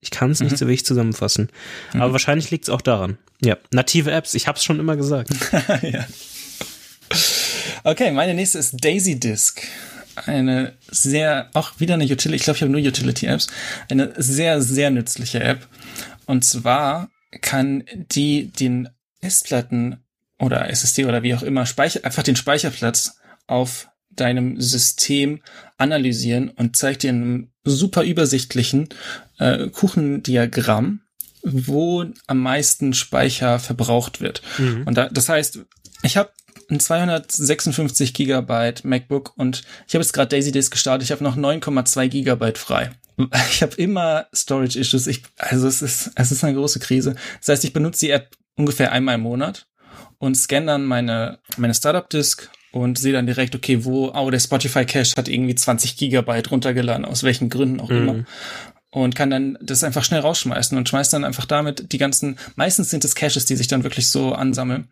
Ich 0.00 0.10
kann 0.10 0.30
es 0.30 0.40
nicht 0.40 0.52
mhm. 0.52 0.56
so 0.56 0.66
wirklich 0.66 0.84
zusammenfassen. 0.84 1.50
Mhm. 1.92 2.02
Aber 2.02 2.12
wahrscheinlich 2.12 2.50
liegt 2.50 2.64
es 2.64 2.70
auch 2.70 2.80
daran. 2.80 3.18
Ja, 3.42 3.56
native 3.70 4.10
Apps, 4.10 4.34
ich 4.34 4.46
habe 4.46 4.56
es 4.58 4.64
schon 4.64 4.80
immer 4.80 4.96
gesagt. 4.96 5.30
ja. 5.82 6.06
Okay, 7.84 8.10
meine 8.12 8.34
nächste 8.34 8.58
ist 8.58 8.82
Daisy 8.84 9.18
Disk. 9.18 9.62
Eine 10.26 10.76
sehr, 10.90 11.50
auch 11.54 11.72
wieder 11.78 11.94
eine 11.94 12.04
Utility, 12.04 12.36
ich 12.36 12.42
glaube, 12.42 12.56
ich 12.56 12.62
habe 12.62 12.72
nur 12.72 12.80
Utility-Apps. 12.80 13.46
Eine 13.88 14.12
sehr, 14.16 14.60
sehr 14.60 14.90
nützliche 14.90 15.40
App. 15.40 15.66
Und 16.26 16.44
zwar 16.44 17.10
kann 17.40 17.84
die 17.94 18.48
den 18.48 18.88
Festplatten 19.20 20.02
oder 20.38 20.68
SSD 20.70 21.04
oder 21.04 21.22
wie 21.22 21.34
auch 21.34 21.42
immer 21.42 21.66
Speicher, 21.66 22.04
einfach 22.04 22.22
den 22.22 22.36
Speicherplatz 22.36 23.18
auf 23.46 23.89
deinem 24.10 24.60
System 24.60 25.40
analysieren 25.78 26.50
und 26.50 26.76
zeigt 26.76 27.02
dir 27.02 27.10
einen 27.10 27.52
super 27.64 28.02
übersichtlichen 28.02 28.88
äh, 29.38 29.68
Kuchendiagramm, 29.68 31.00
wo 31.42 32.04
am 32.26 32.38
meisten 32.38 32.92
Speicher 32.92 33.58
verbraucht 33.58 34.20
wird. 34.20 34.42
Mhm. 34.58 34.84
Und 34.86 34.96
da, 34.96 35.08
das 35.08 35.28
heißt, 35.28 35.60
ich 36.02 36.16
habe 36.16 36.30
ein 36.70 36.80
256 36.80 38.14
Gigabyte 38.14 38.84
MacBook 38.84 39.32
und 39.36 39.62
ich 39.88 39.94
habe 39.94 40.02
jetzt 40.02 40.12
gerade 40.12 40.28
Daisy 40.28 40.52
Disk 40.52 40.72
gestartet. 40.72 41.04
Ich 41.04 41.12
habe 41.12 41.24
noch 41.24 41.36
9,2 41.36 42.08
Gigabyte 42.08 42.58
frei. 42.58 42.90
Ich 43.50 43.62
habe 43.62 43.74
immer 43.76 44.28
Storage 44.34 44.78
Issues. 44.78 45.06
Ich, 45.06 45.22
also 45.36 45.68
es 45.68 45.82
ist, 45.82 46.10
es 46.14 46.32
ist 46.32 46.42
eine 46.42 46.56
große 46.56 46.78
Krise. 46.78 47.16
Das 47.40 47.48
heißt, 47.48 47.64
ich 47.64 47.72
benutze 47.72 48.06
die 48.06 48.12
App 48.12 48.36
ungefähr 48.56 48.92
einmal 48.92 49.16
im 49.16 49.22
Monat 49.22 49.66
und 50.18 50.36
scanne 50.36 50.66
dann 50.66 50.86
meine, 50.86 51.38
meine 51.56 51.74
Startup 51.74 52.08
Disk 52.08 52.48
und 52.72 52.98
sehe 52.98 53.12
dann 53.12 53.26
direkt, 53.26 53.54
okay, 53.54 53.84
wo, 53.84 54.12
oh, 54.14 54.30
der 54.30 54.40
Spotify 54.40 54.84
Cache 54.84 55.14
hat 55.16 55.28
irgendwie 55.28 55.54
20 55.54 55.96
Gigabyte 55.96 56.50
runtergeladen, 56.50 57.04
aus 57.04 57.22
welchen 57.22 57.48
Gründen 57.48 57.80
auch 57.80 57.90
mhm. 57.90 57.96
immer 57.96 58.24
und 58.90 59.14
kann 59.14 59.30
dann 59.30 59.56
das 59.62 59.84
einfach 59.84 60.04
schnell 60.04 60.20
rausschmeißen 60.20 60.76
und 60.76 60.88
schmeißt 60.88 61.12
dann 61.12 61.24
einfach 61.24 61.44
damit 61.44 61.92
die 61.92 61.98
ganzen, 61.98 62.36
meistens 62.56 62.90
sind 62.90 63.04
es 63.04 63.14
Caches, 63.14 63.46
die 63.46 63.56
sich 63.56 63.68
dann 63.68 63.84
wirklich 63.84 64.08
so 64.08 64.32
ansammeln 64.32 64.88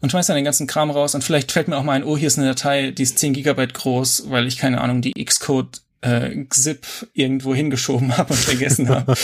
und 0.00 0.10
schmeißt 0.10 0.28
dann 0.28 0.36
den 0.36 0.44
ganzen 0.44 0.66
Kram 0.66 0.90
raus 0.90 1.14
und 1.14 1.24
vielleicht 1.24 1.50
fällt 1.52 1.68
mir 1.68 1.78
auch 1.78 1.82
mal 1.82 1.94
ein, 1.94 2.04
oh, 2.04 2.16
hier 2.16 2.26
ist 2.26 2.38
eine 2.38 2.48
Datei, 2.48 2.90
die 2.90 3.02
ist 3.02 3.18
10 3.18 3.32
Gigabyte 3.32 3.74
groß, 3.74 4.24
weil 4.28 4.46
ich 4.46 4.58
keine 4.58 4.80
Ahnung, 4.80 5.00
die 5.00 5.12
Xcode 5.12 5.80
äh, 6.02 6.44
Xip 6.44 6.86
irgendwo 7.12 7.54
hingeschoben 7.54 8.16
habe 8.16 8.32
und 8.32 8.38
vergessen 8.38 8.88
habe. 8.88 9.14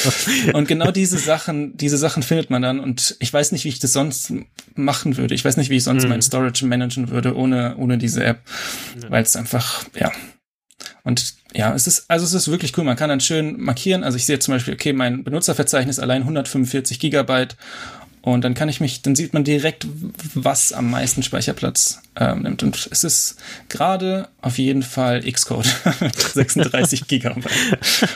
und 0.52 0.68
genau 0.68 0.90
diese 0.90 1.18
Sachen, 1.18 1.76
diese 1.76 1.98
Sachen 1.98 2.22
findet 2.22 2.50
man 2.50 2.62
dann 2.62 2.80
und 2.80 3.16
ich 3.20 3.32
weiß 3.32 3.52
nicht, 3.52 3.64
wie 3.64 3.68
ich 3.68 3.78
das 3.78 3.92
sonst 3.92 4.32
machen 4.74 5.16
würde. 5.16 5.34
Ich 5.34 5.44
weiß 5.44 5.56
nicht, 5.56 5.70
wie 5.70 5.76
ich 5.76 5.84
sonst 5.84 6.04
mhm. 6.04 6.10
mein 6.10 6.22
Storage 6.22 6.66
managen 6.66 7.10
würde 7.10 7.36
ohne, 7.36 7.76
ohne 7.76 7.98
diese 7.98 8.24
App, 8.24 8.40
ja. 9.02 9.10
weil 9.10 9.22
es 9.22 9.36
einfach, 9.36 9.84
ja, 9.98 10.12
und 11.04 11.34
ja, 11.54 11.72
es 11.72 11.86
ist, 11.86 12.06
also 12.08 12.24
es 12.24 12.34
ist 12.34 12.50
wirklich 12.50 12.76
cool. 12.76 12.84
Man 12.84 12.96
kann 12.96 13.08
dann 13.08 13.20
schön 13.20 13.60
markieren. 13.60 14.02
Also 14.02 14.16
ich 14.16 14.26
sehe 14.26 14.40
zum 14.40 14.52
Beispiel, 14.54 14.74
okay, 14.74 14.92
mein 14.92 15.22
Benutzerverzeichnis 15.24 16.00
allein 16.00 16.22
145 16.22 16.98
Gigabyte. 16.98 17.56
Und 18.26 18.42
dann 18.42 18.54
kann 18.54 18.68
ich 18.68 18.80
mich, 18.80 19.02
dann 19.02 19.14
sieht 19.14 19.34
man 19.34 19.44
direkt, 19.44 19.86
was 20.34 20.72
am 20.72 20.90
meisten 20.90 21.22
Speicherplatz 21.22 22.02
ähm, 22.16 22.42
nimmt. 22.42 22.64
Und 22.64 22.88
es 22.90 23.04
ist 23.04 23.36
gerade 23.68 24.28
auf 24.42 24.58
jeden 24.58 24.82
Fall 24.82 25.22
Xcode 25.22 25.64
36 26.34 27.06
Gigabyte. 27.06 27.46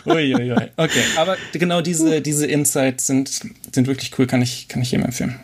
Uiuiui. 0.04 0.70
Okay, 0.76 1.04
aber 1.16 1.36
genau 1.52 1.80
diese, 1.80 2.22
diese 2.22 2.44
Insights 2.46 3.06
sind, 3.06 3.28
sind 3.28 3.86
wirklich 3.86 4.18
cool, 4.18 4.26
kann 4.26 4.42
ich, 4.42 4.66
kann 4.66 4.82
ich 4.82 4.90
jedem 4.90 5.06
empfehlen. 5.06 5.38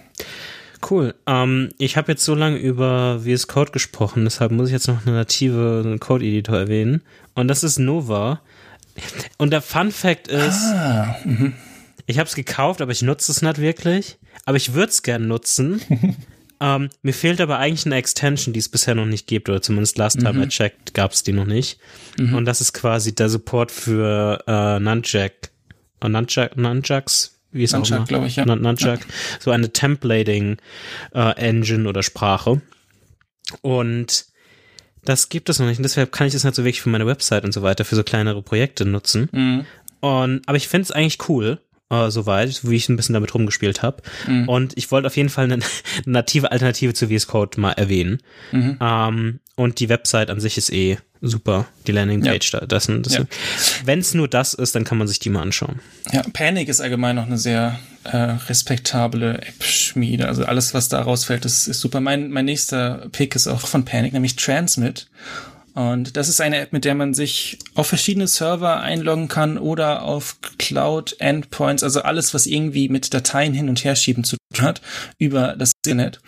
Cool. 0.90 1.14
Ähm, 1.28 1.68
ich 1.78 1.96
habe 1.96 2.10
jetzt 2.10 2.24
so 2.24 2.34
lange 2.34 2.56
über 2.56 3.20
VS 3.20 3.46
Code 3.46 3.70
gesprochen, 3.70 4.24
deshalb 4.24 4.50
muss 4.50 4.66
ich 4.66 4.72
jetzt 4.72 4.88
noch 4.88 5.06
eine 5.06 5.14
native 5.14 5.96
Code-Editor 6.00 6.58
erwähnen. 6.58 7.02
Und 7.36 7.46
das 7.46 7.62
ist 7.62 7.78
Nova. 7.78 8.40
Und 9.38 9.52
der 9.52 9.62
Fun 9.62 9.92
Fact 9.92 10.26
ist, 10.26 10.60
ah, 10.74 11.14
mhm. 11.24 11.52
ich 12.06 12.18
habe 12.18 12.28
es 12.28 12.34
gekauft, 12.34 12.80
aber 12.80 12.90
ich 12.90 13.02
nutze 13.02 13.30
es 13.30 13.42
nicht 13.42 13.58
wirklich. 13.58 14.18
Aber 14.46 14.56
ich 14.56 14.72
würde 14.72 14.90
es 14.90 15.02
gern 15.02 15.28
nutzen. 15.28 15.82
ähm, 16.60 16.88
mir 17.02 17.12
fehlt 17.12 17.40
aber 17.40 17.58
eigentlich 17.58 17.84
eine 17.84 17.96
Extension, 17.96 18.54
die 18.54 18.60
es 18.60 18.68
bisher 18.68 18.94
noch 18.94 19.04
nicht 19.04 19.26
gibt, 19.26 19.48
oder 19.50 19.60
zumindest 19.60 19.98
last 19.98 20.20
time 20.20 20.32
mhm. 20.32 20.42
I 20.44 20.48
checked 20.48 20.94
gab 20.94 21.12
es 21.12 21.22
die 21.22 21.32
noch 21.32 21.44
nicht. 21.44 21.78
Mhm. 22.18 22.34
Und 22.34 22.44
das 22.46 22.60
ist 22.60 22.72
quasi 22.72 23.14
der 23.14 23.28
Support 23.28 23.70
für 23.70 24.42
äh, 24.46 24.80
Nunchuck. 24.80 25.32
Uh, 26.02 26.08
Nunchuck, 26.08 26.56
Nunchucks, 26.56 27.40
wie 27.52 27.64
es 27.64 27.74
auch 27.74 27.86
immer. 27.88 28.04
glaube 28.04 28.26
ich, 28.26 28.36
ja. 28.36 28.46
Nunchuck. 28.46 29.00
Ja. 29.00 29.06
So 29.40 29.50
eine 29.50 29.72
Templating 29.72 30.58
äh, 31.12 31.36
Engine 31.36 31.88
oder 31.88 32.02
Sprache. 32.02 32.60
Und 33.62 34.26
das 35.04 35.28
gibt 35.28 35.48
es 35.48 35.58
noch 35.58 35.66
nicht. 35.66 35.78
Und 35.78 35.84
deshalb 35.84 36.12
kann 36.12 36.26
ich 36.26 36.32
das 36.32 36.44
nicht 36.44 36.54
so 36.54 36.64
wirklich 36.64 36.82
für 36.82 36.90
meine 36.90 37.06
Website 37.06 37.44
und 37.44 37.52
so 37.52 37.62
weiter, 37.62 37.84
für 37.84 37.96
so 37.96 38.04
kleinere 38.04 38.42
Projekte 38.42 38.84
nutzen. 38.84 39.28
Mhm. 39.32 39.66
Und, 40.00 40.42
aber 40.46 40.56
ich 40.56 40.68
finde 40.68 40.82
es 40.82 40.90
eigentlich 40.92 41.28
cool, 41.28 41.60
äh, 41.90 42.10
soweit, 42.10 42.68
wie 42.68 42.76
ich 42.76 42.88
ein 42.88 42.96
bisschen 42.96 43.14
damit 43.14 43.34
rumgespielt 43.34 43.82
habe. 43.82 44.02
Mhm. 44.26 44.48
Und 44.48 44.76
ich 44.76 44.90
wollte 44.90 45.06
auf 45.06 45.16
jeden 45.16 45.28
Fall 45.28 45.44
eine, 45.44 45.54
eine, 45.54 45.64
native 46.04 46.50
Alternative 46.50 46.94
zu 46.94 47.08
VS 47.08 47.26
Code 47.26 47.60
mal 47.60 47.72
erwähnen. 47.72 48.18
Mhm. 48.52 48.78
Ähm, 48.80 49.40
und 49.54 49.80
die 49.80 49.88
Website 49.88 50.30
an 50.30 50.40
sich 50.40 50.58
ist 50.58 50.72
eh 50.72 50.98
super, 51.22 51.66
die 51.86 51.92
Landingpage 51.92 52.52
ja. 52.52 52.60
da. 52.60 52.66
Das, 52.66 52.86
das 52.86 53.14
ja. 53.14 53.24
Wenn 53.84 54.00
es 54.00 54.14
nur 54.14 54.28
das 54.28 54.54
ist, 54.54 54.74
dann 54.74 54.84
kann 54.84 54.98
man 54.98 55.08
sich 55.08 55.18
die 55.18 55.30
mal 55.30 55.42
anschauen. 55.42 55.80
Ja, 56.12 56.22
Panic 56.32 56.68
ist 56.68 56.80
allgemein 56.80 57.16
noch 57.16 57.26
eine 57.26 57.38
sehr 57.38 57.78
äh, 58.04 58.16
respektable 58.16 59.38
App-Schmiede. 59.38 60.28
Also 60.28 60.44
alles, 60.44 60.74
was 60.74 60.88
da 60.88 61.00
rausfällt, 61.00 61.44
ist, 61.44 61.68
ist 61.68 61.80
super. 61.80 62.00
Mein, 62.00 62.30
mein 62.30 62.44
nächster 62.44 63.08
Pick 63.12 63.34
ist 63.34 63.46
auch 63.46 63.60
von 63.60 63.84
Panic, 63.84 64.12
nämlich 64.12 64.36
Transmit. 64.36 65.08
Und 65.76 66.16
das 66.16 66.30
ist 66.30 66.40
eine 66.40 66.56
App, 66.56 66.72
mit 66.72 66.86
der 66.86 66.94
man 66.94 67.12
sich 67.12 67.58
auf 67.74 67.86
verschiedene 67.86 68.26
Server 68.26 68.80
einloggen 68.80 69.28
kann 69.28 69.58
oder 69.58 70.04
auf 70.04 70.38
Cloud-Endpoints, 70.56 71.82
also 71.82 72.00
alles, 72.00 72.32
was 72.32 72.46
irgendwie 72.46 72.88
mit 72.88 73.12
Dateien 73.12 73.52
hin 73.52 73.68
und 73.68 73.84
her 73.84 73.94
schieben 73.94 74.24
zu 74.24 74.38
tun 74.54 74.64
hat, 74.64 74.80
über 75.18 75.54
das 75.54 75.72
Internet. 75.84 76.20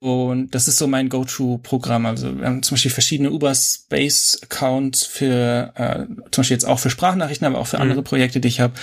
Und 0.00 0.56
das 0.56 0.66
ist 0.66 0.78
so 0.78 0.88
mein 0.88 1.08
Go-To-Programm. 1.08 2.06
Also 2.06 2.36
wir 2.36 2.46
haben 2.46 2.64
zum 2.64 2.74
Beispiel 2.74 2.90
verschiedene 2.90 3.30
Uber 3.30 3.54
Space-Accounts 3.54 5.04
für, 5.04 5.72
äh, 5.76 6.06
zum 6.32 6.42
Beispiel 6.42 6.56
jetzt 6.56 6.66
auch 6.66 6.80
für 6.80 6.90
Sprachnachrichten, 6.90 7.46
aber 7.46 7.58
auch 7.58 7.68
für 7.68 7.76
mhm. 7.76 7.82
andere 7.82 8.02
Projekte, 8.02 8.40
die 8.40 8.48
ich 8.48 8.58
habe. 8.58 8.74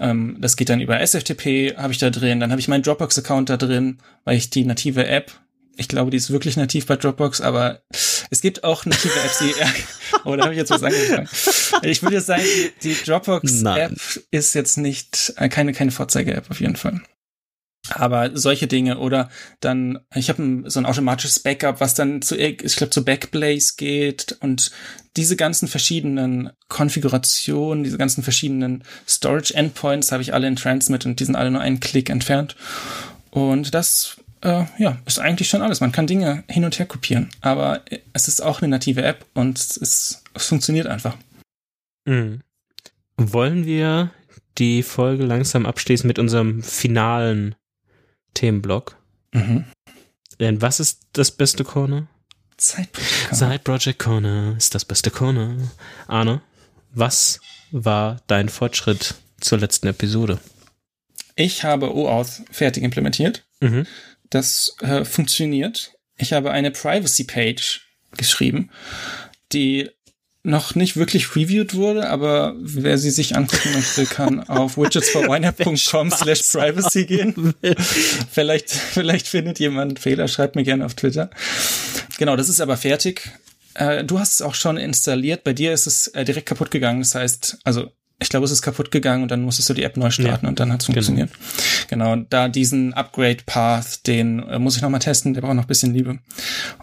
Ähm, 0.00 0.36
das 0.38 0.56
geht 0.56 0.68
dann 0.68 0.82
über 0.82 1.00
SFTP, 1.00 1.78
habe 1.78 1.94
ich 1.94 1.98
da 1.98 2.10
drin. 2.10 2.40
Dann 2.40 2.50
habe 2.50 2.60
ich 2.60 2.68
meinen 2.68 2.82
Dropbox-Account 2.82 3.48
da 3.48 3.56
drin, 3.56 4.00
weil 4.24 4.36
ich 4.36 4.50
die 4.50 4.66
native 4.66 5.06
App 5.06 5.32
ich 5.76 5.88
glaube, 5.88 6.10
die 6.10 6.16
ist 6.16 6.30
wirklich 6.30 6.56
nativ 6.56 6.86
bei 6.86 6.96
Dropbox, 6.96 7.40
aber 7.40 7.80
es 8.34 8.40
gibt 8.40 8.64
auch 8.64 8.84
native 8.84 9.14
Apps, 9.24 9.38
die. 9.38 9.54
oh, 10.24 10.34
da 10.34 10.44
habe 10.44 10.54
ich 10.54 10.58
jetzt 10.58 10.70
was 10.70 10.82
angefangen. 10.82 11.28
Ich 11.82 12.02
würde 12.02 12.16
jetzt 12.16 12.26
sagen, 12.26 12.42
die, 12.82 12.94
Dropbox-App 12.94 13.96
ist 14.32 14.54
jetzt 14.54 14.76
nicht 14.76 15.32
äh, 15.36 15.48
keine 15.48 15.72
keine 15.72 15.92
Vorzeige-App 15.92 16.50
auf 16.50 16.60
jeden 16.60 16.74
Fall. 16.74 17.00
Aber 17.90 18.36
solche 18.36 18.66
Dinge 18.66 18.98
oder 18.98 19.28
dann, 19.60 20.00
ich 20.14 20.30
habe 20.30 20.64
so 20.66 20.80
ein 20.80 20.86
automatisches 20.86 21.38
Backup, 21.40 21.80
was 21.80 21.94
dann 21.94 22.22
zu, 22.22 22.36
ich 22.36 22.76
glaube, 22.76 22.90
zu 22.90 23.04
Backblaze 23.04 23.74
geht 23.76 24.36
und 24.40 24.72
diese 25.16 25.36
ganzen 25.36 25.68
verschiedenen 25.68 26.50
Konfigurationen, 26.68 27.84
diese 27.84 27.98
ganzen 27.98 28.24
verschiedenen 28.24 28.82
Storage 29.06 29.54
Endpoints 29.54 30.12
habe 30.12 30.22
ich 30.22 30.32
alle 30.32 30.48
in 30.48 30.56
Transmit 30.56 31.06
und 31.06 31.20
die 31.20 31.24
sind 31.24 31.36
alle 31.36 31.50
nur 31.50 31.60
einen 31.60 31.78
Klick 31.78 32.10
entfernt. 32.10 32.56
Und 33.30 33.74
das 33.74 34.16
äh, 34.44 34.64
ja, 34.78 34.98
ist 35.06 35.18
eigentlich 35.18 35.48
schon 35.48 35.62
alles. 35.62 35.80
Man 35.80 35.92
kann 35.92 36.06
Dinge 36.06 36.44
hin 36.48 36.64
und 36.64 36.78
her 36.78 36.86
kopieren, 36.86 37.30
aber 37.40 37.82
es 38.12 38.28
ist 38.28 38.42
auch 38.42 38.60
eine 38.60 38.68
native 38.68 39.02
App 39.02 39.26
und 39.34 39.58
es, 39.58 39.76
ist, 39.76 40.22
es 40.34 40.46
funktioniert 40.46 40.86
einfach. 40.86 41.16
Mhm. 42.04 42.40
Wollen 43.16 43.64
wir 43.64 44.10
die 44.58 44.82
Folge 44.82 45.24
langsam 45.24 45.66
abschließen 45.66 46.06
mit 46.06 46.18
unserem 46.18 46.62
finalen 46.62 47.54
Themenblock? 48.34 48.96
Mhm. 49.32 49.64
Denn 50.38 50.60
was 50.60 50.80
ist 50.80 51.00
das 51.12 51.30
beste 51.30 51.64
Corner? 51.64 52.06
Side 52.58 52.88
Project 52.92 53.28
Corner. 53.28 53.36
Side 53.36 53.58
Project 53.60 53.98
Corner 53.98 54.54
ist 54.56 54.74
das 54.74 54.84
beste 54.84 55.10
Corner. 55.10 55.56
Arne, 56.06 56.42
was 56.92 57.40
war 57.70 58.20
dein 58.26 58.48
Fortschritt 58.48 59.14
zur 59.40 59.58
letzten 59.58 59.86
Episode? 59.86 60.38
Ich 61.36 61.64
habe 61.64 61.94
OAuth 61.94 62.42
fertig 62.50 62.84
implementiert. 62.84 63.44
Mhm. 63.60 63.86
Das 64.34 64.74
äh, 64.80 65.04
funktioniert. 65.04 65.92
Ich 66.16 66.32
habe 66.32 66.50
eine 66.50 66.72
Privacy 66.72 67.22
Page 67.22 67.82
geschrieben, 68.16 68.68
die 69.52 69.90
noch 70.42 70.74
nicht 70.74 70.96
wirklich 70.96 71.36
reviewed 71.36 71.74
wurde, 71.74 72.10
aber 72.10 72.54
wer 72.58 72.98
sie 72.98 73.10
sich 73.10 73.36
angucken 73.36 73.72
möchte, 73.74 74.06
kann 74.06 74.40
auf 74.48 74.76
widgetsforwiner.com 74.76 76.10
slash 76.10 76.42
privacy 76.50 77.06
gehen. 77.06 77.54
vielleicht, 78.32 78.70
vielleicht 78.70 79.28
findet 79.28 79.60
jemand 79.60 79.92
einen 79.92 79.96
Fehler, 79.98 80.26
schreibt 80.26 80.56
mir 80.56 80.64
gerne 80.64 80.84
auf 80.84 80.94
Twitter. 80.94 81.30
Genau, 82.18 82.34
das 82.34 82.48
ist 82.48 82.60
aber 82.60 82.76
fertig. 82.76 83.30
Äh, 83.74 84.02
du 84.02 84.18
hast 84.18 84.32
es 84.32 84.42
auch 84.42 84.56
schon 84.56 84.78
installiert. 84.78 85.44
Bei 85.44 85.52
dir 85.52 85.72
ist 85.72 85.86
es 85.86 86.08
äh, 86.08 86.24
direkt 86.24 86.46
kaputt 86.46 86.72
gegangen. 86.72 87.02
Das 87.02 87.14
heißt, 87.14 87.58
also 87.62 87.92
ich 88.24 88.30
glaube, 88.30 88.46
es 88.46 88.50
ist 88.50 88.62
kaputt 88.62 88.90
gegangen 88.90 89.22
und 89.22 89.30
dann 89.30 89.42
musstest 89.42 89.68
du 89.68 89.74
die 89.74 89.82
App 89.82 89.98
neu 89.98 90.10
starten 90.10 90.46
ja. 90.46 90.48
und 90.48 90.58
dann 90.58 90.72
hat 90.72 90.80
es 90.80 90.86
genau. 90.86 90.96
funktioniert. 90.96 91.30
Genau. 91.88 92.12
genau, 92.14 92.26
da 92.30 92.48
diesen 92.48 92.94
Upgrade-Path, 92.94 94.06
den 94.06 94.42
äh, 94.48 94.58
muss 94.58 94.76
ich 94.76 94.82
nochmal 94.82 95.00
testen, 95.00 95.34
der 95.34 95.42
braucht 95.42 95.54
noch 95.54 95.64
ein 95.64 95.68
bisschen 95.68 95.92
Liebe. 95.92 96.18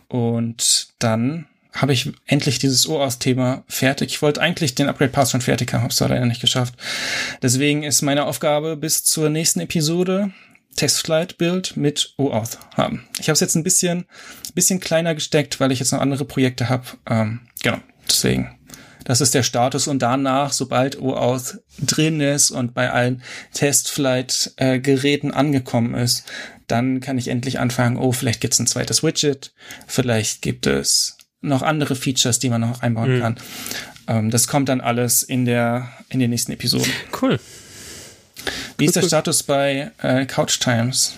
Und 0.08 0.90
dann 1.00 1.48
habe 1.74 1.94
ich 1.94 2.12
endlich 2.28 2.60
dieses 2.60 2.88
OAuth-Thema 2.88 3.64
fertig. 3.68 4.12
Ich 4.12 4.22
wollte 4.22 4.40
eigentlich 4.40 4.76
den 4.76 4.88
Upgrade-Path 4.88 5.32
schon 5.32 5.42
fertig 5.42 5.74
haben, 5.74 5.82
habe 5.82 5.92
es 5.92 6.00
leider 6.00 6.26
nicht 6.26 6.42
geschafft. 6.42 6.76
Deswegen 7.42 7.82
ist 7.82 8.04
meine 8.04 8.26
Aufgabe 8.26 8.78
bis 8.78 9.04
zur 9.04 9.30
nächsten 9.30 9.62
Episode 9.62 10.32
Testflight-Build 10.76 11.76
mit 11.76 12.14
OAuth 12.18 12.60
haben. 12.76 13.08
Ich 13.20 13.30
habe 13.30 13.34
es 13.34 13.40
jetzt 13.40 13.56
ein 13.56 13.64
bisschen, 13.64 14.06
bisschen 14.54 14.80
kleiner 14.80 15.16
gesteckt, 15.16 15.60
weil 15.60 15.72
ich 15.72 15.80
jetzt 15.80 15.92
noch 15.92 16.02
andere 16.02 16.24
Projekte 16.24 16.70
habe. 16.70 16.86
Ähm, 17.10 17.40
genau, 17.64 17.80
deswegen 18.08 18.58
Das 19.04 19.22
ist 19.22 19.34
der 19.34 19.44
Status 19.44 19.88
und 19.88 20.02
danach, 20.02 20.52
sobald 20.54 21.00
OAuth 21.02 21.60
drin 21.80 22.22
ist 22.22 22.52
und 22.52 22.74
bei 22.74 22.92
allen 22.92 23.22
Testflight-Geräten 23.54 25.32
angekommen 25.32 25.96
ist, 25.96 26.26
dann 26.68 27.00
kann 27.00 27.18
ich 27.18 27.28
endlich 27.28 27.60
anfangen, 27.60 27.98
oh, 27.98 28.12
vielleicht 28.12 28.42
gibt's 28.42 28.60
ein 28.60 28.68
zweites 28.68 29.04
Widget, 29.04 29.54
vielleicht 29.88 30.42
gibt 30.42 30.68
es 30.68 31.18
noch 31.42 31.62
andere 31.64 31.96
Features, 31.96 32.40
die 32.40 32.50
man 32.50 32.62
noch 32.62 32.82
einbauen 32.82 33.16
mhm. 33.16 33.20
kann. 33.20 33.36
Ähm, 34.08 34.30
das 34.30 34.48
kommt 34.48 34.70
dann 34.70 34.82
alles 34.82 35.24
in 35.24 35.46
der 35.46 35.90
in 36.10 36.20
den 36.20 36.30
nächsten 36.30 36.52
Episoden. 36.52 36.92
Cool. 37.22 37.40
Wie 38.78 38.86
cool, 38.86 38.88
ist 38.88 38.96
der 38.96 39.04
cool. 39.04 39.10
Status 39.10 39.44
bei 39.44 39.92
äh, 40.02 40.26
Couch 40.26 40.60
Times? 40.60 41.18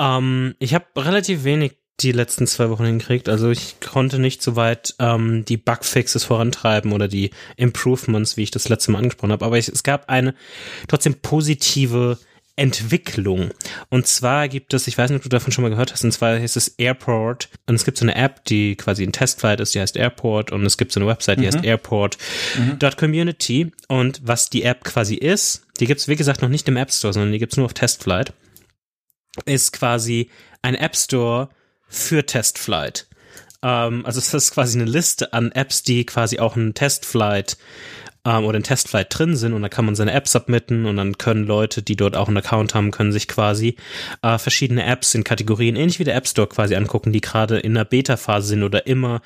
Ähm, 0.00 0.54
ich 0.58 0.74
habe 0.74 0.86
relativ 0.96 1.44
wenig 1.44 1.79
die 2.02 2.12
letzten 2.12 2.46
zwei 2.46 2.70
Wochen 2.70 2.84
hinkriegt. 2.84 3.28
Also 3.28 3.50
ich 3.50 3.80
konnte 3.80 4.18
nicht 4.18 4.42
so 4.42 4.56
weit 4.56 4.94
ähm, 4.98 5.44
die 5.44 5.56
Bugfixes 5.56 6.24
vorantreiben 6.24 6.92
oder 6.92 7.08
die 7.08 7.30
Improvements, 7.56 8.36
wie 8.36 8.42
ich 8.42 8.50
das 8.50 8.68
letzte 8.68 8.92
Mal 8.92 8.98
angesprochen 8.98 9.32
habe. 9.32 9.44
Aber 9.44 9.58
ich, 9.58 9.68
es 9.68 9.82
gab 9.82 10.08
eine 10.08 10.34
trotzdem 10.88 11.14
positive 11.14 12.18
Entwicklung. 12.56 13.50
Und 13.88 14.06
zwar 14.06 14.48
gibt 14.48 14.74
es, 14.74 14.86
ich 14.86 14.98
weiß 14.98 15.10
nicht, 15.10 15.16
ob 15.16 15.22
du 15.22 15.30
davon 15.30 15.50
schon 15.50 15.62
mal 15.62 15.70
gehört 15.70 15.92
hast, 15.92 16.04
und 16.04 16.12
zwar 16.12 16.38
heißt 16.38 16.58
es 16.58 16.68
Airport. 16.68 17.48
Und 17.66 17.74
es 17.74 17.86
gibt 17.86 17.96
so 17.96 18.04
eine 18.04 18.14
App, 18.14 18.44
die 18.44 18.76
quasi 18.76 19.02
ein 19.02 19.12
Testflight 19.12 19.60
ist, 19.60 19.74
die 19.74 19.80
heißt 19.80 19.96
Airport. 19.96 20.52
Und 20.52 20.66
es 20.66 20.76
gibt 20.76 20.92
so 20.92 21.00
eine 21.00 21.08
Website, 21.08 21.38
die 21.38 21.44
mhm. 21.44 21.54
heißt 21.54 21.64
airport.community. 21.64 23.64
Mhm. 23.64 23.72
Und 23.88 24.20
was 24.24 24.50
die 24.50 24.64
App 24.64 24.84
quasi 24.84 25.14
ist, 25.14 25.66
die 25.80 25.86
gibt 25.86 26.00
es, 26.00 26.08
wie 26.08 26.16
gesagt, 26.16 26.42
noch 26.42 26.50
nicht 26.50 26.68
im 26.68 26.76
App 26.76 26.92
Store, 26.92 27.14
sondern 27.14 27.32
die 27.32 27.38
gibt 27.38 27.52
es 27.52 27.56
nur 27.56 27.64
auf 27.64 27.72
Testflight, 27.72 28.34
ist 29.46 29.72
quasi 29.72 30.28
ein 30.60 30.74
App 30.74 30.96
Store 30.96 31.48
für 31.90 32.24
Testflight. 32.24 33.06
Ähm, 33.62 34.06
also 34.06 34.18
es 34.18 34.32
ist 34.32 34.52
quasi 34.52 34.80
eine 34.80 34.90
Liste 34.90 35.32
an 35.32 35.52
Apps, 35.52 35.82
die 35.82 36.06
quasi 36.06 36.38
auch 36.38 36.56
ein 36.56 36.72
Testflight 36.72 37.58
ähm, 38.24 38.44
oder 38.44 38.58
ein 38.58 38.62
Testflight 38.62 39.06
drin 39.10 39.36
sind 39.36 39.52
und 39.52 39.62
da 39.62 39.68
kann 39.68 39.84
man 39.84 39.94
seine 39.94 40.12
Apps 40.12 40.32
submitten 40.32 40.86
und 40.86 40.96
dann 40.96 41.18
können 41.18 41.46
Leute, 41.46 41.82
die 41.82 41.96
dort 41.96 42.16
auch 42.16 42.28
einen 42.28 42.38
Account 42.38 42.74
haben, 42.74 42.90
können 42.90 43.12
sich 43.12 43.28
quasi 43.28 43.76
äh, 44.22 44.38
verschiedene 44.38 44.84
Apps 44.84 45.14
in 45.14 45.24
Kategorien, 45.24 45.76
ähnlich 45.76 45.98
wie 45.98 46.04
der 46.04 46.16
App 46.16 46.26
Store 46.26 46.48
quasi 46.48 46.74
angucken, 46.74 47.12
die 47.12 47.20
gerade 47.20 47.58
in 47.58 47.74
der 47.74 47.84
Beta-Phase 47.84 48.48
sind 48.48 48.62
oder 48.62 48.86
immer 48.86 49.20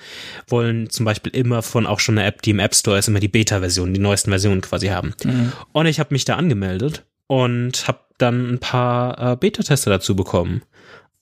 wollen 0.49 0.91
zum 0.91 1.05
Beispiel 1.05 1.35
immer 1.35 1.62
von 1.62 1.87
auch 1.87 2.01
schon 2.01 2.19
einer 2.19 2.27
App, 2.27 2.43
die 2.43 2.51
im 2.51 2.59
App 2.59 2.75
Store 2.75 2.99
ist, 2.99 3.09
immer 3.09 3.21
die 3.21 3.29
Beta-Version, 3.29 3.93
die 3.93 4.01
neuesten 4.01 4.31
Versionen 4.31 4.61
quasi 4.61 4.89
haben. 4.89 5.15
Mhm. 5.25 5.53
Und 5.73 5.87
ich 5.87 6.01
habe 6.01 6.15
mich 6.15 6.25
da 6.25 6.37
angemeldet 6.37 7.05
und 7.27 7.89
habe 7.89 8.01
dann 8.19 8.49
ein 8.49 8.59
paar 8.59 9.33
äh, 9.33 9.37
Beta-Tester 9.37 9.91
dazu 9.91 10.15
bekommen 10.15 10.62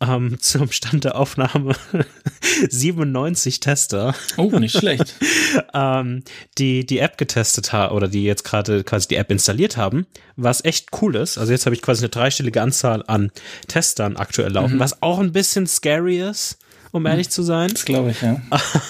ähm, 0.03 0.36
zum 0.40 0.70
Stand 0.70 1.05
der 1.05 1.16
Aufnahme 1.16 1.74
97 2.68 3.61
Tester. 3.61 4.14
Oh, 4.36 4.59
nicht 4.59 4.76
schlecht. 4.76 5.14
ähm, 5.74 6.22
die 6.59 6.84
die 6.84 6.98
App 6.98 7.18
getestet 7.18 7.72
haben 7.72 7.94
oder 7.94 8.09
die 8.09 8.24
jetzt 8.24 8.44
gerade 8.44 8.84
quasi 8.84 9.09
die 9.09 9.16
App 9.16 9.30
installiert 9.30 9.76
haben, 9.76 10.07
was 10.36 10.64
echt 10.64 10.88
cool 11.00 11.16
ist. 11.16 11.38
Also 11.38 11.53
jetzt 11.53 11.66
habe 11.66 11.74
ich 11.74 11.82
quasi 11.82 12.03
eine 12.03 12.11
dreistellige 12.11 12.61
Anzahl 12.62 13.05
an 13.07 13.30
Testern 13.68 14.16
aktuell 14.16 14.53
laufen, 14.53 14.76
mhm. 14.76 14.80
was 14.80 15.03
auch 15.03 15.18
ein 15.18 15.32
bisschen 15.32 15.66
scary 15.66 16.20
ist 16.20 16.59
um 16.92 17.07
ehrlich 17.07 17.30
zu 17.30 17.42
sein. 17.42 17.70
Das 17.70 17.84
glaube 17.84 18.11
ich, 18.11 18.20
ja. 18.20 18.40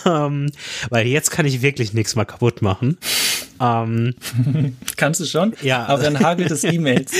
ähm, 0.04 0.50
weil 0.90 1.06
jetzt 1.06 1.30
kann 1.30 1.46
ich 1.46 1.62
wirklich 1.62 1.94
nichts 1.94 2.16
mal 2.16 2.24
kaputt 2.24 2.60
machen. 2.60 2.98
Ähm, 3.62 4.14
Kannst 4.96 5.20
du 5.20 5.24
schon? 5.24 5.54
Ja. 5.62 5.86
Aber 5.86 6.02
dann 6.02 6.18
hagelt 6.18 6.50
es 6.50 6.64
E-Mails. 6.64 7.12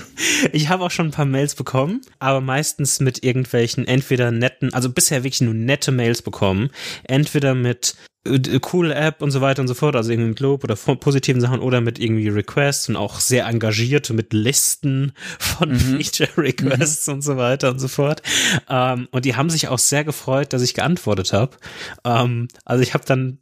ich 0.52 0.68
habe 0.68 0.84
auch 0.84 0.90
schon 0.90 1.08
ein 1.08 1.12
paar 1.12 1.24
Mails 1.24 1.56
bekommen, 1.56 2.00
aber 2.20 2.40
meistens 2.40 3.00
mit 3.00 3.24
irgendwelchen 3.24 3.88
entweder 3.88 4.30
netten, 4.30 4.72
also 4.72 4.88
bisher 4.90 5.24
wirklich 5.24 5.40
nur 5.40 5.54
nette 5.54 5.90
Mails 5.90 6.22
bekommen, 6.22 6.70
entweder 7.02 7.56
mit 7.56 7.96
äh, 8.24 8.60
coole 8.60 8.94
App 8.94 9.20
und 9.20 9.32
so 9.32 9.40
weiter 9.40 9.62
und 9.62 9.68
so 9.68 9.74
fort, 9.74 9.96
also 9.96 10.12
irgendwie 10.12 10.28
mit 10.28 10.40
Lob 10.40 10.62
oder 10.62 10.76
positiven 10.76 11.40
Sachen 11.40 11.58
oder 11.58 11.80
mit 11.80 11.98
irgendwie 11.98 12.28
Requests 12.28 12.88
und 12.88 12.94
auch 12.94 13.18
sehr 13.18 13.46
engagiert 13.46 14.10
mit 14.10 14.32
Listen 14.32 15.12
von 15.38 15.70
mhm. 15.70 15.76
Feature 16.00 16.36
Requests 16.36 17.08
mhm. 17.08 17.14
und 17.14 17.22
so 17.22 17.36
weiter 17.36 17.70
und 17.70 17.80
so 17.80 17.88
fort. 17.88 18.22
Ähm, 18.68 19.08
und 19.10 19.24
die 19.24 19.34
haben 19.34 19.50
sich 19.50 19.66
auch 19.66 19.78
sehr 19.80 20.04
gefreut, 20.04 20.52
dass 20.52 20.62
ich 20.62 20.74
geantwortet 20.74 21.32
habe. 21.32 21.56
Ähm, 22.04 22.46
also 22.64 22.80
ich 22.82 22.94
habe 22.94 23.04
dann 23.04 23.38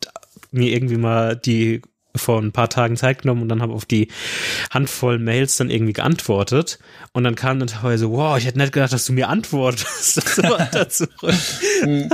mir 0.51 0.73
irgendwie 0.73 0.97
mal 0.97 1.37
die 1.37 1.83
vor 2.19 2.41
ein 2.41 2.53
paar 2.53 2.69
Tagen 2.69 2.97
Zeit 2.97 3.23
genommen 3.23 3.43
und 3.43 3.49
dann 3.49 3.63
habe 3.63 3.73
auf 3.73 3.85
die 3.85 4.09
Handvoll 4.71 5.19
Mails 5.19 5.57
dann 5.57 5.71
irgendwie 5.71 5.93
geantwortet 5.93 6.79
und 7.13 7.25
dann 7.25 7.35
kam 7.35 7.59
dann 7.59 7.69
teilweise, 7.69 8.11
wow, 8.11 8.37
ich 8.37 8.47
hätte 8.47 8.59
nicht 8.59 8.73
gedacht, 8.73 8.93
dass 8.93 9.07
du 9.07 9.13
mir 9.13 9.29
antwortest. 9.29 10.21
zurück. 10.89 11.35
um, 11.83 12.09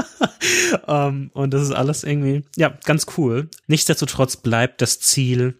ähm, 0.88 1.30
und 1.32 1.52
das 1.52 1.62
ist 1.62 1.72
alles 1.72 2.05
irgendwie, 2.05 2.44
ja, 2.57 2.76
ganz 2.84 3.07
cool. 3.16 3.48
Nichtsdestotrotz 3.66 4.36
bleibt 4.36 4.82
das 4.82 5.00
Ziel 5.00 5.59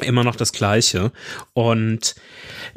immer 0.00 0.24
noch 0.24 0.36
das 0.36 0.52
gleiche. 0.52 1.12
Und 1.52 2.14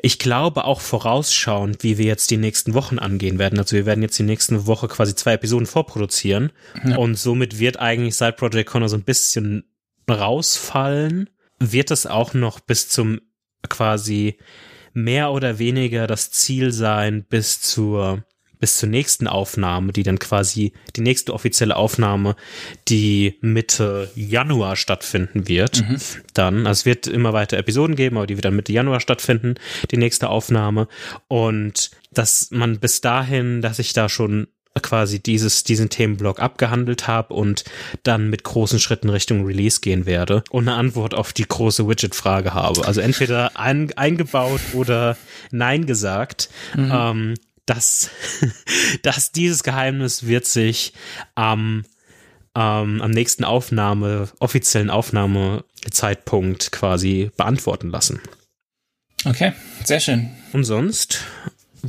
ich 0.01 0.19
glaube 0.19 0.65
auch 0.65 0.81
vorausschauend, 0.81 1.83
wie 1.83 1.97
wir 1.97 2.05
jetzt 2.05 2.29
die 2.29 2.37
nächsten 2.37 2.73
Wochen 2.73 2.99
angehen 2.99 3.39
werden. 3.39 3.57
Also 3.57 3.75
wir 3.75 3.85
werden 3.85 4.01
jetzt 4.01 4.19
die 4.19 4.23
nächste 4.23 4.67
Woche 4.67 4.87
quasi 4.87 5.15
zwei 5.15 5.33
Episoden 5.33 5.65
vorproduzieren. 5.65 6.51
Ja. 6.83 6.97
Und 6.97 7.15
somit 7.15 7.59
wird 7.59 7.79
eigentlich 7.79 8.15
Side 8.15 8.33
Project 8.33 8.69
Connor 8.69 8.89
so 8.89 8.97
ein 8.97 9.03
bisschen 9.03 9.63
rausfallen, 10.09 11.29
wird 11.59 11.91
es 11.91 12.05
auch 12.05 12.33
noch 12.33 12.59
bis 12.59 12.89
zum 12.89 13.21
quasi 13.69 14.37
mehr 14.93 15.31
oder 15.31 15.59
weniger 15.59 16.07
das 16.07 16.31
Ziel 16.31 16.71
sein 16.71 17.25
bis 17.27 17.61
zur 17.61 18.23
bis 18.59 18.77
zur 18.77 18.89
nächsten 18.89 19.27
Aufnahme, 19.27 19.91
die 19.91 20.03
dann 20.03 20.17
quasi 20.17 20.73
die 20.95 21.01
nächste 21.01 21.33
offizielle 21.33 21.75
Aufnahme, 21.75 22.35
die 22.87 23.37
Mitte 23.41 24.09
Januar 24.15 24.75
stattfinden 24.75 25.47
wird. 25.47 25.87
Mhm. 25.87 25.97
Dann, 26.33 26.67
also 26.67 26.79
es 26.79 26.85
wird 26.85 27.07
immer 27.07 27.33
weiter 27.33 27.57
Episoden 27.57 27.95
geben, 27.95 28.17
aber 28.17 28.27
die 28.27 28.35
wird 28.35 28.45
dann 28.45 28.55
Mitte 28.55 28.73
Januar 28.73 29.01
stattfinden, 29.01 29.55
die 29.91 29.97
nächste 29.97 30.29
Aufnahme. 30.29 30.87
Und 31.27 31.91
dass 32.11 32.49
man 32.51 32.79
bis 32.79 33.01
dahin, 33.01 33.61
dass 33.61 33.79
ich 33.79 33.93
da 33.93 34.09
schon 34.09 34.47
quasi 34.81 35.19
dieses, 35.19 35.63
diesen 35.63 35.89
Themenblock 35.89 36.39
abgehandelt 36.39 37.07
habe 37.07 37.33
und 37.33 37.63
dann 38.03 38.29
mit 38.29 38.43
großen 38.43 38.79
Schritten 38.79 39.09
Richtung 39.09 39.45
Release 39.45 39.79
gehen 39.79 40.05
werde 40.05 40.43
und 40.49 40.67
eine 40.67 40.77
Antwort 40.77 41.13
auf 41.13 41.33
die 41.33 41.47
große 41.47 41.87
Widget-Frage 41.87 42.53
habe. 42.53 42.85
Also 42.85 43.01
entweder 43.01 43.57
ein, 43.57 43.93
eingebaut 43.97 44.61
oder 44.73 45.17
Nein 45.51 45.85
gesagt. 45.85 46.49
Mhm. 46.75 46.91
Ähm, 46.93 47.33
dass, 47.65 48.11
dass 49.01 49.31
dieses 49.31 49.63
Geheimnis 49.63 50.27
wird 50.27 50.45
sich 50.45 50.93
am, 51.33 51.83
ähm, 52.55 53.01
am 53.01 53.11
nächsten 53.11 53.43
Aufnahme, 53.43 54.29
offiziellen 54.39 54.89
Aufnahmezeitpunkt 54.89 56.71
quasi 56.71 57.31
beantworten 57.37 57.89
lassen. 57.89 58.21
Okay, 59.25 59.53
sehr 59.83 59.99
schön. 59.99 60.29
Und 60.53 60.63
sonst 60.65 61.23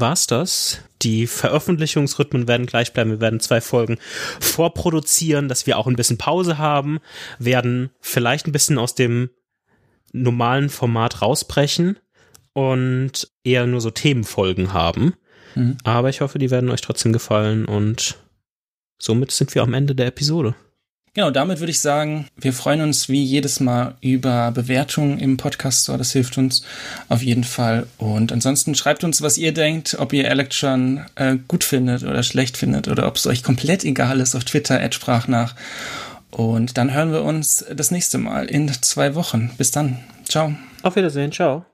war's 0.01 0.27
das. 0.27 0.81
Die 1.03 1.27
Veröffentlichungsrhythmen 1.27 2.49
werden 2.49 2.67
gleich 2.67 2.93
bleiben. 2.93 3.11
Wir 3.11 3.21
werden 3.21 3.41
zwei 3.41 3.61
Folgen 3.61 3.99
vorproduzieren, 4.41 5.49
dass 5.49 5.67
wir 5.67 5.79
auch 5.79 5.87
ein 5.87 5.97
bisschen 5.97 6.19
Pause 6.19 6.59
haben, 6.59 6.99
werden 7.39 7.91
vielleicht 8.01 8.47
ein 8.47 8.53
bisschen 8.53 8.79
aus 8.79 8.95
dem 8.95 9.31
normalen 10.13 10.71
Format 10.71 11.23
rausbrechen 11.23 11.99
und 12.53 13.31
eher 13.45 13.67
nur 13.67 13.81
so 13.81 13.91
Themenfolgen 13.91 14.73
haben. 14.73 15.15
Mhm. 15.55 15.77
Aber 15.85 16.09
ich 16.09 16.21
hoffe, 16.21 16.39
die 16.39 16.51
werden 16.51 16.71
euch 16.71 16.81
trotzdem 16.81 17.13
gefallen 17.13 17.67
und 17.67 18.17
somit 18.99 19.31
sind 19.31 19.55
wir 19.55 19.63
am 19.63 19.75
Ende 19.75 19.95
der 19.95 20.07
Episode. 20.07 20.55
Genau, 21.17 21.31
damit 21.31 21.61
würde 21.61 21.71
ich 21.71 21.81
sagen, 21.81 22.29
wir 22.37 22.53
freuen 22.53 22.83
uns 22.83 23.09
wie 23.09 23.25
jedes 23.25 23.59
Mal 23.59 23.95
über 24.03 24.51
Bewertungen 24.51 25.19
im 25.19 25.39
Podcast 25.39 25.85
Store. 25.85 25.97
Das 25.97 26.12
hilft 26.12 26.37
uns 26.37 26.61
auf 27.09 27.23
jeden 27.23 27.43
Fall. 27.43 27.87
Und 27.97 28.33
ansonsten 28.33 28.75
schreibt 28.75 29.03
uns, 29.03 29.23
was 29.23 29.39
ihr 29.39 29.55
denkt, 29.55 29.97
ob 29.99 30.12
ihr 30.12 30.29
Electron 30.29 31.07
äh, 31.14 31.39
gut 31.49 31.64
findet 31.64 32.03
oder 32.03 32.23
schlecht 32.23 32.59
findet 32.59 32.87
oder 32.87 33.07
ob 33.07 33.17
es 33.17 33.27
euch 33.27 33.43
komplett 33.43 33.83
egal 33.83 34.21
ist 34.21 34.35
auf 34.35 34.45
Twitter, 34.45 34.79
Ad 34.79 34.95
nach. 35.29 35.55
Und 36.33 36.77
dann 36.77 36.93
hören 36.93 37.12
wir 37.12 37.23
uns 37.23 37.64
das 37.75 37.91
nächste 37.91 38.19
Mal 38.19 38.45
in 38.45 38.71
zwei 38.83 39.14
Wochen. 39.14 39.53
Bis 39.57 39.71
dann. 39.71 40.01
Ciao. 40.29 40.55
Auf 40.83 40.97
Wiedersehen. 40.97 41.33
Ciao. 41.33 41.64